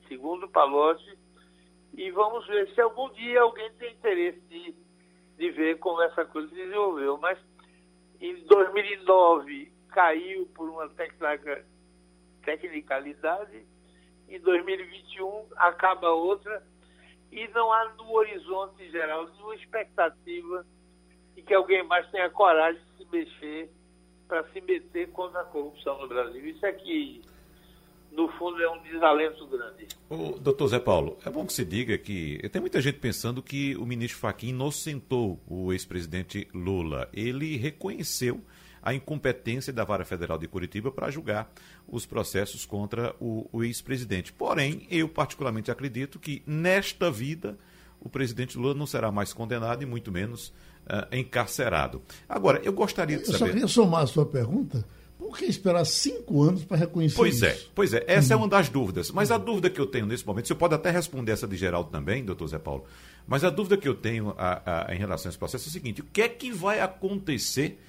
segundo 0.07 0.47
Palocci, 0.49 1.18
e 1.96 2.12
vamos 2.12 2.46
ver 2.48 2.70
se 2.74 2.82
algum 2.82 3.10
dia 3.14 3.41
alguém 3.41 3.72
tem 3.74 3.94
interesse 3.94 4.39
de, 4.41 4.76
de 5.38 5.52
ver 5.52 5.78
como 5.80 6.02
essa 6.02 6.26
coisa 6.26 6.50
se 6.50 6.56
desenvolveu. 6.56 7.18
Mas 7.18 7.38
em 8.20 8.36
2009 8.46 9.72
caiu 9.89 10.48
por 10.56 10.70
uma 10.70 10.89
tecnicalidade, 12.44 13.66
em 14.28 14.39
2021 14.39 15.46
acaba 15.56 16.10
outra, 16.10 16.64
e 17.32 17.48
não 17.50 17.72
há 17.72 17.86
no 17.96 18.12
horizonte 18.14 18.89
geral 18.89 19.28
nenhuma 19.28 19.56
expectativa 19.56 20.66
e 21.36 21.41
que 21.41 21.54
alguém 21.54 21.84
mais 21.84 22.10
tenha 22.12 22.30
coragem 22.30 22.82
de 22.82 22.98
se 22.98 23.12
mexer 23.12 23.72
para 24.28 24.44
se 24.52 24.62
meter 24.62 25.10
contra 25.12 25.41
a 25.41 25.46
corrupção 25.46 26.00
no 26.00 26.08
Brasil. 26.08 26.46
Isso 26.46 26.66
é 26.66 26.70
no 28.16 28.28
fundo, 28.30 28.61
é 28.61 28.70
um 28.70 28.82
desalento 28.84 29.45
grande. 29.47 29.88
O 30.09 30.39
doutor 30.39 30.68
Zé 30.68 30.80
Paulo, 30.80 31.18
é 31.26 31.30
bom 31.30 31.45
que 31.45 31.53
se 31.53 31.66
diga 31.66 31.97
que 31.97 32.38
tem 32.51 32.61
muita 32.61 32.80
gente 32.80 32.99
pensando 32.99 33.41
que 33.41 33.76
o 33.78 33.86
ministro 33.86 34.20
Fachin 34.20 34.49
inocentou 34.49 35.41
o 35.47 35.74
ex-presidente 35.74 36.47
Lula. 36.53 37.09
Ele 37.11 37.57
reconheceu 37.57 38.41
a 38.82 38.93
incompetência 38.93 39.72
da 39.72 39.84
Vara 39.84 40.03
Federal 40.03 40.38
de 40.38 40.47
Curitiba 40.47 40.91
para 40.91 41.09
julgar 41.09 41.51
os 41.88 42.05
processos 42.05 42.66
contra 42.66 43.16
o, 43.20 43.49
o 43.51 43.64
ex-presidente. 43.64 44.34
Porém, 44.34 44.86
eu 44.91 45.07
particularmente 45.07 45.72
acredito 45.72 46.20
que 46.20 46.43
nesta 46.45 47.09
vida 47.09 47.57
o 47.99 48.09
presidente 48.09 48.57
Lula 48.57 48.74
não 48.74 48.86
será 48.86 49.11
mais 49.11 49.32
condenado 49.32 49.82
e 49.82 49.86
muito 49.86 50.11
menos 50.11 50.49
uh, 50.49 51.16
encarcerado. 51.16 52.01
Agora, 52.28 52.61
eu 52.64 52.74
gostaria 52.74 53.18
de 53.18 53.26
saber. 53.26 53.36
Eu 53.36 53.39
só 53.39 53.45
queria 53.45 53.68
somar 53.68 54.03
a 54.03 54.07
sua 54.07 54.26
pergunta. 54.26 54.86
Por 55.24 55.38
que 55.38 55.45
esperar 55.45 55.86
cinco 55.86 56.43
anos 56.43 56.65
para 56.65 56.76
reconhecer 56.76 57.15
pois 57.15 57.36
isso? 57.36 57.45
é, 57.45 57.57
pois 57.74 57.93
é. 57.93 58.03
Essa 58.07 58.34
é 58.34 58.36
uma 58.36 58.47
das 58.47 58.67
dúvidas. 58.67 59.09
Mas 59.09 59.32
a 59.32 59.38
dúvida 59.38 59.69
que 59.69 59.80
eu 59.80 59.88
tenho 59.88 60.05
nesse 60.05 60.28
momento, 60.28 60.49
você 60.49 60.53
pode 60.53 60.76
até 60.76 60.91
responder 60.91 61.32
essa 61.32 61.47
de 61.47 61.55
Geraldo 61.55 61.89
também, 61.89 62.26
doutor 62.26 62.45
Zé 62.47 62.59
Paulo, 62.59 62.84
mas 63.26 63.45
a 63.45 63.49
dúvida 63.49 63.78
que 63.78 63.88
eu 63.88 63.95
tenho 63.95 64.36
a, 64.38 64.89
a, 64.89 64.93
em 64.93 64.97
relação 64.97 65.30
a 65.30 65.32
esse 65.32 65.38
processo 65.38 65.65
é 65.65 65.69
o 65.69 65.71
seguinte: 65.71 66.01
o 66.01 66.03
que 66.03 66.21
é 66.21 66.28
que 66.28 66.51
vai 66.51 66.82
acontecer 66.82 67.80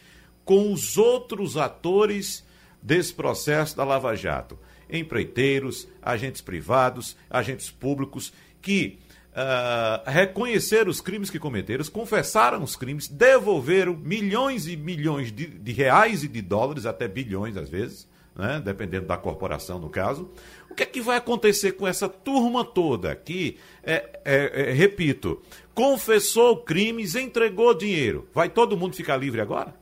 com 0.45 0.73
os 0.73 0.97
outros 0.97 1.57
atores 1.57 2.45
desse 2.81 3.13
processo 3.13 3.77
da 3.77 3.83
Lava 3.83 4.15
Jato? 4.15 4.57
Empreiteiros, 4.89 5.89
agentes 6.01 6.41
privados, 6.41 7.17
agentes 7.29 7.69
públicos 7.69 8.33
que 8.63 9.01
uh, 9.35 10.09
reconheceram 10.09 10.91
os 10.91 11.01
crimes 11.01 11.29
que 11.29 11.39
cometeram, 11.39 11.85
confessaram 11.93 12.63
os 12.63 12.77
crimes, 12.77 13.09
devolveram 13.09 13.95
milhões 13.97 14.67
e 14.67 14.77
milhões 14.77 15.33
de, 15.33 15.47
de 15.47 15.73
reais 15.73 16.23
e 16.23 16.29
de 16.29 16.41
dólares, 16.41 16.87
até 16.87 17.09
bilhões 17.09 17.57
às 17.57 17.69
vezes, 17.69 18.09
né? 18.35 18.63
dependendo 18.65 19.07
da 19.07 19.17
corporação 19.17 19.79
no 19.79 19.91
caso. 19.91 20.31
O 20.71 20.75
que 20.75 20.83
é 20.83 20.87
que 20.87 21.01
vai 21.01 21.17
acontecer 21.17 21.73
com 21.73 21.87
essa 21.87 22.09
turma 22.09 22.65
toda 22.65 23.15
que, 23.15 23.59
é, 23.83 24.21
é, 24.25 24.71
é, 24.71 24.73
repito, 24.73 25.43
confessou 25.75 26.57
crimes, 26.59 27.15
entregou 27.15 27.75
dinheiro? 27.75 28.29
Vai 28.33 28.49
todo 28.49 28.77
mundo 28.77 28.97
ficar 28.97 29.17
livre 29.17 29.41
agora? 29.41 29.75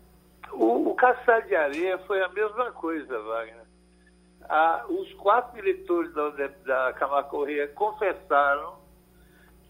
O, 0.53 0.91
o 0.91 0.95
caçar 0.95 1.47
de 1.47 1.55
areia 1.55 1.99
foi 2.07 2.23
a 2.23 2.29
mesma 2.29 2.73
coisa, 2.73 3.19
Wagner. 3.19 3.63
Ah, 4.49 4.85
os 4.89 5.11
quatro 5.15 5.55
diretores 5.55 6.13
da, 6.13 6.29
da 6.67 6.93
Camargo 6.93 7.31
Correia 7.31 7.69
confessaram 7.69 8.82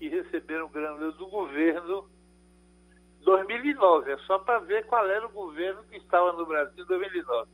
que 0.02 0.08
receberam 0.08 0.68
grana 0.68 1.12
do 1.12 1.28
governo 1.28 2.10
2009. 3.20 4.10
É 4.10 4.18
só 4.26 4.36
para 4.40 4.58
ver 4.58 4.84
qual 4.86 5.08
era 5.08 5.24
o 5.24 5.30
governo 5.30 5.84
que 5.84 5.96
estava 5.96 6.32
no 6.32 6.44
Brasil 6.44 6.82
em 6.82 6.88
2009. 6.88 7.48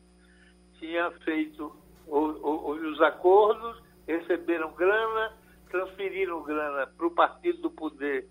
Tinha 0.79 1.11
feito 1.27 1.77
os 2.07 3.03
acordos, 3.03 3.83
receberam 4.07 4.73
grana, 4.73 5.37
transferiram 5.69 6.43
grana 6.43 6.87
para 6.87 7.07
o 7.07 7.11
partido 7.11 7.61
do 7.61 7.71
poder 7.71 8.27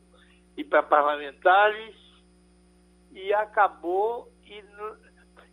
e 0.58 0.64
para 0.64 0.82
parlamentares 0.82 1.96
e 3.12 3.32
acabou 3.36 4.32
e 4.44 4.64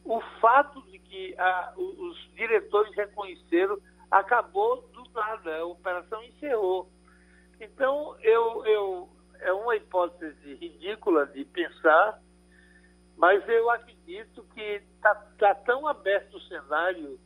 o 0.06 0.22
fato 0.40 0.80
de 0.90 0.98
que 1.00 1.34
a, 1.38 1.74
os 1.76 2.16
diretores 2.34 2.94
reconheceram 2.96 3.78
acabou 4.10 4.88
do 4.94 5.04
nada, 5.12 5.54
a 5.54 5.66
operação 5.66 6.24
encerrou. 6.24 6.93
Então 7.60 8.16
eu, 8.20 8.66
eu 8.66 9.08
é 9.40 9.52
uma 9.52 9.76
hipótese 9.76 10.54
ridícula 10.54 11.26
de 11.26 11.44
pensar, 11.44 12.20
mas 13.16 13.46
eu 13.48 13.70
acredito 13.70 14.42
que 14.54 14.60
está 14.60 15.14
tá 15.38 15.54
tão 15.54 15.86
aberto 15.86 16.36
o 16.36 16.40
cenário 16.42 17.18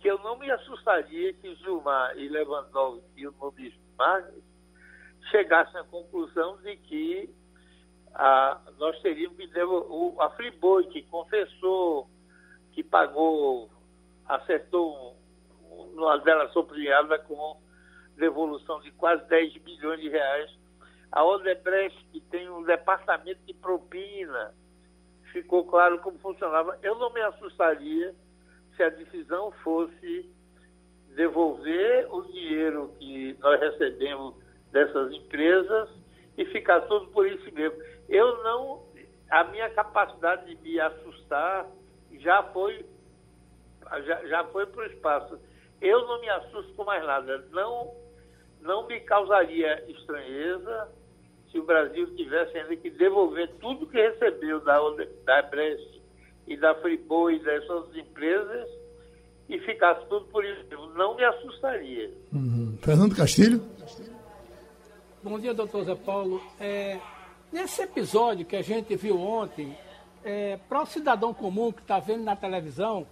que 0.00 0.08
eu 0.08 0.18
não 0.20 0.38
me 0.38 0.50
assustaria 0.50 1.32
que 1.34 1.54
Gilmar 1.56 2.16
e 2.16 2.28
Lewandowski 2.28 3.06
e 3.16 3.28
o 3.28 3.34
ministro 3.54 3.80
Magno 3.98 4.42
chegassem 5.30 5.80
à 5.80 5.84
conclusão 5.84 6.56
de 6.58 6.76
que 6.76 7.34
ah, 8.14 8.60
nós 8.78 8.98
teríamos 9.02 9.36
que 9.36 9.46
devolver, 9.48 10.24
a 10.24 10.30
Friboi, 10.30 10.86
que 10.88 11.02
confessou, 11.02 12.08
que 12.72 12.82
pagou, 12.82 13.70
acertou 14.26 15.16
uma 15.92 16.18
delação 16.18 16.64
premiada 16.64 17.18
com 17.20 17.60
devolução 18.16 18.80
de 18.80 18.90
quase 18.92 19.26
10 19.28 19.56
bilhões 19.58 20.00
de 20.00 20.08
reais. 20.08 20.50
A 21.12 21.24
Odebrecht, 21.24 22.04
que 22.12 22.20
tem 22.20 22.48
um 22.50 22.62
departamento 22.62 23.40
de 23.46 23.54
propina, 23.54 24.54
ficou 25.32 25.64
claro 25.64 25.98
como 26.00 26.18
funcionava. 26.18 26.78
Eu 26.82 26.96
não 26.96 27.12
me 27.12 27.20
assustaria 27.22 28.14
se 28.76 28.82
a 28.82 28.88
decisão 28.88 29.50
fosse 29.62 30.30
devolver 31.14 32.06
o 32.12 32.22
dinheiro 32.22 32.94
que 32.98 33.36
nós 33.40 33.58
recebemos 33.60 34.34
dessas 34.70 35.12
empresas 35.12 35.88
e 36.36 36.44
ficar 36.46 36.82
tudo 36.82 37.06
por 37.08 37.26
isso 37.26 37.52
mesmo. 37.54 37.80
Eu 38.08 38.42
não, 38.42 38.84
a 39.30 39.44
minha 39.44 39.70
capacidade 39.70 40.54
de 40.54 40.62
me 40.62 40.78
assustar 40.78 41.66
já 42.18 42.42
foi 42.52 42.84
já, 44.04 44.26
já 44.26 44.44
foi 44.44 44.66
para 44.66 44.82
o 44.82 44.86
espaço. 44.86 45.40
Eu 45.80 46.06
não 46.06 46.20
me 46.20 46.28
assusto 46.28 46.72
com 46.74 46.84
mais 46.84 47.04
nada. 47.04 47.38
Não, 47.50 47.94
não 48.60 48.86
me 48.86 49.00
causaria 49.00 49.84
estranheza 49.88 50.88
se 51.50 51.58
o 51.58 51.64
Brasil 51.64 52.14
tivesse 52.16 52.56
ainda 52.58 52.76
que 52.76 52.90
devolver 52.90 53.50
tudo 53.60 53.86
que 53.86 53.96
recebeu 53.96 54.60
da, 54.60 54.78
da 55.24 55.42
Brest 55.42 56.00
e 56.46 56.56
da 56.56 56.74
Friboi 56.76 57.36
e 57.36 57.42
dessas 57.42 57.94
empresas 57.96 58.68
e 59.48 59.58
ficasse 59.60 60.04
tudo 60.08 60.26
por 60.26 60.44
isso. 60.44 60.64
Não 60.94 61.16
me 61.16 61.24
assustaria. 61.24 62.12
Uhum. 62.32 62.76
Fernando 62.82 63.14
Castilho? 63.14 63.62
Bom 65.22 65.38
dia, 65.38 65.54
doutor 65.54 65.84
Zé 65.84 65.94
Paulo. 65.94 66.40
É, 66.60 67.00
nesse 67.52 67.82
episódio 67.82 68.46
que 68.46 68.56
a 68.56 68.62
gente 68.62 68.94
viu 68.96 69.20
ontem, 69.20 69.76
é, 70.24 70.58
para 70.68 70.82
o 70.82 70.86
cidadão 70.86 71.32
comum 71.32 71.72
que 71.72 71.80
está 71.80 71.98
vendo 71.98 72.24
na 72.24 72.36
televisão, 72.36 73.06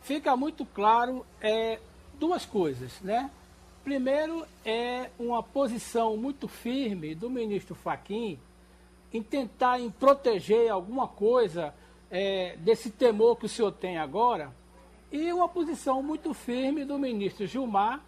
fica 0.00 0.36
muito 0.36 0.64
claro 0.64 1.26
é, 1.40 1.78
duas 2.18 2.46
coisas, 2.46 3.00
né? 3.00 3.30
Primeiro 3.84 4.46
é 4.64 5.10
uma 5.18 5.42
posição 5.42 6.16
muito 6.16 6.46
firme 6.46 7.16
do 7.16 7.28
ministro 7.28 7.74
Faquim 7.74 8.38
em 9.12 9.20
tentar 9.20 9.80
em 9.80 9.90
proteger 9.90 10.70
alguma 10.70 11.08
coisa 11.08 11.74
é, 12.08 12.56
desse 12.58 12.90
temor 12.90 13.36
que 13.36 13.46
o 13.46 13.48
senhor 13.48 13.72
tem 13.72 13.98
agora, 13.98 14.54
e 15.10 15.32
uma 15.32 15.48
posição 15.48 16.02
muito 16.02 16.32
firme 16.32 16.84
do 16.84 16.98
ministro 16.98 17.46
Gilmar 17.46 18.00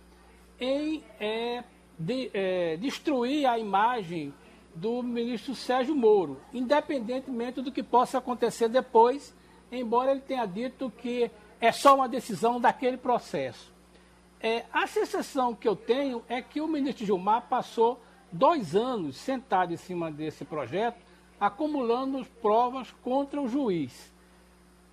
em 0.61 1.03
é, 1.18 1.64
de, 1.99 2.31
é, 2.33 2.77
destruir 2.77 3.45
a 3.45 3.59
imagem 3.59 4.33
do 4.75 5.03
ministro 5.03 5.57
Sérgio 5.57 5.95
Moro, 5.95 6.41
independentemente 6.53 7.61
do 7.61 7.72
que 7.72 7.83
possa 7.83 8.18
acontecer 8.18 8.68
depois, 8.68 9.35
embora 9.72 10.12
ele 10.12 10.20
tenha 10.20 10.47
dito 10.47 10.91
que 10.91 11.31
é 11.61 11.72
só 11.72 11.97
uma 11.97 12.09
decisão 12.09 12.61
daquele 12.61 12.97
processo. 12.97 13.74
É, 14.47 14.66
a 14.70 14.86
sensação 14.86 15.55
que 15.55 15.66
eu 15.66 15.74
tenho 15.74 16.22
é 16.28 16.42
que 16.42 16.61
o 16.61 16.68
ministro 16.68 17.07
Gilmar 17.07 17.49
passou 17.49 17.99
dois 18.30 18.76
anos 18.76 19.16
sentado 19.16 19.72
em 19.72 19.76
cima 19.78 20.12
desse 20.12 20.45
projeto, 20.45 20.99
acumulando 21.40 22.22
provas 22.42 22.92
contra 23.03 23.40
o 23.40 23.49
juiz. 23.49 24.14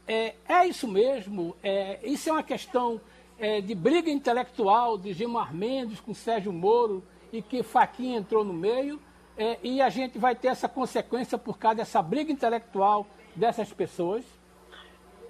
É, 0.07 0.35
é 0.47 0.65
isso 0.65 0.87
mesmo? 0.87 1.53
É, 1.61 1.99
isso 2.01 2.29
é 2.29 2.31
uma 2.31 2.43
questão 2.43 3.01
é, 3.37 3.59
de 3.59 3.75
briga 3.75 4.09
intelectual 4.09 4.97
de 4.97 5.11
Gilmar 5.11 5.53
Mendes 5.53 5.99
com 5.99 6.13
Sérgio 6.13 6.53
Moro 6.53 7.03
e 7.33 7.41
que 7.41 7.61
Faquinha 7.61 8.19
entrou 8.19 8.45
no 8.45 8.53
meio 8.53 9.01
é, 9.35 9.59
e 9.61 9.81
a 9.81 9.89
gente 9.89 10.17
vai 10.17 10.33
ter 10.33 10.47
essa 10.47 10.69
consequência 10.69 11.37
por 11.37 11.57
causa 11.57 11.75
dessa 11.75 12.01
briga 12.01 12.31
intelectual 12.31 13.05
dessas 13.35 13.73
pessoas? 13.73 14.23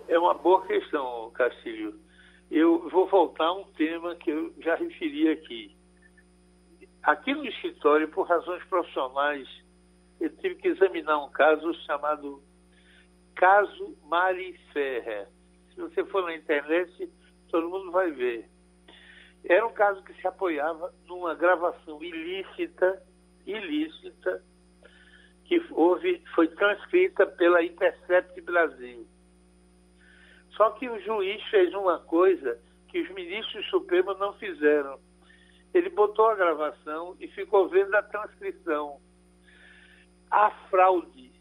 É 0.08 0.20
uma 0.20 0.36
boa 0.36 0.62
questão, 0.68 1.32
Castilho. 1.34 2.11
Eu 2.52 2.90
vou 2.90 3.08
voltar 3.08 3.46
a 3.46 3.54
um 3.54 3.64
tema 3.72 4.14
que 4.14 4.30
eu 4.30 4.54
já 4.60 4.76
referi 4.76 5.30
aqui. 5.30 5.74
Aqui 7.02 7.34
no 7.34 7.46
escritório, 7.46 8.10
por 8.10 8.28
razões 8.28 8.62
profissionais, 8.66 9.48
eu 10.20 10.30
tive 10.36 10.56
que 10.56 10.68
examinar 10.68 11.24
um 11.24 11.32
caso 11.32 11.74
chamado 11.86 12.44
caso 13.36 13.98
Mari 14.04 14.60
Ferrer. 14.74 15.30
Se 15.74 15.80
você 15.80 16.04
for 16.04 16.24
na 16.26 16.36
internet, 16.36 17.10
todo 17.50 17.70
mundo 17.70 17.90
vai 17.90 18.12
ver. 18.12 18.50
Era 19.46 19.66
um 19.66 19.72
caso 19.72 20.04
que 20.04 20.14
se 20.16 20.28
apoiava 20.28 20.94
numa 21.08 21.34
gravação 21.34 22.04
ilícita, 22.04 23.02
ilícita, 23.46 24.44
que 25.46 25.66
houve, 25.72 26.22
foi 26.36 26.50
transcrita 26.50 27.26
pela 27.26 27.64
Intercept 27.64 28.42
Brasil. 28.42 29.08
Só 30.56 30.72
que 30.72 30.90
o 30.90 31.00
juiz 31.02 31.42
fez 31.50 31.74
uma 31.74 32.00
coisa 32.00 32.60
que 32.88 33.02
os 33.02 33.10
ministros 33.12 33.66
supremos 33.70 34.18
não 34.20 34.34
fizeram. 34.34 35.00
Ele 35.74 35.90
botou 35.90 36.30
a 36.30 36.36
gravação 36.36 37.16
e 37.20 37.28
ficou 37.30 37.70
vendo 37.70 37.96
a 37.96 38.04
transcrição. 38.04 39.00
A 40.30 40.52
fraude 40.70 41.32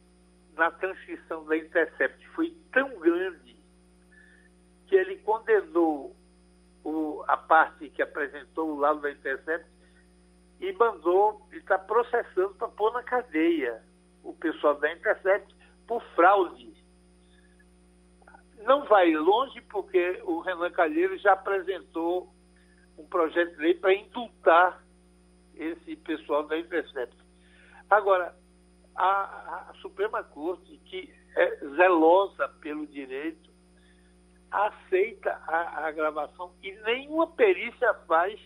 na 0.55 0.71
transcrição 0.71 1.45
da 1.47 1.57
Intercept 1.57 2.29
foi 2.29 2.55
tão 2.73 2.99
grande 3.01 3.57
que 4.87 4.95
ele 4.95 5.17
condenou 5.19 6.15
o, 6.85 7.25
a 7.27 7.37
parte 7.37 7.89
que 7.91 8.03
apresentou 8.03 8.71
o 8.71 8.79
lado 8.79 9.01
da 9.01 9.11
Intercept 9.11 9.67
e 10.61 10.73
mandou, 10.73 11.47
ele 11.51 11.61
está 11.61 11.79
processando 11.79 12.55
para 12.55 12.69
pôr 12.69 12.93
na 12.93 13.03
cadeia 13.03 13.83
o 14.23 14.35
pessoal 14.35 14.75
da 14.75 14.93
Intercept 14.93 15.55
por 15.87 16.03
fraude. 16.15 16.75
Não 18.65 18.85
vai 18.85 19.13
longe 19.15 19.61
porque 19.63 20.21
o 20.25 20.41
Renan 20.41 20.71
Calheiros 20.71 21.21
já 21.23 21.33
apresentou 21.33 22.33
um 22.99 23.07
projeto 23.07 23.57
de 23.57 23.63
lei 23.63 23.75
para 23.75 23.95
indultar 23.95 24.83
esse 25.55 25.97
pessoal 25.97 26.47
da 26.47 26.59
Intercept. 26.59 27.17
Agora, 27.89 28.35
a, 28.95 29.71
a 29.71 29.75
Suprema 29.81 30.23
Corte, 30.23 30.79
que 30.85 31.13
é 31.37 31.57
zelosa 31.77 32.49
pelo 32.61 32.87
direito, 32.87 33.51
aceita 34.51 35.31
a, 35.47 35.87
a 35.87 35.93
gravação 35.93 36.53
e 36.63 36.73
nenhuma 36.83 37.27
perícia 37.29 37.95
faz 38.07 38.39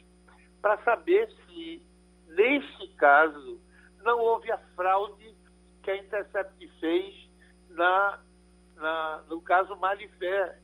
para 0.60 0.78
saber 0.84 1.28
se, 1.46 1.82
neste 2.28 2.88
caso, 2.96 3.60
não 4.02 4.18
houve 4.18 4.50
a 4.52 4.58
fraude 4.76 5.34
que 5.82 5.90
a 5.90 5.96
Intercept 5.96 6.68
fez 6.78 7.14
na, 7.70 8.20
na, 8.76 9.22
no 9.28 9.40
caso 9.40 9.76
Malifé. 9.76 10.58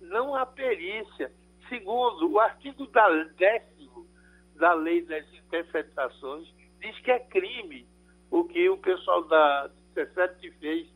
Não 0.00 0.34
há 0.34 0.44
perícia. 0.44 1.32
Segundo, 1.68 2.30
o 2.30 2.38
artigo 2.38 2.86
da, 2.88 3.08
décimo 3.36 4.06
da 4.56 4.74
lei 4.74 5.02
das 5.02 5.26
interceptações 5.34 6.46
diz 6.80 6.98
que 7.00 7.10
é 7.10 7.18
crime 7.18 7.86
o 8.30 8.44
que 8.44 8.68
o 8.68 8.78
pessoal 8.78 9.24
da 9.24 9.70
CECEP 9.94 10.50
fez. 10.58 10.88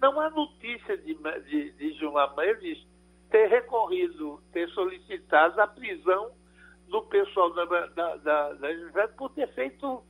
Não 0.00 0.20
há 0.20 0.28
notícia 0.30 0.98
de, 0.98 1.14
de, 1.14 1.72
de 1.72 1.92
Gilmar 1.94 2.34
Mendes 2.36 2.84
ter 3.30 3.46
recorrido, 3.46 4.42
ter 4.52 4.68
solicitado 4.70 5.60
a 5.60 5.66
prisão 5.66 6.32
do 6.88 7.02
pessoal 7.02 7.52
da, 7.54 7.64
da, 7.64 8.16
da, 8.16 8.52
da 8.52 9.08
por 9.16 9.30
ter 9.30 9.48
feito 9.54 10.04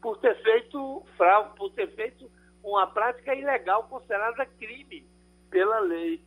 por 0.00 0.16
ter 0.18 0.40
feito 0.42 1.04
fraude, 1.16 1.56
por 1.56 1.70
ter 1.70 1.88
feito 1.96 2.30
uma 2.62 2.86
prática 2.86 3.34
ilegal 3.34 3.84
considerada 3.84 4.46
crime 4.46 5.04
pela 5.50 5.80
lei. 5.80 6.20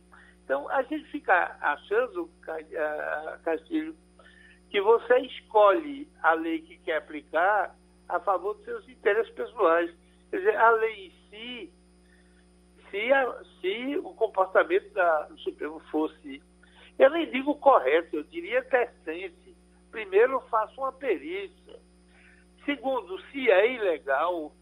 Então, 0.44 0.68
a 0.68 0.82
gente 0.82 1.04
fica 1.10 1.56
achando, 1.60 2.28
Castilho, 3.44 3.94
que 4.70 4.80
você 4.80 5.18
escolhe 5.18 6.08
a 6.22 6.32
lei 6.32 6.60
que 6.62 6.78
quer 6.78 6.96
aplicar 6.96 7.74
a 8.08 8.20
favor 8.20 8.54
dos 8.54 8.64
seus 8.64 8.88
interesses 8.88 9.32
pessoais. 9.34 9.90
Quer 10.30 10.38
dizer, 10.38 10.56
a 10.56 10.70
lei 10.70 11.06
em 11.06 11.12
si, 11.30 11.72
se, 12.90 13.12
a, 13.12 13.44
se 13.60 13.98
o 13.98 14.14
comportamento 14.14 14.92
da, 14.92 15.22
do 15.22 15.38
Supremo 15.40 15.80
fosse. 15.90 16.42
eu 16.98 17.10
nem 17.10 17.30
digo 17.30 17.54
correto, 17.56 18.16
eu 18.16 18.22
diria 18.24 18.62
decente. 18.62 19.54
Primeiro, 19.90 20.40
faça 20.50 20.72
uma 20.80 20.92
perícia. 20.92 21.78
Segundo, 22.64 23.20
se 23.30 23.50
é 23.50 23.72
ilegal, 23.74 24.52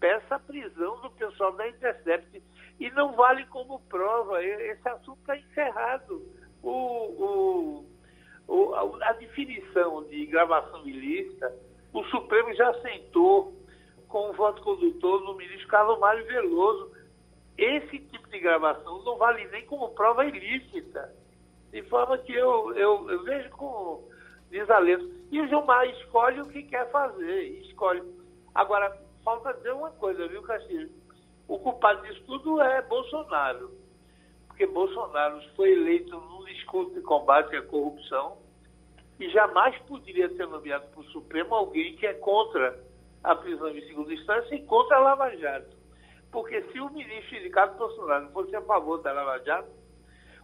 peça 0.00 0.34
a 0.34 0.40
prisão 0.40 1.00
do 1.00 1.10
pessoal 1.10 1.52
da 1.52 1.68
Intercept. 1.68 2.42
E 2.78 2.90
não 2.90 3.14
vale 3.14 3.46
como 3.46 3.80
prova, 3.88 4.42
esse 4.42 4.88
assunto 4.88 5.18
está 5.20 5.36
encerrado. 5.36 6.22
O, 6.62 6.70
o, 6.70 7.86
o, 8.48 8.74
a, 8.74 9.12
definição 9.14 10.04
de 10.04 10.26
gravação 10.26 10.86
ilícita, 10.86 11.54
o 11.92 12.02
Supremo 12.04 12.52
já 12.54 12.72
sentou 12.80 13.54
com 14.08 14.30
o 14.30 14.32
voto 14.32 14.62
condutor 14.62 15.22
no 15.22 15.36
ministro 15.36 15.68
Carlos 15.68 15.98
Mário 16.00 16.26
Veloso. 16.26 16.92
Esse 17.56 17.98
tipo 17.98 18.28
de 18.28 18.40
gravação 18.40 19.02
não 19.04 19.16
vale 19.16 19.46
nem 19.48 19.64
como 19.66 19.94
prova 19.94 20.24
ilícita. 20.24 21.14
De 21.70 21.82
forma 21.84 22.18
que 22.18 22.32
eu, 22.32 22.72
eu, 22.74 23.10
eu 23.10 23.22
vejo 23.24 23.50
com 23.50 24.08
desalento. 24.50 25.10
E 25.30 25.40
o 25.40 25.48
Gilmar 25.48 25.86
escolhe 25.86 26.40
o 26.40 26.48
que 26.48 26.62
quer 26.64 26.90
fazer, 26.90 27.42
escolhe. 27.66 28.02
Agora, 28.54 28.96
falta 29.24 29.52
dizer 29.54 29.72
uma 29.72 29.90
coisa, 29.90 30.28
viu, 30.28 30.42
Castilho? 30.42 30.90
O 31.48 31.58
culpado 31.58 32.02
disso 32.02 32.22
tudo 32.26 32.60
é 32.60 32.82
Bolsonaro. 32.82 33.70
Porque 34.46 34.66
Bolsonaro 34.66 35.40
foi 35.56 35.72
eleito 35.72 36.16
num 36.16 36.44
discurso 36.44 36.94
de 36.94 37.00
combate 37.02 37.56
à 37.56 37.62
corrupção 37.62 38.38
e 39.18 39.28
jamais 39.30 39.76
poderia 39.82 40.28
ter 40.28 40.46
nomeado 40.46 40.86
para 40.88 41.00
o 41.00 41.10
Supremo 41.10 41.54
alguém 41.54 41.96
que 41.96 42.06
é 42.06 42.14
contra 42.14 42.78
a 43.22 43.34
prisão 43.34 43.68
em 43.70 43.86
segunda 43.86 44.12
instância 44.12 44.54
e 44.54 44.64
contra 44.64 44.96
a 44.96 45.00
Lava 45.00 45.36
Jato. 45.36 45.76
Porque 46.30 46.62
se 46.70 46.80
o 46.80 46.90
ministro 46.90 47.38
Ricardo 47.38 47.78
Bolsonaro 47.78 48.28
fosse 48.30 48.54
a 48.56 48.62
favor 48.62 49.02
da 49.02 49.12
Lava 49.12 49.38
Jato, 49.44 49.70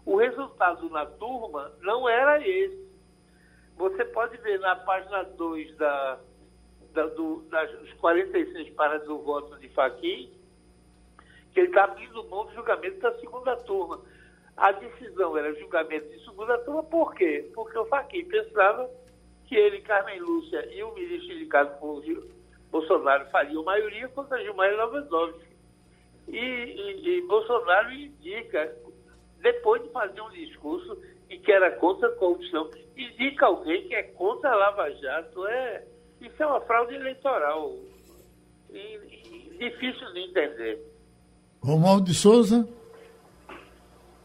o 0.07 0.17
resultado 0.17 0.89
na 0.91 1.05
turma 1.05 1.73
não 1.81 2.09
era 2.09 2.47
esse. 2.47 2.91
Você 3.77 4.05
pode 4.07 4.37
ver 4.39 4.59
na 4.61 4.77
página 4.77 5.25
2 5.25 5.77
da, 5.77 6.19
da, 6.93 7.07
do, 7.07 7.43
das 7.51 7.71
46 7.95 8.71
páginas 8.75 9.07
do 9.07 9.19
voto 9.19 9.59
de 9.59 9.69
Faquim, 9.71 10.33
que 11.53 11.61
ele 11.61 11.69
está 11.69 11.85
abrindo 11.85 12.29
mão 12.29 12.47
do 12.47 12.55
julgamento 12.55 13.01
da 13.01 13.13
segunda 13.19 13.57
turma. 13.57 14.01
A 14.57 14.73
decisão 14.73 15.37
era 15.37 15.55
julgamento 15.55 16.09
de 16.09 16.25
segunda 16.25 16.59
turma, 16.59 16.83
por 16.83 17.15
quê? 17.15 17.51
Porque 17.55 17.79
o 17.79 17.87
Faquim 17.87 18.25
pensava 18.25 18.91
que 19.47 19.57
ele, 19.57 19.81
Carmen 19.81 20.21
Lúcia 20.21 20.69
e 20.73 20.83
o 20.83 20.95
ministro 20.95 21.33
indicado 21.33 21.79
por 21.81 22.03
Bolsonaro 22.71 23.29
fariam 23.31 23.65
maioria 23.65 24.09
contra 24.09 24.43
Gilmar 24.43 24.71
Lewandowski. 24.71 25.51
E, 26.29 26.37
e, 26.37 27.09
e 27.09 27.23
Bolsonaro 27.23 27.91
indica 27.93 28.73
depois 29.39 29.83
de 29.83 29.89
fazer 29.91 30.21
um 30.21 30.31
discurso 30.31 30.97
e 31.29 31.39
que 31.39 31.51
era 31.51 31.71
contra 31.73 32.09
a 32.09 32.17
corrupção, 32.17 32.71
indica 32.97 33.47
alguém 33.47 33.89
que 33.89 33.95
é 33.95 34.03
contra 34.03 34.51
a 34.51 34.57
Lava 34.57 34.91
Jato. 34.91 35.47
É, 35.47 35.85
isso 36.21 36.43
é 36.43 36.47
uma 36.47 36.61
fraude 36.61 36.95
eleitoral. 36.95 37.75
E, 38.69 38.79
e, 38.79 39.59
difícil 39.59 40.13
de 40.13 40.21
entender. 40.21 40.90
Romualdo 41.63 42.07
de 42.07 42.15
Souza. 42.15 42.67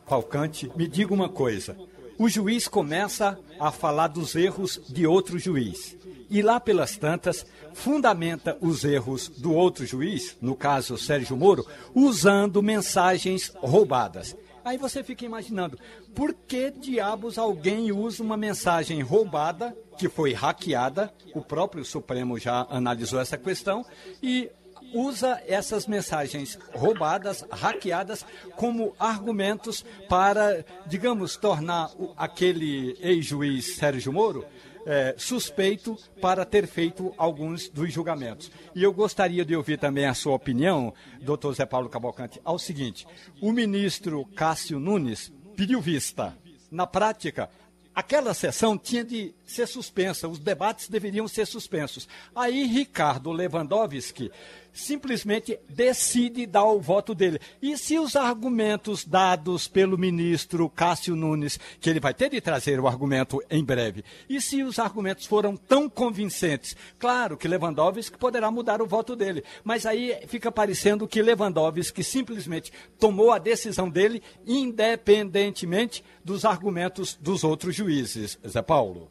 Falcante, 0.06 0.72
me 0.76 0.88
diga 0.88 1.14
uma 1.14 1.28
coisa. 1.28 1.78
O 2.18 2.30
juiz 2.30 2.68
começa 2.68 3.38
a 3.60 3.72
falar 3.72 4.08
dos 4.08 4.36
erros 4.36 4.82
de 4.88 5.06
outro 5.06 5.38
juiz. 5.38 5.98
E 6.30 6.42
lá 6.42 6.60
pelas 6.62 6.96
tantas, 6.96 7.46
fundamenta 7.74 8.58
os 8.62 8.86
erros 8.86 9.28
do 9.28 9.54
outro 9.54 9.86
juiz, 9.86 10.38
no 10.42 10.56
caso 10.56 10.98
Sérgio 10.98 11.36
Moro, 11.36 11.66
usando 11.94 12.64
mensagens 12.64 13.52
roubadas. 13.56 14.36
Aí 14.64 14.78
você 14.78 15.04
fica 15.04 15.26
imaginando, 15.26 15.78
por 16.16 16.34
que 16.34 16.72
diabos 16.72 17.38
alguém 17.38 17.92
usa 17.92 18.24
uma 18.24 18.38
mensagem 18.38 19.02
roubada, 19.02 19.78
que 19.98 20.10
foi 20.10 20.34
hackeada, 20.34 21.14
o 21.36 21.42
próprio 21.42 21.86
Supremo 21.86 22.40
já 22.40 22.66
analisou 22.70 23.20
essa 23.20 23.38
questão, 23.38 23.86
e 24.24 24.50
usa 24.96 25.44
essas 25.46 25.86
mensagens 25.86 26.58
roubadas, 26.74 27.46
hackeadas, 27.52 28.26
como 28.56 28.96
argumentos 28.98 29.86
para, 30.08 30.66
digamos, 30.88 31.36
tornar 31.36 31.92
aquele 32.16 32.98
ex-juiz 33.02 33.76
Sérgio 33.76 34.14
Moro 34.14 34.46
é, 34.86 35.16
suspeito 35.18 35.98
para 36.22 36.46
ter 36.46 36.68
feito 36.68 37.14
alguns 37.18 37.68
dos 37.68 37.92
julgamentos. 37.92 38.52
E 38.74 38.84
eu 38.84 38.94
gostaria 38.94 39.44
de 39.44 39.56
ouvir 39.56 39.78
também 39.78 40.06
a 40.06 40.14
sua 40.14 40.36
opinião, 40.36 40.94
doutor 41.22 41.54
Zé 41.56 41.66
Paulo 41.66 41.90
Cavalcante, 41.90 42.40
ao 42.46 42.60
seguinte: 42.60 43.08
o 43.42 43.52
ministro 43.52 44.26
Cássio 44.36 44.80
Nunes 44.80 45.32
pediu 45.56 45.82
vista. 45.82 46.38
Na 46.72 46.86
prática, 46.86 47.50
aquela 47.94 48.34
sessão 48.34 48.78
tinha 48.78 49.04
de 49.04 49.34
ser 49.46 49.68
suspensa, 49.68 50.28
os 50.28 50.40
debates 50.40 50.88
deveriam 50.88 51.28
ser 51.28 51.48
suspensos. 51.48 52.08
Aí 52.36 52.66
Ricardo 52.66 53.32
Lewandowski 53.32 54.32
simplesmente 54.76 55.58
decide 55.70 56.46
dar 56.46 56.66
o 56.66 56.80
voto 56.80 57.16
dele. 57.16 57.40
E 57.62 57.78
se 57.78 57.98
os 57.98 58.16
argumentos 58.16 59.06
dados 59.06 59.68
pelo 59.68 59.98
ministro 59.98 60.70
Cássio 60.70 61.16
Nunes, 61.16 61.58
que 61.80 61.90
ele 61.90 62.00
vai 62.00 62.14
ter 62.14 62.30
de 62.30 62.42
trazer 62.42 62.80
o 62.80 62.88
argumento 62.88 63.42
em 63.50 63.64
breve, 63.64 64.04
e 64.30 64.42
se 64.42 64.62
os 64.62 64.78
argumentos 64.78 65.26
foram 65.26 65.56
tão 65.56 65.90
convincentes, 65.90 66.76
claro 67.00 67.38
que 67.38 67.48
Lewandowski 67.48 68.18
poderá 68.18 68.52
mudar 68.52 68.82
o 68.82 68.86
voto 68.86 69.16
dele, 69.16 69.44
mas 69.64 69.86
aí 69.86 70.16
fica 70.28 70.52
parecendo 70.52 71.08
que 71.08 71.22
Lewandowski 71.22 72.04
simplesmente 72.04 72.72
tomou 73.00 73.32
a 73.32 73.38
decisão 73.38 73.90
dele 73.90 74.22
independentemente 74.46 76.04
dos 76.24 76.44
argumentos 76.44 77.16
dos 77.16 77.44
outros 77.44 77.74
juízes. 77.74 78.38
Zé 78.46 78.62
Paulo. 78.62 79.10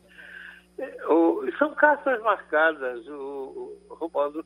É, 0.78 0.98
são 1.58 1.74
caças 1.74 2.20
marcadas, 2.22 3.06
o, 3.08 3.78
o 3.88 3.94
Romualdo 3.94 4.44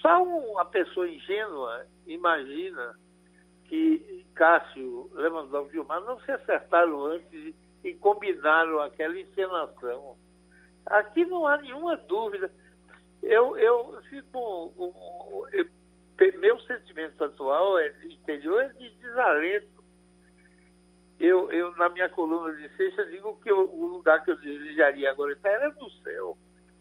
só 0.00 0.22
uma 0.22 0.64
pessoa 0.64 1.08
ingênua 1.08 1.86
imagina 2.06 2.98
que 3.64 4.26
Cássio 4.34 5.10
Lewandowski 5.12 5.70
e 5.70 5.72
Gilmar 5.72 6.00
não 6.02 6.20
se 6.20 6.32
acertaram 6.32 7.04
antes 7.06 7.54
e 7.84 7.94
combinaram 7.94 8.80
aquela 8.80 9.18
encenação. 9.18 10.16
Aqui 10.86 11.24
não 11.24 11.46
há 11.46 11.56
nenhuma 11.58 11.96
dúvida. 11.96 12.50
Eu, 13.22 13.56
eu 13.56 14.02
fico. 14.10 14.74
eu, 15.52 15.66
meu 16.38 16.60
sentimento 16.60 17.22
atual 17.24 17.78
é, 17.78 17.92
interior 18.04 18.62
é 18.62 18.68
de 18.68 18.90
desalento. 18.90 19.82
Eu, 21.18 21.50
eu, 21.52 21.74
na 21.76 21.88
minha 21.88 22.08
coluna 22.08 22.52
de 22.56 22.68
sexta, 22.76 23.06
digo 23.06 23.38
que 23.40 23.50
eu, 23.50 23.70
o 23.72 23.86
lugar 23.86 24.24
que 24.24 24.32
eu 24.32 24.36
desejaria 24.36 25.10
agora 25.10 25.38
era 25.44 25.70
no 25.70 25.88
céu. 26.02 26.36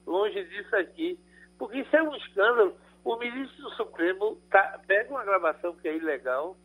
Longe 0.06 0.44
disso 0.46 0.76
aqui 0.76 1.20
porque 1.62 1.78
isso 1.78 1.96
é 1.96 2.02
um 2.02 2.16
escândalo. 2.16 2.76
O 3.04 3.18
ministro 3.18 3.62
do 3.62 3.70
Supremo 3.76 4.36
tá, 4.50 4.82
pega 4.88 5.12
uma 5.12 5.24
gravação 5.24 5.76
que 5.76 5.88
é 5.88 5.96
ilegal, 5.96 6.58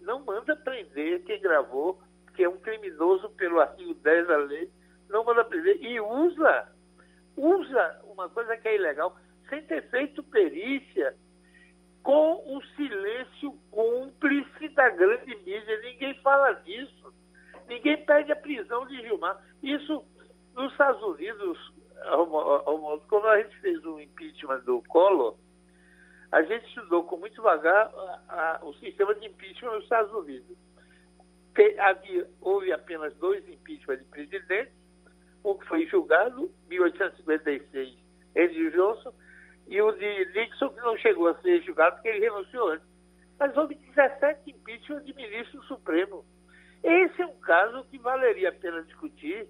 não 0.00 0.24
manda 0.24 0.56
prender 0.56 1.22
quem 1.22 1.40
gravou, 1.40 2.02
que 2.34 2.42
é 2.42 2.48
um 2.48 2.58
criminoso 2.58 3.30
pelo 3.30 3.60
artigo 3.60 3.94
10 3.94 4.26
da 4.26 4.36
lei, 4.38 4.68
não 5.08 5.24
manda 5.24 5.44
prender 5.44 5.80
e 5.80 6.00
usa, 6.00 6.68
usa 7.36 8.00
uma 8.02 8.28
coisa 8.28 8.56
que 8.56 8.66
é 8.66 8.74
ilegal, 8.74 9.16
sem 9.48 9.62
ter 9.62 9.88
feito 9.88 10.20
perícia, 10.24 11.14
com 12.02 12.56
o 12.56 12.60
silêncio 12.74 13.56
cúmplice 13.70 14.68
da 14.70 14.88
grande 14.90 15.36
mídia. 15.46 15.80
Ninguém 15.80 16.20
fala 16.22 16.54
disso. 16.54 17.14
Ninguém 17.68 18.04
pede 18.04 18.32
a 18.32 18.36
prisão 18.36 18.84
de 18.88 19.00
Gilmar. 19.00 19.40
Isso, 19.62 20.04
nos 20.56 20.72
Estados 20.72 21.00
Unidos, 21.04 21.72
Romualdo, 22.04 23.04
quando 23.08 23.26
a 23.28 23.42
gente 23.42 23.56
fez 23.60 23.84
o 23.84 24.00
impeachment 24.00 24.60
do 24.60 24.82
Collor, 24.88 25.36
a 26.32 26.42
gente 26.42 26.66
estudou 26.68 27.04
com 27.04 27.16
muito 27.16 27.42
vagar 27.42 27.92
a, 28.28 28.58
a, 28.62 28.64
o 28.64 28.72
sistema 28.74 29.14
de 29.14 29.26
impeachment 29.26 29.72
nos 29.72 29.82
Estados 29.84 30.12
Unidos. 30.12 30.56
Te, 31.54 31.78
havia, 31.78 32.28
houve 32.40 32.72
apenas 32.72 33.14
dois 33.16 33.46
impeachment 33.48 33.98
de 33.98 34.04
presidentes, 34.04 34.72
um 35.44 35.54
que 35.54 35.66
foi 35.66 35.86
julgado, 35.86 36.50
1856, 36.68 37.96
Andrew 38.36 38.70
Johnson, 38.70 39.12
e 39.66 39.80
o 39.80 39.92
de 39.92 40.24
Nixon, 40.32 40.70
que 40.70 40.80
não 40.80 40.96
chegou 40.98 41.28
a 41.28 41.34
ser 41.40 41.62
julgado 41.62 41.96
porque 41.96 42.08
ele 42.08 42.20
renunciou 42.20 42.68
antes. 42.68 42.86
Mas 43.38 43.56
houve 43.56 43.74
17 43.74 44.50
impeachment 44.50 45.02
de 45.02 45.14
ministro 45.14 45.62
supremo. 45.64 46.24
Esse 46.82 47.22
é 47.22 47.26
um 47.26 47.38
caso 47.40 47.84
que 47.84 47.98
valeria 47.98 48.50
a 48.50 48.52
pena 48.52 48.82
discutir 48.82 49.48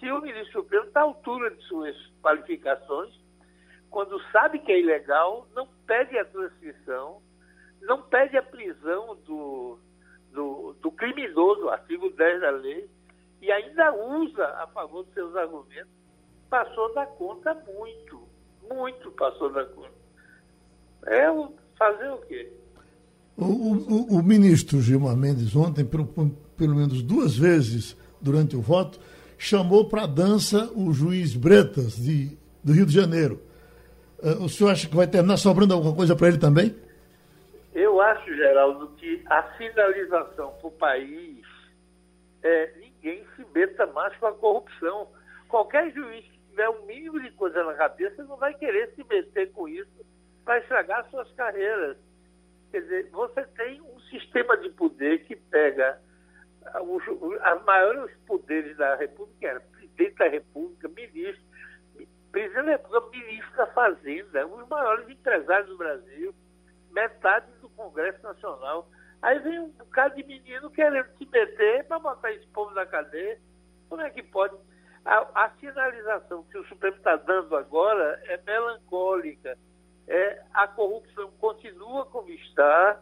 se 0.00 0.10
o 0.10 0.20
ministro 0.22 0.62
Supremo 0.62 0.86
está 0.86 1.00
à 1.00 1.04
altura 1.04 1.50
de 1.50 1.62
suas 1.64 1.94
qualificações, 2.22 3.14
quando 3.90 4.20
sabe 4.32 4.58
que 4.60 4.72
é 4.72 4.80
ilegal, 4.80 5.46
não 5.54 5.68
pede 5.86 6.18
a 6.18 6.24
transcrição, 6.24 7.20
não 7.82 8.02
pede 8.02 8.36
a 8.36 8.42
prisão 8.42 9.16
do, 9.26 9.78
do, 10.32 10.74
do 10.80 10.90
criminoso, 10.92 11.68
artigo 11.68 12.10
10 12.10 12.40
da 12.40 12.50
lei, 12.50 12.88
e 13.42 13.52
ainda 13.52 13.92
usa 13.92 14.44
a 14.44 14.66
favor 14.68 15.04
dos 15.04 15.14
seus 15.14 15.34
argumentos, 15.36 15.92
passou 16.48 16.92
da 16.94 17.06
conta 17.06 17.54
muito, 17.74 18.22
muito 18.68 19.10
passou 19.12 19.52
da 19.52 19.64
conta. 19.64 20.00
É 21.06 21.26
fazer 21.78 22.10
o 22.10 22.18
quê? 22.22 22.52
O, 23.36 23.44
o, 23.44 24.18
o 24.18 24.22
ministro 24.22 24.80
Gilmar 24.80 25.16
Mendes 25.16 25.56
ontem 25.56 25.84
pelo 25.84 26.74
menos 26.74 27.02
duas 27.02 27.36
vezes 27.36 27.96
durante 28.20 28.54
o 28.54 28.60
voto, 28.60 29.00
chamou 29.40 29.88
para 29.88 30.06
dança 30.06 30.70
o 30.76 30.92
juiz 30.92 31.34
Bretas, 31.34 31.96
de, 31.96 32.36
do 32.62 32.74
Rio 32.74 32.84
de 32.84 32.92
Janeiro. 32.92 33.40
Uh, 34.18 34.44
o 34.44 34.48
senhor 34.50 34.68
acha 34.70 34.86
que 34.86 34.94
vai 34.94 35.06
terminar 35.06 35.38
sobrando 35.38 35.72
alguma 35.72 35.96
coisa 35.96 36.14
para 36.14 36.28
ele 36.28 36.36
também? 36.36 36.76
Eu 37.72 38.02
acho, 38.02 38.36
Geraldo, 38.36 38.88
que 38.98 39.24
a 39.30 39.42
sinalização 39.56 40.52
para 40.60 40.68
o 40.68 40.72
país 40.72 41.40
é 42.42 42.70
ninguém 42.80 43.24
se 43.34 43.46
meta 43.54 43.86
mais 43.86 44.14
com 44.18 44.26
a 44.26 44.32
corrupção. 44.34 45.08
Qualquer 45.48 45.90
juiz 45.90 46.22
que 46.22 46.38
tiver 46.50 46.68
um 46.68 46.84
mínimo 46.84 47.18
de 47.18 47.30
coisa 47.30 47.64
na 47.64 47.72
cabeça 47.72 48.22
não 48.24 48.36
vai 48.36 48.52
querer 48.52 48.92
se 48.94 49.02
meter 49.08 49.50
com 49.52 49.66
isso 49.66 50.04
para 50.44 50.58
estragar 50.58 51.08
suas 51.10 51.32
carreiras. 51.32 51.96
Quer 52.70 52.82
dizer, 52.82 53.08
você 53.10 53.42
tem 53.56 53.80
um 53.80 53.98
sistema 54.00 54.54
de 54.58 54.68
poder 54.68 55.24
que 55.24 55.34
pega 55.34 55.98
os, 56.82 57.02
os 57.08 57.64
maiores 57.64 58.14
poderes 58.26 58.76
da 58.76 58.94
República, 58.96 59.48
era 59.48 59.60
presidente 59.60 60.14
da 60.16 60.28
República, 60.28 60.88
ministro, 60.88 61.44
presidente 62.30 62.64
da 62.64 62.70
República, 62.72 63.18
ministro 63.18 63.56
da 63.56 63.66
Fazenda, 63.68 64.46
os 64.46 64.68
maiores 64.68 65.08
empresários 65.08 65.68
do 65.68 65.76
Brasil, 65.76 66.34
metade 66.90 67.46
do 67.60 67.68
Congresso 67.70 68.22
Nacional. 68.22 68.88
Aí 69.22 69.38
vem 69.40 69.60
um 69.60 69.68
bocado 69.68 70.16
de 70.16 70.24
menino 70.24 70.70
querendo 70.70 71.08
se 71.18 71.26
meter 71.26 71.84
para 71.86 71.98
botar 71.98 72.32
esse 72.32 72.46
povo 72.48 72.70
na 72.72 72.86
cadeia. 72.86 73.38
Como 73.88 74.00
é 74.00 74.10
que 74.10 74.22
pode? 74.22 74.56
A, 75.04 75.44
a 75.44 75.50
sinalização 75.58 76.42
que 76.44 76.58
o 76.58 76.66
Supremo 76.66 76.96
está 76.96 77.16
dando 77.16 77.56
agora 77.56 78.20
é 78.26 78.40
melancólica. 78.46 79.58
É, 80.06 80.42
a 80.54 80.66
corrupção 80.66 81.30
continua 81.32 82.04
como 82.06 82.30
está 82.30 83.00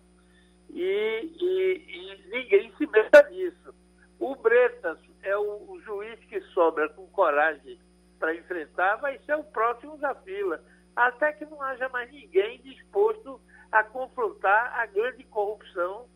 e, 0.71 1.33
e, 1.41 1.85
e 1.89 2.31
ninguém 2.31 2.73
se 2.77 2.87
meta 2.87 3.29
nisso. 3.31 3.75
O 4.19 4.35
Bretas 4.37 4.99
é 5.23 5.37
o, 5.37 5.71
o 5.71 5.81
juiz 5.83 6.19
que 6.25 6.41
sobra 6.53 6.89
com 6.91 7.07
coragem 7.09 7.79
para 8.19 8.35
enfrentar, 8.35 8.97
vai 8.97 9.19
ser 9.21 9.37
o 9.37 9.45
próximo 9.45 9.97
da 9.99 10.15
fila. 10.17 10.63
Até 10.97 11.33
que 11.33 11.45
não 11.47 11.63
haja 11.63 11.89
mais 11.89 12.11
ninguém 12.11 12.61
disposto 12.63 13.41
a 13.71 13.85
confrontar 13.85 14.79
a 14.79 14.87
grande 14.87 15.23
corrupção 15.25 16.07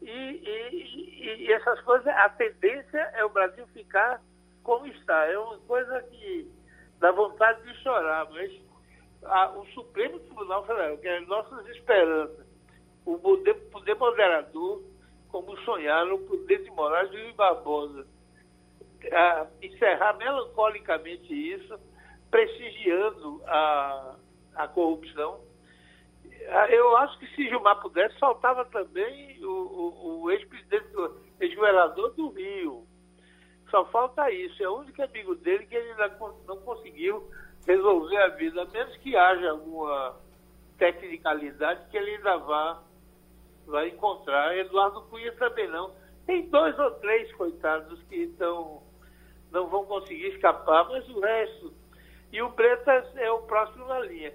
e, 0.00 0.10
e, 0.10 1.44
e, 1.46 1.52
essas 1.52 1.80
coisas, 1.80 2.06
a 2.06 2.28
tendência 2.30 2.98
é 3.14 3.24
o 3.24 3.30
Brasil 3.30 3.66
ficar 3.68 4.20
como 4.62 4.86
está. 4.86 5.26
É 5.26 5.38
uma 5.38 5.58
coisa 5.60 6.02
que 6.02 6.50
dá 6.98 7.10
vontade 7.10 7.62
de 7.62 7.82
chorar, 7.82 8.28
mas 8.30 8.52
a, 9.24 9.50
o 9.52 9.66
Supremo 9.68 10.18
Tribunal 10.20 10.66
Federal, 10.66 10.98
que 10.98 11.08
é 11.08 11.20
nossas 11.20 11.66
esperanças, 11.68 12.43
o 13.04 13.18
poder, 13.18 13.54
poder 13.70 13.94
moderador, 13.96 14.82
como 15.28 15.56
sonharam 15.58 16.18
poder 16.26 16.62
de 16.62 16.70
Moraes 16.70 17.10
e 17.12 17.32
Barbosa, 17.32 18.06
a, 19.12 19.46
encerrar 19.62 20.16
melancolicamente 20.16 21.32
isso, 21.32 21.78
prestigiando 22.30 23.42
a, 23.46 24.16
a 24.54 24.68
corrupção 24.68 25.40
eu 26.70 26.96
acho 26.98 27.18
que 27.18 27.26
se 27.34 27.48
Gilmar 27.48 27.80
pudesse, 27.80 28.18
faltava 28.18 28.64
também 28.66 29.42
o, 29.42 29.50
o, 29.50 30.22
o 30.22 30.30
ex-presidente, 30.30 30.86
ex-governador 31.40 32.12
do 32.14 32.28
Rio. 32.28 32.86
Só 33.70 33.84
falta 33.86 34.30
isso. 34.30 34.62
É 34.62 34.68
o 34.68 34.80
único 34.80 35.02
amigo 35.02 35.34
dele 35.36 35.66
que 35.66 35.74
ele 35.74 35.90
ainda 35.92 36.16
não 36.46 36.58
conseguiu 36.58 37.28
resolver 37.66 38.18
a 38.18 38.28
vida, 38.28 38.62
a 38.62 38.66
menos 38.66 38.94
que 38.98 39.16
haja 39.16 39.50
alguma 39.50 40.16
tecnicalidade 40.76 41.88
que 41.88 41.96
ele 41.96 42.16
ainda 42.16 42.36
vá, 42.36 42.82
vai 43.66 43.88
encontrar. 43.88 44.56
Eduardo 44.56 45.02
Cunha 45.02 45.32
também 45.32 45.68
não. 45.68 45.92
Tem 46.26 46.48
dois 46.48 46.78
ou 46.78 46.90
três 46.92 47.30
coitados 47.32 48.02
que 48.04 48.16
estão, 48.16 48.82
não 49.50 49.68
vão 49.68 49.84
conseguir 49.84 50.28
escapar, 50.28 50.88
mas 50.88 51.08
o 51.08 51.20
resto. 51.20 51.72
E 52.32 52.42
o 52.42 52.48
Bretas 52.50 53.16
é 53.16 53.30
o 53.30 53.42
próximo 53.42 53.86
na 53.86 54.00
linha. 54.00 54.32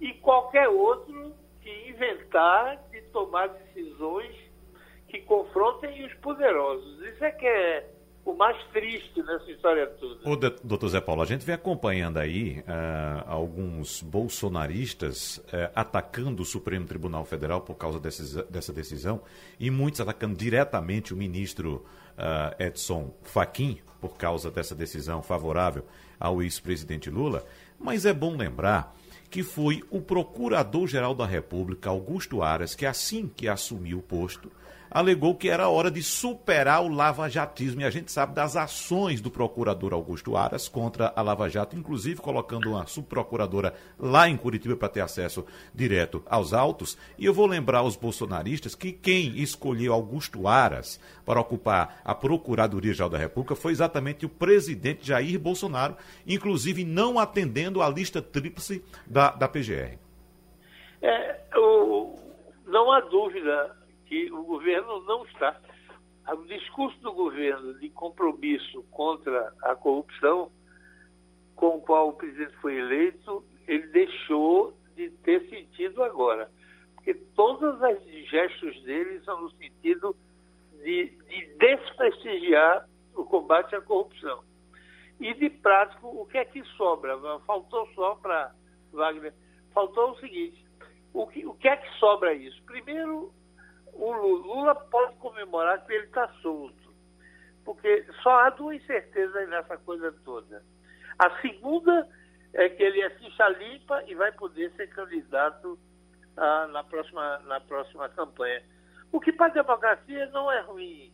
E 0.00 0.14
qualquer 0.14 0.68
outro 0.68 1.34
que 1.60 1.88
inventar 1.88 2.76
de 2.90 3.00
tomar 3.12 3.48
decisões 3.48 4.36
que 5.08 5.20
confrontem 5.22 6.04
os 6.04 6.14
poderosos. 6.14 7.00
Isso 7.02 7.24
é 7.24 7.30
que 7.30 7.46
é 7.46 7.91
o 8.24 8.34
mais 8.34 8.56
triste 8.72 9.22
nessa 9.22 9.50
história 9.50 9.86
toda. 9.86 10.28
O 10.28 10.36
doutor 10.36 10.88
Zé 10.88 11.00
Paulo, 11.00 11.22
a 11.22 11.26
gente 11.26 11.44
vem 11.44 11.54
acompanhando 11.54 12.18
aí 12.18 12.60
uh, 12.60 13.24
alguns 13.26 14.00
bolsonaristas 14.00 15.38
uh, 15.38 15.70
atacando 15.74 16.42
o 16.42 16.44
Supremo 16.44 16.86
Tribunal 16.86 17.24
Federal 17.24 17.60
por 17.60 17.74
causa 17.74 17.98
dessa, 17.98 18.44
dessa 18.44 18.72
decisão 18.72 19.22
e 19.58 19.70
muitos 19.70 20.00
atacando 20.00 20.36
diretamente 20.36 21.12
o 21.12 21.16
ministro 21.16 21.84
uh, 22.16 22.62
Edson 22.62 23.12
Fachin 23.22 23.80
por 24.00 24.16
causa 24.16 24.50
dessa 24.50 24.74
decisão 24.74 25.22
favorável 25.22 25.84
ao 26.18 26.42
ex-presidente 26.42 27.10
Lula. 27.10 27.44
Mas 27.78 28.06
é 28.06 28.12
bom 28.12 28.36
lembrar 28.36 28.94
que 29.28 29.42
foi 29.42 29.82
o 29.90 30.00
Procurador-Geral 30.00 31.14
da 31.14 31.26
República, 31.26 31.88
Augusto 31.88 32.42
Aras, 32.42 32.74
que 32.74 32.84
assim 32.84 33.26
que 33.34 33.48
assumiu 33.48 33.98
o 33.98 34.02
posto, 34.02 34.52
alegou 34.92 35.34
que 35.34 35.48
era 35.48 35.68
hora 35.68 35.90
de 35.90 36.02
superar 36.02 36.82
o 36.82 36.88
lava-jatismo. 36.88 37.80
E 37.80 37.84
a 37.84 37.90
gente 37.90 38.12
sabe 38.12 38.34
das 38.34 38.56
ações 38.56 39.20
do 39.20 39.30
procurador 39.30 39.94
Augusto 39.94 40.36
Aras 40.36 40.68
contra 40.68 41.12
a 41.16 41.22
Lava 41.22 41.48
Jato, 41.48 41.76
inclusive 41.76 42.20
colocando 42.20 42.70
uma 42.70 42.86
subprocuradora 42.86 43.74
lá 43.98 44.28
em 44.28 44.36
Curitiba 44.36 44.76
para 44.76 44.88
ter 44.88 45.00
acesso 45.00 45.46
direto 45.74 46.22
aos 46.26 46.52
autos. 46.52 46.98
E 47.18 47.24
eu 47.24 47.32
vou 47.32 47.46
lembrar 47.46 47.78
aos 47.78 47.96
bolsonaristas 47.96 48.74
que 48.74 48.92
quem 48.92 49.38
escolheu 49.38 49.94
Augusto 49.94 50.46
Aras 50.46 51.00
para 51.24 51.40
ocupar 51.40 52.00
a 52.04 52.14
Procuradoria-Geral 52.14 53.08
da 53.08 53.18
República 53.18 53.56
foi 53.56 53.72
exatamente 53.72 54.26
o 54.26 54.28
presidente 54.28 55.06
Jair 55.06 55.38
Bolsonaro, 55.38 55.96
inclusive 56.26 56.84
não 56.84 57.18
atendendo 57.18 57.80
a 57.80 57.88
lista 57.88 58.20
tríplice 58.20 58.84
da, 59.06 59.30
da 59.30 59.48
PGR. 59.48 59.96
É, 61.00 61.40
o, 61.56 62.16
não 62.66 62.92
há 62.92 63.00
dúvida 63.00 63.81
que 64.12 64.30
o 64.30 64.42
governo 64.42 65.02
não 65.04 65.24
está. 65.24 65.58
O 66.28 66.44
discurso 66.44 67.00
do 67.00 67.14
governo 67.14 67.72
de 67.78 67.88
compromisso 67.88 68.82
contra 68.90 69.54
a 69.62 69.74
corrupção, 69.74 70.52
com 71.56 71.78
o 71.78 71.80
qual 71.80 72.10
o 72.10 72.12
presidente 72.12 72.54
foi 72.56 72.76
eleito, 72.76 73.42
ele 73.66 73.86
deixou 73.86 74.76
de 74.94 75.08
ter 75.24 75.48
sentido 75.48 76.04
agora. 76.04 76.50
Porque 76.94 77.14
todos 77.34 77.80
os 77.80 78.28
gestos 78.28 78.82
dele 78.82 79.18
são 79.24 79.40
no 79.40 79.50
sentido 79.52 80.14
de, 80.84 81.06
de 81.06 81.46
desprestigiar 81.58 82.86
o 83.14 83.24
combate 83.24 83.74
à 83.74 83.80
corrupção. 83.80 84.44
E 85.20 85.32
de 85.32 85.48
prático, 85.48 86.06
o 86.06 86.26
que 86.26 86.36
é 86.36 86.44
que 86.44 86.62
sobra? 86.76 87.18
Faltou 87.46 87.88
só 87.94 88.16
para 88.16 88.54
Wagner, 88.92 89.32
faltou 89.72 90.10
o 90.10 90.18
seguinte: 90.18 90.62
o 91.14 91.26
que, 91.26 91.46
o 91.46 91.54
que 91.54 91.66
é 91.66 91.78
que 91.78 91.98
sobra 91.98 92.34
isso? 92.34 92.62
Primeiro, 92.64 93.32
o 93.92 94.12
Lula 94.12 94.74
pode 94.74 95.14
comemorar 95.16 95.84
que 95.84 95.92
ele 95.92 96.06
está 96.06 96.28
solto. 96.40 96.92
Porque 97.64 98.04
só 98.22 98.30
há 98.40 98.50
duas 98.50 98.84
certezas 98.86 99.48
nessa 99.48 99.76
coisa 99.78 100.12
toda. 100.24 100.62
A 101.18 101.30
segunda 101.40 102.08
é 102.52 102.68
que 102.68 102.82
ele 102.82 103.00
é 103.00 103.10
ficha 103.10 103.48
limpa 103.48 104.02
e 104.06 104.14
vai 104.14 104.32
poder 104.32 104.72
ser 104.72 104.88
candidato 104.88 105.78
ah, 106.36 106.66
na, 106.68 106.82
próxima, 106.82 107.38
na 107.40 107.60
próxima 107.60 108.08
campanha. 108.08 108.62
O 109.12 109.20
que 109.20 109.32
para 109.32 109.46
a 109.46 109.54
democracia 109.54 110.26
não 110.26 110.50
é 110.50 110.60
ruim. 110.62 111.12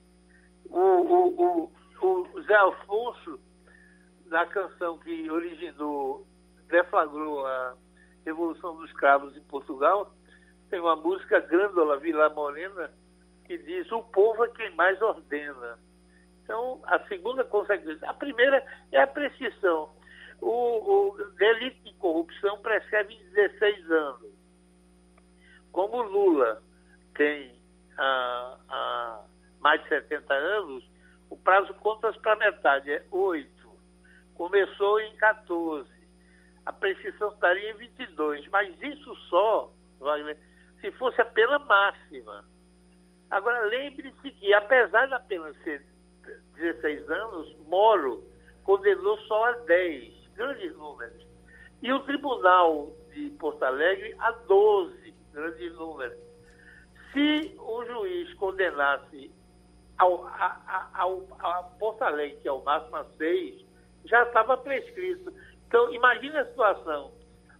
O, 0.67 0.79
o, 0.79 1.73
o, 2.01 2.29
o 2.35 2.43
Zé 2.43 2.55
Alfonso, 2.55 3.41
na 4.27 4.47
canção 4.47 4.99
que 4.99 5.31
originou, 5.31 6.27
deflagrou 6.69 7.47
a 7.47 7.75
Revolução 8.25 8.77
dos 8.77 8.93
Cravos 8.93 9.37
em 9.37 9.43
Portugal, 9.43 10.13
tem 10.71 10.81
uma 10.81 10.97
música 10.97 11.41
grândola, 11.41 11.99
Vila 11.99 12.29
Morena, 12.31 12.91
que 13.45 13.59
diz 13.59 13.91
o 13.91 14.03
povo 14.03 14.45
é 14.45 14.49
quem 14.51 14.75
mais 14.75 15.01
ordena. 15.01 15.79
Então, 16.43 16.81
a 16.85 16.99
segunda 17.09 17.45
consequência. 17.45 18.09
A 18.09 18.15
primeira 18.15 18.65
é 18.93 19.01
a 19.01 19.07
precisão. 19.07 19.91
O, 20.41 21.11
o 21.11 21.25
delito 21.37 21.83
de 21.85 21.95
corrupção 21.95 22.59
prescreve 22.61 23.15
em 23.15 23.31
16 23.31 23.91
anos. 23.91 24.33
Como 25.73 26.03
Lula 26.03 26.63
tem 27.15 27.61
ah, 27.99 28.57
ah, 28.69 29.25
mais 29.61 29.83
de 29.83 29.89
70 29.89 30.33
anos, 30.33 30.85
o 31.29 31.37
prazo 31.37 31.75
contas 31.75 32.17
para 32.19 32.37
metade, 32.37 32.91
é 32.91 33.05
8. 33.11 33.49
Começou 34.35 35.01
em 35.01 35.17
14. 35.17 35.89
A 36.65 36.73
prescrição 36.73 37.31
estaria 37.33 37.73
em 37.73 37.75
22. 37.75 38.47
Mas 38.49 38.75
isso 38.81 39.15
só, 39.29 39.73
se 40.81 40.91
fosse 40.93 41.21
a 41.21 41.25
pena 41.25 41.59
máxima. 41.59 42.45
Agora, 43.31 43.67
lembre-se 43.67 44.31
que, 44.33 44.55
apesar 44.55 45.07
da 45.09 45.21
pena 45.21 45.53
ser 45.65 45.85
16 46.57 47.11
anos, 47.11 47.57
Moro 47.67 48.25
condenou 48.65 49.19
só 49.21 49.47
a 49.47 49.53
10, 49.53 50.31
grandes 50.35 50.77
números. 50.77 51.27
E 51.83 51.93
o 51.93 52.01
Tribunal 52.01 52.93
de 53.13 53.31
Porto 53.31 53.63
Alegre 53.63 54.15
a 54.19 54.31
12, 54.33 55.15
grandes 55.33 55.75
números. 55.75 56.19
Se 57.13 57.55
o 57.59 57.85
juiz 57.85 58.33
condenasse 58.35 59.31
ao, 59.97 60.27
a, 60.27 60.91
a 60.95 61.63
Porto 61.79 62.03
Alegre, 62.03 62.39
que 62.41 62.49
é 62.49 62.53
o 62.53 62.63
máximo 62.63 62.97
a 62.97 63.05
seis, 63.17 63.65
já 64.05 64.23
estava 64.23 64.57
prescrito. 64.57 65.33
Então, 65.67 65.93
imagine 65.93 66.37
a 66.37 66.47
situação. 66.47 67.13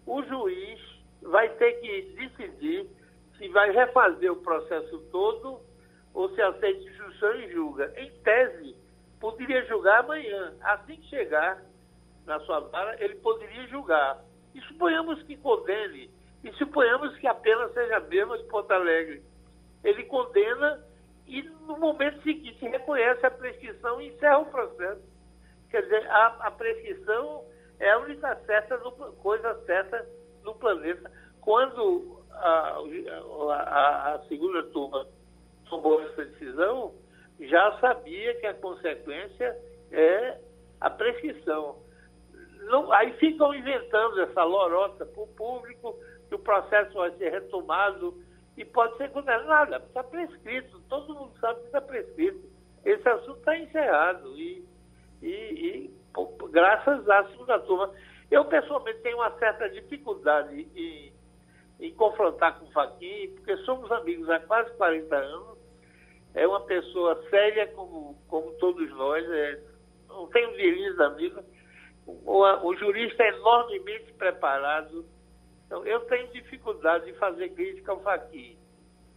O 0.07 0.23
juiz 0.23 0.81
vai 1.23 1.49
ter 1.57 1.73
que 1.75 2.03
decidir 2.17 2.89
se 3.39 3.49
vai 3.49 3.71
refazer 3.71 4.31
o 4.33 4.43
processo 4.43 4.99
todo 5.11 5.61
ou 6.13 6.29
se 6.35 6.43
aceita 6.43 6.81
instrução 6.81 7.35
e 7.37 7.53
julga. 7.53 7.93
Em 7.97 8.11
tese, 8.23 8.77
poderia 9.21 9.65
julgar 9.67 10.01
amanhã. 10.01 10.55
Assim 10.63 10.97
que 10.97 11.09
chegar 11.09 11.63
na 12.27 12.41
sua 12.41 12.61
vara, 12.61 13.03
ele 13.03 13.15
poderia 13.17 13.67
julgar. 13.69 14.19
E 14.55 14.61
suponhamos 14.63 15.23
que 15.23 15.37
condene, 15.37 16.11
e 16.43 16.53
suponhamos 16.55 17.17
que 17.19 17.27
a 17.27 17.35
pena 17.35 17.69
seja 17.69 17.97
a 17.97 18.01
mesma 18.01 18.37
de 18.37 18.45
Porto 18.45 18.71
Alegre. 18.73 19.23
Ele 19.85 20.05
condena 20.05 20.85
e 21.27 21.43
no 21.43 21.79
momento 21.79 22.23
seguinte 22.23 22.67
reconhece 22.67 23.25
a 23.25 23.31
prescrição 23.31 24.01
e 24.01 24.09
encerra 24.09 24.39
o 24.39 24.47
processo. 24.47 25.03
Quer 25.71 25.83
dizer, 25.83 26.11
a, 26.11 26.27
a 26.41 26.51
prescrição 26.51 27.45
é 27.79 27.91
a 27.91 27.99
única 27.99 28.35
certa 28.47 28.77
no, 28.79 28.91
coisa 28.93 29.55
certa 29.67 30.07
no 30.43 30.55
planeta. 30.55 31.11
Quando 31.41 32.18
a, 32.41 32.79
a, 33.53 34.15
a 34.15 34.19
segunda 34.29 34.63
turma 34.65 35.07
tomou 35.69 36.03
essa 36.03 36.25
decisão, 36.25 36.95
já 37.41 37.79
sabia 37.79 38.35
que 38.41 38.47
a 38.47 38.55
consequência 38.55 39.57
é 39.91 40.39
a 40.81 40.91
prescrição. 40.91 41.77
Não, 42.65 42.93
aí 42.93 43.13
ficam 43.15 43.55
inventando 43.55 44.21
essa 44.21 44.43
lorota 44.45 45.07
para 45.07 45.23
o 45.23 45.27
público, 45.29 45.97
que 46.29 46.35
o 46.35 46.39
processo 46.39 46.95
vai 46.95 47.11
ser 47.13 47.31
retomado 47.31 48.15
e 48.57 48.65
pode 48.65 48.97
ser 48.97 49.11
condenado. 49.11 49.77
Está 49.77 50.03
prescrito, 50.03 50.81
todo 50.89 51.15
mundo 51.15 51.33
sabe 51.41 51.61
que 51.61 51.67
está 51.67 51.81
prescrito. 51.81 52.49
Esse 52.85 53.09
assunto 53.09 53.39
está 53.39 53.57
encerrado 53.57 54.37
e, 54.37 54.65
e, 55.23 55.29
e, 55.29 55.95
graças 56.51 57.09
à 57.09 57.25
segunda 57.29 57.59
turma. 57.61 57.93
Eu, 58.31 58.45
pessoalmente, 58.45 58.99
tenho 59.01 59.17
uma 59.17 59.31
certa 59.39 59.71
dificuldade 59.71 60.69
em, 60.75 61.13
em 61.81 61.95
confrontar 61.95 62.59
com 62.59 62.67
o 62.67 62.73
Faquin, 62.73 63.33
porque 63.37 63.57
somos 63.59 63.91
amigos 63.93 64.29
há 64.31 64.41
quase 64.41 64.71
40 64.77 65.17
anos. 65.17 65.59
É 66.35 66.47
uma 66.47 66.61
pessoa 66.61 67.23
séria 67.31 67.67
como, 67.69 68.19
como 68.29 68.53
todos 68.55 68.91
nós, 68.91 69.25
é, 69.31 69.61
não 70.09 70.27
tenho 70.29 70.53
viris 70.53 70.99
amigos. 71.01 71.45
O, 72.07 72.43
o 72.43 72.77
jurista 72.77 73.23
é 73.23 73.29
enormemente 73.29 74.13
preparado 74.15 75.05
então, 75.69 75.85
eu 75.85 76.01
tenho 76.07 76.27
dificuldade 76.33 77.05
de 77.05 77.13
fazer 77.19 77.51
crítica 77.51 77.93
ao 77.93 78.01
Fachin, 78.01 78.59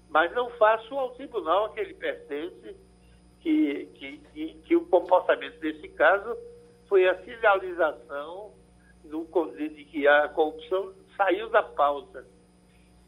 mas 0.10 0.34
não 0.34 0.50
faço 0.52 0.94
ao 1.00 1.12
tribunal 1.12 1.66
a 1.66 1.70
que 1.70 1.80
ele 1.80 1.94
pertence, 1.94 2.76
que, 3.40 3.86
que, 3.96 4.18
que, 4.18 4.54
que 4.56 4.76
o 4.76 4.86
comportamento 4.88 5.58
desse 5.62 5.88
caso 5.90 6.38
foi 6.90 7.08
a 7.08 7.18
sinalização 7.24 8.54
do, 9.06 9.26
de 9.56 9.86
que 9.86 10.06
a 10.06 10.28
corrupção 10.28 10.94
saiu 11.16 11.50
da 11.50 11.64
pauta. 11.64 12.28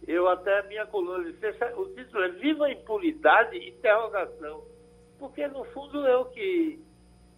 Eu 0.07 0.27
até 0.27 0.59
a 0.59 0.63
minha 0.63 0.85
coluna 0.85 1.23
disse, 1.31 1.47
o 1.77 1.85
título 1.95 2.23
é 2.23 2.29
Viva 2.29 2.65
a 2.65 2.71
impunidade 2.71 3.57
interrogação. 3.57 4.63
Porque 5.17 5.47
no 5.47 5.63
fundo 5.65 6.05
é 6.05 6.17
o 6.17 6.25
que 6.25 6.79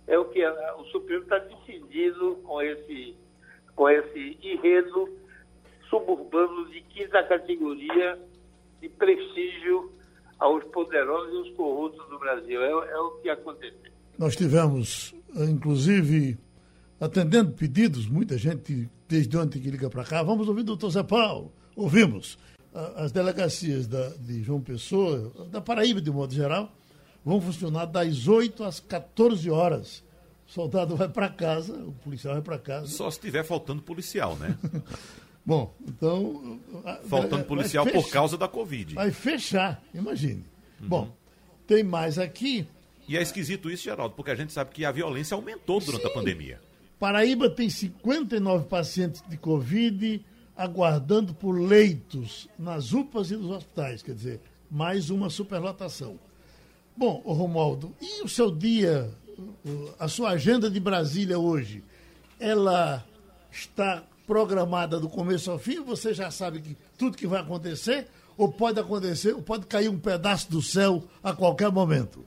é 0.07 0.17
o 0.17 0.25
que 0.25 0.45
o 0.47 0.83
Supremo 0.85 1.23
está 1.23 1.39
decidindo 1.39 2.35
com 2.43 2.61
esse, 2.61 3.15
com 3.75 3.89
esse 3.89 4.37
enredo 4.41 5.09
suburbanos 5.89 6.71
de 6.71 6.81
quinta 6.81 7.23
categoria 7.23 8.19
de 8.81 8.89
prestígio 8.89 9.91
aos 10.37 10.63
poderosos 10.65 11.33
e 11.33 11.37
aos 11.37 11.49
corruptos 11.55 12.07
do 12.09 12.19
Brasil. 12.19 12.61
É, 12.61 12.69
é 12.69 12.97
o 12.97 13.11
que 13.21 13.29
aconteceu. 13.29 13.91
Nós 14.17 14.35
tivemos, 14.35 15.15
inclusive, 15.35 16.37
atendendo 16.99 17.51
pedidos, 17.53 18.07
muita 18.07 18.37
gente 18.37 18.89
desde 19.07 19.37
ontem 19.37 19.59
que 19.59 19.69
liga 19.69 19.89
para 19.89 20.03
cá. 20.03 20.23
Vamos 20.23 20.47
ouvir 20.47 20.61
o 20.61 20.65
doutor 20.65 20.89
Zé 20.91 21.03
Paulo. 21.03 21.51
Ouvimos. 21.75 22.37
As 22.97 23.11
delegacias 23.11 23.87
da, 23.87 24.09
de 24.19 24.43
João 24.43 24.59
Pessoa, 24.59 25.31
da 25.49 25.61
Paraíba 25.61 26.01
de 26.01 26.11
modo 26.11 26.33
geral, 26.33 26.69
vão 27.23 27.39
funcionar 27.39 27.85
das 27.85 28.27
8 28.27 28.63
às 28.65 28.81
14 28.81 29.49
horas. 29.49 30.03
O 30.47 30.51
soldado 30.51 30.95
vai 30.95 31.07
para 31.07 31.29
casa, 31.29 31.73
o 31.73 31.93
policial 32.03 32.33
vai 32.33 32.43
para 32.43 32.59
casa. 32.59 32.87
Só 32.87 33.09
se 33.09 33.17
estiver 33.17 33.43
faltando 33.45 33.81
policial, 33.81 34.35
né? 34.35 34.57
Bom, 35.45 35.73
então. 35.87 36.59
Faltando 37.07 37.45
policial 37.45 37.85
por 37.85 38.09
causa 38.09 38.37
da 38.37 38.47
Covid. 38.47 38.95
Vai 38.95 39.11
fechar, 39.11 39.81
imagine. 39.93 40.43
Uhum. 40.81 40.87
Bom, 40.87 41.17
tem 41.65 41.83
mais 41.83 42.19
aqui. 42.19 42.67
E 43.07 43.15
é 43.15 43.21
esquisito 43.21 43.69
isso, 43.69 43.83
Geraldo, 43.83 44.15
porque 44.15 44.31
a 44.31 44.35
gente 44.35 44.51
sabe 44.51 44.71
que 44.71 44.83
a 44.83 44.91
violência 44.91 45.35
aumentou 45.35 45.79
durante 45.79 46.01
Sim. 46.01 46.07
a 46.07 46.13
pandemia. 46.13 46.61
Paraíba 46.99 47.49
tem 47.49 47.69
59 47.69 48.65
pacientes 48.65 49.23
de 49.29 49.37
Covid 49.37 50.25
aguardando 50.55 51.33
por 51.33 51.53
leitos 51.53 52.47
nas 52.57 52.93
UPAs 52.93 53.31
e 53.31 53.35
nos 53.35 53.51
hospitais, 53.51 54.01
quer 54.01 54.13
dizer, 54.13 54.41
mais 54.69 55.09
uma 55.09 55.29
superlotação. 55.29 56.17
Bom, 56.95 57.21
Romualdo, 57.25 57.93
e 58.01 58.23
o 58.23 58.29
seu 58.29 58.49
dia, 58.49 59.11
a 59.99 60.07
sua 60.07 60.29
agenda 60.31 60.69
de 60.69 60.79
Brasília 60.79 61.37
hoje, 61.37 61.83
ela 62.39 63.05
está 63.51 64.03
programada 64.25 64.99
do 64.99 65.09
começo 65.09 65.51
ao 65.51 65.59
fim, 65.59 65.83
você 65.83 66.13
já 66.13 66.31
sabe 66.31 66.61
que 66.61 66.77
tudo 66.97 67.17
que 67.17 67.27
vai 67.27 67.41
acontecer, 67.41 68.07
ou 68.37 68.51
pode 68.51 68.79
acontecer, 68.79 69.33
ou 69.33 69.41
pode 69.41 69.65
cair 69.65 69.89
um 69.89 69.99
pedaço 69.99 70.49
do 70.49 70.61
céu 70.61 71.03
a 71.23 71.33
qualquer 71.33 71.71
momento. 71.71 72.25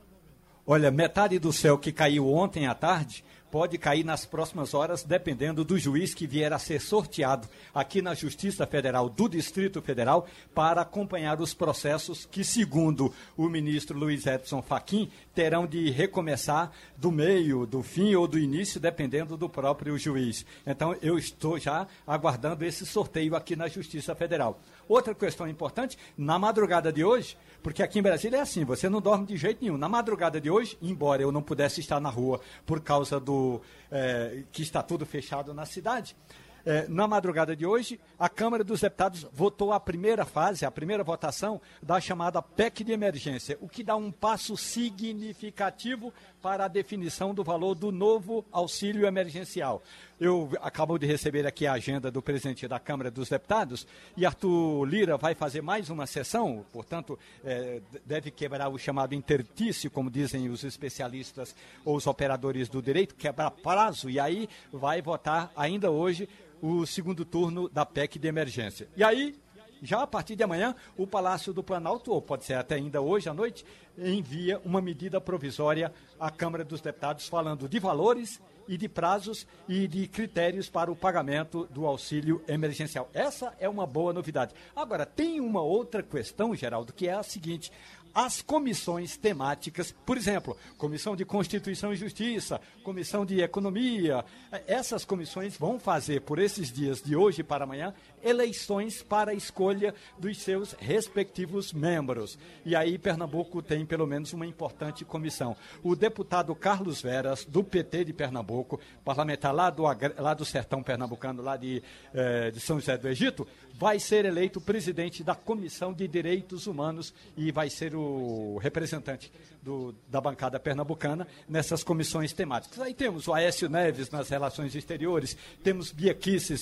Olha, 0.67 0.91
metade 0.91 1.39
do 1.39 1.53
céu 1.53 1.79
que 1.79 1.91
caiu 1.91 2.29
ontem 2.29 2.67
à 2.67 2.75
tarde 2.75 3.25
pode 3.51 3.79
cair 3.79 4.05
nas 4.05 4.25
próximas 4.25 4.75
horas, 4.75 5.03
dependendo 5.03 5.65
do 5.65 5.79
juiz 5.79 6.15
que 6.15 6.27
vier 6.27 6.53
a 6.53 6.59
ser 6.59 6.81
sorteado 6.81 7.49
aqui 7.75 8.03
na 8.03 8.15
Justiça 8.15 8.67
Federal 8.67 9.09
do 9.09 9.29
Distrito 9.29 9.81
Federal 9.81 10.27
para 10.55 10.83
acompanhar 10.83 11.41
os 11.41 11.55
processos 11.55 12.27
que, 12.27 12.45
segundo 12.45 13.13
o 13.37 13.49
ministro 13.49 13.99
Luiz 13.99 14.27
Edson 14.27 14.63
Fachin, 14.63 15.11
terão 15.35 15.67
de 15.67 15.91
recomeçar 15.91 16.73
do 16.97 17.11
meio, 17.11 17.67
do 17.67 17.83
fim 17.83 18.15
ou 18.15 18.27
do 18.27 18.39
início, 18.39 18.81
dependendo 18.81 19.37
do 19.37 19.49
próprio 19.49 19.97
juiz. 19.99 20.45
Então, 20.67 20.97
eu 21.01 21.19
estou 21.19 21.59
já 21.59 21.87
aguardando 22.07 22.65
esse 22.65 22.85
sorteio 22.85 23.37
aqui 23.37 23.55
na 23.57 23.69
Justiça 23.69 24.15
Federal. 24.15 24.61
Outra 24.89 25.15
questão 25.15 25.47
importante, 25.47 25.99
na 26.17 26.39
madrugada 26.39 26.93
de 26.93 27.05
hoje, 27.05 27.37
porque 27.63 27.83
aqui 27.83 27.99
em 27.99 28.03
Brasília 28.03 28.39
é 28.39 28.41
assim, 28.41 28.65
você 28.65 28.89
não 28.89 29.01
dorme 29.01 29.27
de 29.27 29.37
jeito 29.37 29.63
nenhum. 29.63 29.77
Na 29.77 29.89
madrugada 29.89 30.41
de 30.41 30.51
hoje, 30.51 30.79
embora 30.81 31.21
eu 31.21 31.31
não 31.31 31.43
pudesse 31.43 31.81
estar 31.81 32.01
na 32.01 32.09
rua 32.09 32.41
por 32.65 32.81
causa 32.81 33.21
do 33.21 33.61
é, 33.91 34.45
que 34.51 34.63
está 34.63 34.83
tudo 34.83 35.05
fechado 35.05 35.53
na 35.53 35.67
cidade, 35.67 36.17
é, 36.65 36.87
na 36.89 37.09
madrugada 37.09 37.57
de 37.57 37.65
hoje, 37.65 37.99
a 38.19 38.29
Câmara 38.29 38.63
dos 38.63 38.81
Deputados 38.81 39.27
votou 39.33 39.73
a 39.73 39.81
primeira 39.81 40.25
fase, 40.25 40.67
a 40.67 40.71
primeira 40.71 41.03
votação 41.03 41.61
da 41.83 42.01
chamada 42.01 42.43
PEC 42.43 42.85
de 42.85 42.93
emergência, 42.93 43.57
o 43.61 43.69
que 43.69 43.83
dá 43.83 43.97
um 43.97 44.11
passo 44.11 44.57
significativo 44.57 46.13
para 46.43 46.65
a 46.65 46.69
definição 46.69 47.35
do 47.35 47.43
valor 47.43 47.75
do 47.75 47.91
novo 47.91 48.45
auxílio 48.53 49.07
emergencial. 49.07 49.83
Eu 50.21 50.51
acabo 50.61 50.99
de 50.99 51.07
receber 51.07 51.47
aqui 51.47 51.67
a 51.67 51.73
agenda 51.73 52.11
do 52.11 52.21
presidente 52.21 52.67
da 52.67 52.79
Câmara 52.79 53.11
dos 53.11 53.29
Deputados 53.29 53.87
e 54.17 54.27
Arthur 54.27 54.85
Lira 54.85 55.17
vai 55.17 55.35
fazer 55.35 55.61
mais 55.63 55.91
uma 55.91 56.07
sessão, 56.07 56.65
portanto, 56.73 57.19
é, 57.45 57.81
deve 58.05 58.31
quebrar 58.31 58.69
o 58.69 58.79
chamado 58.79 59.15
intertício, 59.15 59.91
como 59.91 60.11
dizem 60.11 60.49
os 60.49 60.65
especialistas 60.65 61.55
ou 61.85 61.97
os 61.97 62.07
operadores 62.07 62.69
do 62.69 62.83
direito, 62.83 63.15
quebrar 63.15 63.51
prazo 63.51 64.11
e 64.11 64.19
aí 64.19 64.49
vai 64.73 65.01
votar 65.01 65.53
ainda 65.57 65.91
hoje 65.91 66.29
o 66.61 66.85
segundo 66.87 67.25
turno 67.25 67.69
da 67.69 67.87
PEC 67.87 68.19
de 68.19 68.29
emergência. 68.29 68.89
E 68.97 69.05
aí, 69.05 69.35
já 69.83 70.03
a 70.03 70.07
partir 70.07 70.37
de 70.37 70.43
amanhã, 70.43 70.75
o 70.97 71.07
Palácio 71.07 71.53
do 71.53 71.63
Planalto, 71.63 72.13
ou 72.13 72.21
pode 72.21 72.45
ser 72.45 72.55
até 72.55 72.77
ainda 72.77 73.01
hoje 73.01 73.29
à 73.29 73.35
noite, 73.35 73.65
envia 73.97 74.61
uma 74.65 74.81
medida 74.81 75.21
provisória 75.21 75.93
à 76.19 76.31
Câmara 76.31 76.65
dos 76.65 76.81
Deputados 76.81 77.27
falando 77.29 77.69
de 77.69 77.79
valores 77.79 78.41
e 78.69 78.77
de 78.77 78.89
prazos 78.89 79.47
e 79.67 79.89
de 79.89 80.07
critérios 80.07 80.69
para 80.69 80.93
o 80.93 80.97
pagamento 80.97 81.67
do 81.71 81.87
auxílio 81.87 82.43
emergencial. 82.47 83.09
Essa 83.15 83.55
é 83.59 83.69
uma 83.69 83.87
boa 83.87 84.13
novidade. 84.13 84.55
Agora, 84.77 85.07
tem 85.07 85.41
uma 85.41 85.63
outra 85.63 86.03
questão, 86.03 86.55
Geraldo, 86.55 86.93
que 86.93 87.09
é 87.09 87.15
a 87.15 87.23
seguinte: 87.23 87.73
as 88.15 88.43
comissões 88.43 89.17
temáticas, 89.17 89.95
por 90.05 90.17
exemplo, 90.17 90.57
Comissão 90.77 91.17
de 91.17 91.25
Constituição 91.25 91.93
e 91.93 91.97
Justiça, 91.97 92.61
Comissão 92.83 93.25
de 93.25 93.41
Economia, 93.41 94.25
essas 94.67 95.05
comissões 95.05 95.57
vão 95.57 95.79
fazer 95.79 96.23
por 96.23 96.39
esses 96.39 96.73
dias 96.73 97.01
de 97.01 97.17
hoje 97.17 97.43
para 97.43 97.65
amanhã 97.65 97.95
eleições 98.23 99.03
para 99.03 99.31
a 99.31 99.35
escolha 99.35 99.95
dos 100.19 100.39
seus 100.39 100.73
respectivos 100.73 101.73
membros. 101.73 102.39
E 102.65 102.75
aí 102.75 102.99
Pernambuco 102.99 103.63
tem 103.63 103.85
pelo 103.85 104.07
menos 104.07 104.33
uma 104.33 104.47
importante 104.47 105.05
comissão. 105.05 105.57
O 105.83 105.95
deputado 105.95 106.55
Carlos 106.55 107.01
Veras, 107.01 107.45
do 107.45 107.63
PT 107.63 108.05
de 108.05 108.13
Pernambuco, 108.13 108.81
parlamentar 109.05 109.55
lá 109.55 109.71
do, 109.71 109.85
lá 110.19 110.35
do 110.35 110.45
sertão 110.45 110.83
pernambucano, 110.83 111.43
lá 111.43 111.57
de, 111.57 111.83
eh, 112.15 112.51
de 112.51 112.61
São 112.61 112.79
José 112.79 112.97
do 112.97 113.09
Egito, 113.09 113.47
vai 113.75 114.01
ser 114.01 114.25
eleito 114.25 114.61
presidente 114.61 115.23
da 115.23 115.35
Comissão 115.35 115.93
de 115.93 116.09
Direitos 116.09 116.67
Humanos 116.67 117.15
e 117.37 117.53
vai 117.53 117.71
ser 117.71 117.95
o 117.95 118.59
representante 118.59 119.31
do, 119.63 119.95
da 120.09 120.21
bancada 120.21 120.59
pernambucana 120.59 121.27
nessas 121.49 121.85
comissões 121.85 122.33
temáticas. 122.33 122.81
Aí 122.81 122.93
temos 122.93 123.29
o 123.29 123.35
Aécio 123.35 123.69
Neves 123.69 124.11
nas 124.11 124.29
relações 124.29 124.75
exteriores, 124.75 125.37
temos 125.63 125.93
Bia 125.93 126.17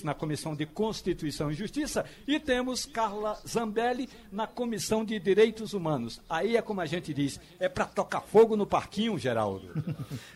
na 0.05 0.15
Comissão 0.15 0.55
de 0.55 0.67
Constituição 0.67 1.46
e 1.51 1.55
Justiça 1.55 2.05
e 2.27 2.39
temos 2.39 2.85
Carla 2.85 3.39
Zambelli 3.47 4.09
na 4.31 4.47
Comissão 4.47 5.05
de 5.05 5.19
Direitos 5.19 5.73
Humanos. 5.73 6.21
Aí 6.29 6.57
é 6.57 6.63
como 6.63 6.81
a 6.81 6.87
gente 6.87 7.13
diz, 7.13 7.41
é 7.59 7.69
para 7.69 7.85
tocar 7.85 8.21
fogo 8.21 8.57
no 8.57 8.67
parquinho, 8.67 9.19
Geraldo. 9.19 9.69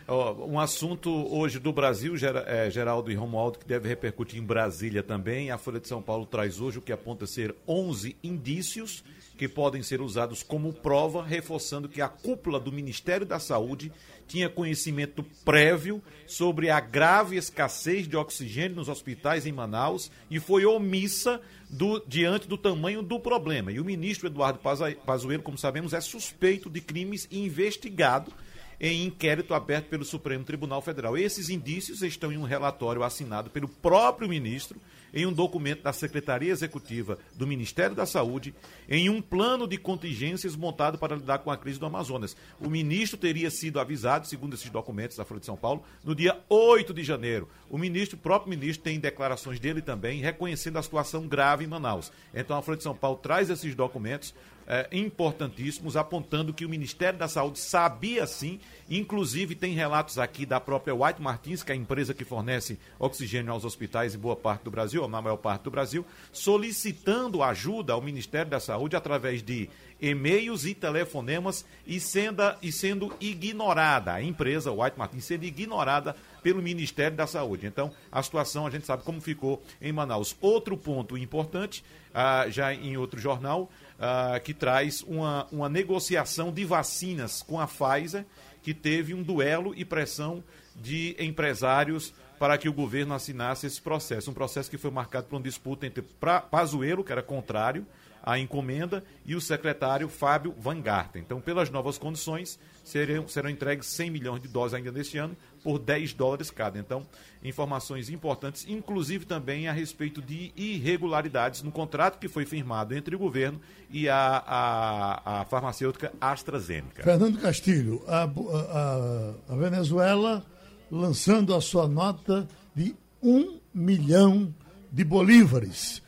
um 0.47 0.59
assunto 0.59 1.09
hoje 1.33 1.59
do 1.59 1.71
Brasil, 1.71 2.15
é, 2.45 2.69
Geraldo 2.69 3.11
e 3.11 3.15
Romualdo, 3.15 3.59
que 3.59 3.65
deve 3.65 3.87
repercutir 3.87 4.39
em 4.39 4.45
Brasília 4.45 5.03
também. 5.03 5.51
A 5.51 5.57
Folha 5.57 5.79
de 5.79 5.87
São 5.87 6.01
Paulo 6.01 6.25
traz 6.25 6.59
hoje 6.59 6.79
o 6.79 6.81
que 6.81 6.91
aponta 6.91 7.25
ser 7.25 7.55
11 7.67 8.15
indícios 8.23 9.03
que 9.41 9.47
podem 9.47 9.81
ser 9.81 10.01
usados 10.01 10.43
como 10.43 10.71
prova, 10.71 11.25
reforçando 11.25 11.89
que 11.89 11.99
a 11.99 12.07
cúpula 12.07 12.59
do 12.59 12.71
Ministério 12.71 13.25
da 13.25 13.39
Saúde 13.39 13.91
tinha 14.27 14.47
conhecimento 14.47 15.25
prévio 15.43 15.99
sobre 16.27 16.69
a 16.69 16.79
grave 16.79 17.37
escassez 17.37 18.07
de 18.07 18.15
oxigênio 18.15 18.75
nos 18.75 18.87
hospitais 18.87 19.47
em 19.47 19.51
Manaus 19.51 20.11
e 20.29 20.39
foi 20.39 20.63
omissa 20.63 21.41
do, 21.67 21.99
diante 22.07 22.47
do 22.47 22.55
tamanho 22.55 23.01
do 23.01 23.19
problema. 23.19 23.71
E 23.71 23.79
o 23.79 23.83
ministro 23.83 24.27
Eduardo 24.27 24.59
Pazuello, 24.59 25.41
como 25.41 25.57
sabemos, 25.57 25.91
é 25.91 26.01
suspeito 26.01 26.69
de 26.69 26.79
crimes 26.79 27.27
e 27.31 27.43
investigado 27.43 28.31
em 28.79 29.05
inquérito 29.05 29.55
aberto 29.55 29.87
pelo 29.87 30.05
Supremo 30.05 30.43
Tribunal 30.43 30.83
Federal. 30.83 31.17
Esses 31.17 31.49
indícios 31.49 32.03
estão 32.03 32.31
em 32.31 32.37
um 32.37 32.43
relatório 32.43 33.01
assinado 33.01 33.49
pelo 33.49 33.67
próprio 33.67 34.29
ministro 34.29 34.79
em 35.13 35.25
um 35.25 35.33
documento 35.33 35.83
da 35.83 35.93
Secretaria 35.93 36.51
Executiva 36.51 37.17
do 37.35 37.47
Ministério 37.47 37.95
da 37.95 38.05
Saúde, 38.05 38.53
em 38.89 39.09
um 39.09 39.21
plano 39.21 39.67
de 39.67 39.77
contingências 39.77 40.55
montado 40.55 40.97
para 40.97 41.15
lidar 41.15 41.39
com 41.39 41.51
a 41.51 41.57
crise 41.57 41.79
do 41.79 41.85
Amazonas. 41.85 42.35
O 42.59 42.69
ministro 42.69 43.17
teria 43.17 43.49
sido 43.49 43.79
avisado, 43.79 44.27
segundo 44.27 44.53
esses 44.53 44.69
documentos 44.69 45.17
da 45.17 45.25
Folha 45.25 45.39
de 45.39 45.45
São 45.45 45.57
Paulo, 45.57 45.83
no 46.03 46.15
dia 46.15 46.39
8 46.49 46.93
de 46.93 47.03
janeiro. 47.03 47.47
O 47.69 47.77
ministro, 47.77 48.17
o 48.17 48.21
próprio 48.21 48.49
ministro, 48.49 48.83
tem 48.83 48.99
declarações 48.99 49.59
dele 49.59 49.81
também 49.81 50.21
reconhecendo 50.21 50.77
a 50.77 50.83
situação 50.83 51.27
grave 51.27 51.63
em 51.63 51.67
Manaus. 51.67 52.11
Então 52.33 52.57
a 52.57 52.61
Folha 52.61 52.77
de 52.77 52.83
São 52.83 52.95
Paulo 52.95 53.17
traz 53.17 53.49
esses 53.49 53.75
documentos 53.75 54.33
é, 54.67 54.87
importantíssimos, 54.91 55.97
apontando 55.97 56.53
que 56.53 56.65
o 56.65 56.69
Ministério 56.69 57.19
da 57.19 57.27
Saúde 57.27 57.59
sabia 57.59 58.25
sim, 58.25 58.59
inclusive 58.89 59.55
tem 59.55 59.73
relatos 59.73 60.17
aqui 60.17 60.45
da 60.45 60.59
própria 60.59 60.95
White 60.95 61.21
Martins, 61.21 61.63
que 61.63 61.71
é 61.71 61.75
a 61.75 61.77
empresa 61.77 62.13
que 62.13 62.23
fornece 62.23 62.79
oxigênio 62.99 63.51
aos 63.51 63.65
hospitais 63.65 64.15
em 64.15 64.19
boa 64.19 64.35
parte 64.35 64.63
do 64.63 64.71
Brasil, 64.71 65.01
ou 65.01 65.07
na 65.07 65.21
maior 65.21 65.37
parte 65.37 65.63
do 65.63 65.71
Brasil, 65.71 66.05
solicitando 66.31 67.43
ajuda 67.43 67.93
ao 67.93 68.01
Ministério 68.01 68.49
da 68.49 68.59
Saúde 68.59 68.95
através 68.95 69.41
de 69.41 69.69
e-mails 70.01 70.65
e 70.65 70.73
telefonemas 70.73 71.63
e 71.85 71.99
sendo, 71.99 72.41
e 72.61 72.71
sendo 72.71 73.13
ignorada, 73.21 74.13
a 74.13 74.23
empresa 74.23 74.71
White 74.71 74.97
Martins 74.97 75.25
sendo 75.25 75.45
ignorada 75.45 76.15
pelo 76.41 76.61
Ministério 76.61 77.15
da 77.15 77.27
Saúde. 77.27 77.67
Então, 77.67 77.91
a 78.11 78.21
situação 78.23 78.65
a 78.65 78.69
gente 78.69 78.85
sabe 78.85 79.03
como 79.03 79.21
ficou 79.21 79.61
em 79.79 79.91
Manaus. 79.91 80.35
Outro 80.41 80.75
ponto 80.75 81.17
importante, 81.17 81.83
ah, 82.13 82.45
já 82.49 82.73
em 82.73 82.97
outro 82.97 83.19
jornal, 83.19 83.69
uh, 84.01 84.41
que 84.41 84.53
traz 84.53 85.03
uma, 85.03 85.47
uma 85.51 85.69
negociação 85.69 86.51
de 86.51 86.65
vacinas 86.65 87.43
com 87.43 87.59
a 87.59 87.67
Pfizer, 87.67 88.25
que 88.63 88.73
teve 88.73 89.13
um 89.13 89.21
duelo 89.21 89.73
e 89.75 89.85
pressão 89.85 90.43
de 90.75 91.15
empresários 91.19 92.13
para 92.39 92.57
que 92.57 92.67
o 92.67 92.73
governo 92.73 93.13
assinasse 93.13 93.67
esse 93.67 93.79
processo. 93.79 94.31
Um 94.31 94.33
processo 94.33 94.69
que 94.69 94.77
foi 94.77 94.89
marcado 94.89 95.27
por 95.27 95.35
uma 95.35 95.43
disputa 95.43 95.85
entre 95.85 96.03
Pazuello, 96.49 97.03
que 97.03 97.11
era 97.11 97.21
contrário 97.21 97.85
à 98.23 98.37
encomenda, 98.39 99.03
e 99.25 99.35
o 99.35 99.41
secretário 99.41 100.07
Fábio 100.07 100.53
Van 100.57 100.79
Garten. 100.81 101.21
Então, 101.21 101.41
pelas 101.41 101.69
novas 101.69 101.97
condições, 101.97 102.59
serão, 102.83 103.27
serão 103.27 103.49
entregues 103.49 103.87
100 103.87 104.09
milhões 104.09 104.41
de 104.41 104.47
doses 104.47 104.73
ainda 104.73 104.91
neste 104.91 105.17
ano, 105.17 105.35
por 105.63 105.79
10 105.79 106.13
dólares 106.13 106.49
cada. 106.49 106.79
Então, 106.79 107.05
informações 107.43 108.09
importantes, 108.09 108.65
inclusive 108.67 109.25
também 109.25 109.67
a 109.67 109.71
respeito 109.71 110.21
de 110.21 110.51
irregularidades 110.55 111.61
no 111.61 111.71
contrato 111.71 112.19
que 112.19 112.27
foi 112.27 112.45
firmado 112.45 112.95
entre 112.95 113.15
o 113.15 113.19
governo 113.19 113.59
e 113.89 114.09
a, 114.09 114.43
a, 114.45 115.41
a 115.41 115.45
farmacêutica 115.45 116.11
AstraZeneca. 116.19 117.03
Fernando 117.03 117.39
Castilho, 117.39 118.03
a, 118.07 118.23
a, 118.23 119.53
a 119.53 119.55
Venezuela 119.55 120.45
lançando 120.91 121.55
a 121.55 121.61
sua 121.61 121.87
nota 121.87 122.47
de 122.75 122.95
um 123.21 123.59
milhão 123.73 124.53
de 124.91 125.03
bolívares. 125.03 126.01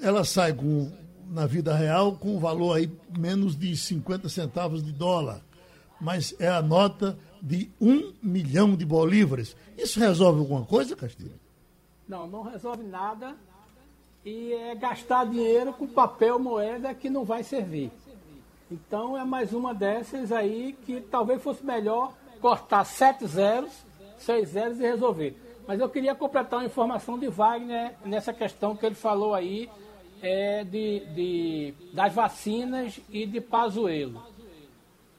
Ela 0.00 0.24
sai 0.24 0.52
com, 0.52 0.90
na 1.28 1.46
vida 1.46 1.74
real 1.74 2.12
com 2.16 2.36
um 2.36 2.38
valor 2.38 2.76
aí 2.76 2.90
menos 3.18 3.56
de 3.56 3.76
50 3.76 4.28
centavos 4.28 4.82
de 4.82 4.92
dólar, 4.92 5.40
mas 6.00 6.34
é 6.38 6.48
a 6.48 6.62
nota 6.62 7.18
de 7.40 7.70
um 7.80 8.12
milhão 8.22 8.76
de 8.76 8.84
bolívares. 8.84 9.56
Isso 9.76 9.98
resolve 9.98 10.40
alguma 10.40 10.64
coisa, 10.64 10.94
Castilho? 10.94 11.40
Não, 12.08 12.26
não 12.26 12.42
resolve 12.42 12.84
nada 12.84 13.34
e 14.24 14.52
é 14.52 14.74
gastar 14.74 15.26
dinheiro 15.26 15.72
com 15.72 15.86
papel 15.86 16.38
moeda 16.38 16.94
que 16.94 17.10
não 17.10 17.24
vai 17.24 17.42
servir. 17.42 17.90
Então 18.70 19.18
é 19.18 19.24
mais 19.24 19.52
uma 19.52 19.74
dessas 19.74 20.32
aí 20.32 20.76
que 20.86 21.00
talvez 21.00 21.42
fosse 21.42 21.64
melhor 21.64 22.14
cortar 22.40 22.84
sete 22.84 23.26
zeros, 23.26 23.72
seis 24.18 24.50
zeros 24.50 24.78
e 24.78 24.82
resolver. 24.82 25.36
Mas 25.66 25.80
eu 25.80 25.88
queria 25.88 26.14
completar 26.14 26.60
uma 26.60 26.66
informação 26.66 27.18
de 27.18 27.28
Wagner 27.28 27.94
nessa 28.04 28.32
questão 28.32 28.76
que 28.76 28.84
ele 28.84 28.94
falou 28.94 29.34
aí 29.34 29.70
é, 30.20 30.64
de, 30.64 31.00
de, 31.14 31.74
das 31.92 32.12
vacinas 32.12 33.00
e 33.10 33.26
de 33.26 33.40
Pazuello. 33.40 34.22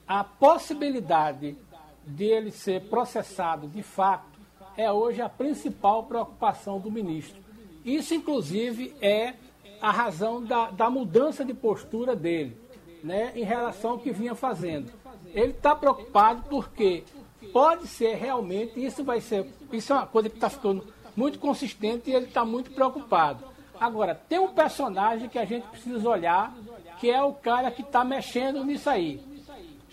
A 0.07 0.23
possibilidade 0.23 1.57
de 2.05 2.25
ele 2.25 2.51
ser 2.51 2.81
processado 2.89 3.67
de 3.67 3.81
fato 3.81 4.39
é 4.75 4.91
hoje 4.91 5.21
a 5.21 5.29
principal 5.29 6.03
preocupação 6.03 6.79
do 6.79 6.91
ministro. 6.91 7.41
Isso, 7.85 8.13
inclusive, 8.13 8.95
é 9.01 9.33
a 9.81 9.91
razão 9.91 10.43
da, 10.43 10.71
da 10.71 10.89
mudança 10.89 11.43
de 11.43 11.53
postura 11.53 12.15
dele, 12.15 12.57
né, 13.03 13.33
em 13.35 13.43
relação 13.43 13.91
ao 13.91 13.99
que 13.99 14.11
vinha 14.11 14.33
fazendo. 14.33 14.91
Ele 15.33 15.51
está 15.51 15.75
preocupado 15.75 16.43
porque 16.49 17.03
pode 17.51 17.87
ser 17.87 18.15
realmente, 18.15 18.83
isso 18.83 19.03
vai 19.03 19.21
ser, 19.21 19.51
isso 19.71 19.93
é 19.93 19.95
uma 19.95 20.07
coisa 20.07 20.29
que 20.29 20.35
está 20.35 20.49
ficando 20.49 20.85
muito 21.15 21.39
consistente 21.39 22.09
e 22.09 22.13
ele 22.13 22.25
está 22.25 22.43
muito 22.43 22.71
preocupado. 22.71 23.45
Agora, 23.79 24.15
tem 24.15 24.39
um 24.39 24.53
personagem 24.53 25.29
que 25.29 25.37
a 25.37 25.45
gente 25.45 25.67
precisa 25.67 26.07
olhar, 26.07 26.53
que 26.99 27.09
é 27.09 27.21
o 27.21 27.33
cara 27.33 27.69
que 27.69 27.81
está 27.81 28.03
mexendo 28.03 28.63
nisso 28.63 28.89
aí 28.89 29.33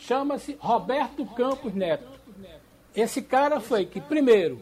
chama-se 0.00 0.56
Roberto 0.60 1.24
Campos 1.26 1.74
Neto. 1.74 2.08
Esse 2.94 3.22
cara 3.22 3.60
foi 3.60 3.86
que, 3.86 4.00
primeiro, 4.00 4.60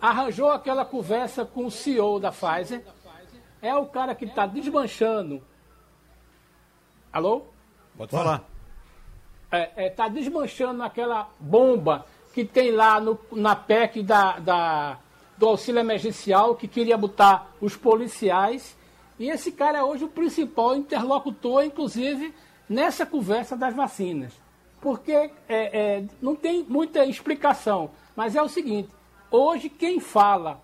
arranjou 0.00 0.50
aquela 0.50 0.84
conversa 0.84 1.44
com 1.44 1.66
o 1.66 1.70
CEO 1.70 2.20
da 2.20 2.30
Pfizer, 2.30 2.84
é 3.62 3.74
o 3.74 3.86
cara 3.86 4.14
que 4.14 4.24
está 4.24 4.46
desmanchando. 4.46 5.42
Alô? 7.12 7.42
Pode 7.96 8.10
falar. 8.10 8.44
Está 9.44 9.58
é, 9.58 9.72
é, 9.76 9.90
tá 9.90 10.08
desmanchando 10.08 10.82
aquela 10.82 11.28
bomba 11.38 12.04
que 12.32 12.44
tem 12.44 12.70
lá 12.70 13.00
no, 13.00 13.18
na 13.32 13.56
PEC 13.56 14.02
da, 14.02 14.38
da, 14.38 14.98
do 15.36 15.48
auxílio 15.48 15.80
emergencial, 15.80 16.54
que 16.54 16.68
queria 16.68 16.96
botar 16.96 17.50
os 17.60 17.76
policiais. 17.76 18.76
E 19.18 19.28
esse 19.28 19.52
cara 19.52 19.78
é 19.78 19.82
hoje 19.82 20.04
o 20.04 20.08
principal 20.08 20.76
interlocutor, 20.76 21.64
inclusive, 21.64 22.34
nessa 22.68 23.04
conversa 23.04 23.56
das 23.56 23.74
vacinas 23.74 24.32
porque 24.80 25.12
é, 25.12 25.30
é, 25.48 26.04
não 26.20 26.34
tem 26.34 26.64
muita 26.64 27.04
explicação. 27.04 27.90
Mas 28.16 28.34
é 28.34 28.42
o 28.42 28.48
seguinte: 28.48 28.88
hoje 29.30 29.68
quem 29.68 30.00
fala 30.00 30.60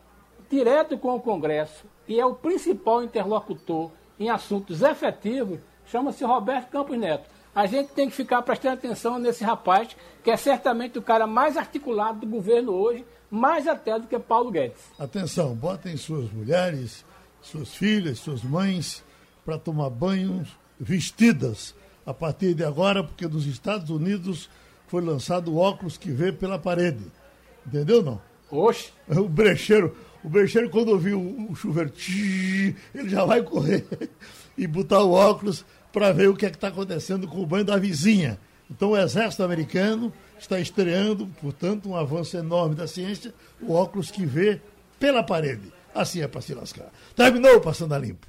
direto 0.50 0.96
com 0.96 1.14
o 1.14 1.20
Congresso 1.20 1.84
e 2.08 2.18
é 2.18 2.24
o 2.24 2.34
principal 2.34 3.02
interlocutor 3.02 3.90
em 4.18 4.30
assuntos 4.30 4.82
efetivos 4.82 5.60
chama-se 5.86 6.24
Roberto 6.24 6.70
Campos 6.70 6.98
Neto. 6.98 7.28
A 7.56 7.64
gente 7.64 7.88
tem 7.94 8.06
que 8.06 8.14
ficar 8.14 8.42
prestando 8.42 8.74
atenção 8.74 9.18
nesse 9.18 9.42
rapaz, 9.42 9.96
que 10.22 10.30
é 10.30 10.36
certamente 10.36 10.98
o 10.98 11.02
cara 11.02 11.26
mais 11.26 11.56
articulado 11.56 12.20
do 12.20 12.26
governo 12.26 12.70
hoje, 12.72 13.02
mais 13.30 13.66
até 13.66 13.98
do 13.98 14.06
que 14.06 14.18
Paulo 14.18 14.50
Guedes. 14.50 14.76
Atenção, 14.98 15.54
botem 15.54 15.96
suas 15.96 16.30
mulheres, 16.30 17.02
suas 17.40 17.74
filhas, 17.74 18.18
suas 18.18 18.42
mães 18.42 19.02
para 19.42 19.56
tomar 19.56 19.88
banhos 19.88 20.50
vestidas 20.78 21.74
a 22.04 22.12
partir 22.12 22.52
de 22.52 22.62
agora, 22.62 23.02
porque 23.02 23.26
nos 23.26 23.46
Estados 23.46 23.88
Unidos 23.88 24.50
foi 24.86 25.00
lançado 25.00 25.50
o 25.50 25.56
óculos 25.56 25.96
que 25.96 26.10
vê 26.10 26.30
pela 26.30 26.58
parede. 26.58 27.10
Entendeu 27.66 28.02
não? 28.02 28.20
Oxe! 28.50 28.92
O 29.08 29.30
brecheiro, 29.30 29.96
o 30.22 30.28
brecheiro 30.28 30.68
quando 30.68 30.90
ouvir 30.90 31.14
o, 31.14 31.50
o 31.50 31.54
chuveiro, 31.54 31.90
ele 32.94 33.08
já 33.08 33.24
vai 33.24 33.42
correr 33.42 33.86
e 34.58 34.66
botar 34.66 35.02
o 35.02 35.12
óculos 35.12 35.64
para 35.96 36.12
ver 36.12 36.28
o 36.28 36.36
que 36.36 36.44
é 36.44 36.50
está 36.50 36.68
acontecendo 36.68 37.26
com 37.26 37.40
o 37.40 37.46
banho 37.46 37.64
da 37.64 37.78
vizinha. 37.78 38.38
Então 38.70 38.90
o 38.90 38.98
exército 38.98 39.42
americano 39.42 40.12
está 40.38 40.60
estreando, 40.60 41.26
portanto, 41.40 41.88
um 41.88 41.96
avanço 41.96 42.36
enorme 42.36 42.74
da 42.74 42.86
ciência, 42.86 43.32
o 43.62 43.72
óculos 43.72 44.10
que 44.10 44.26
vê 44.26 44.60
pela 45.00 45.22
parede. 45.22 45.72
Assim 45.94 46.20
é 46.20 46.28
para 46.28 46.42
se 46.42 46.52
lascar. 46.52 46.92
Terminou 47.14 47.62
Passando 47.62 47.94
a 47.94 47.98
Limpo. 47.98 48.26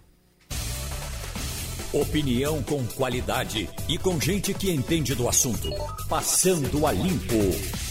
Opinião 1.91 2.63
com 2.63 2.85
qualidade 2.85 3.69
e 3.89 3.97
com 3.97 4.17
gente 4.17 4.53
que 4.53 4.71
entende 4.71 5.13
do 5.13 5.27
assunto. 5.27 5.69
Passando 6.07 6.87
a 6.87 6.93
limpo. 6.93 7.86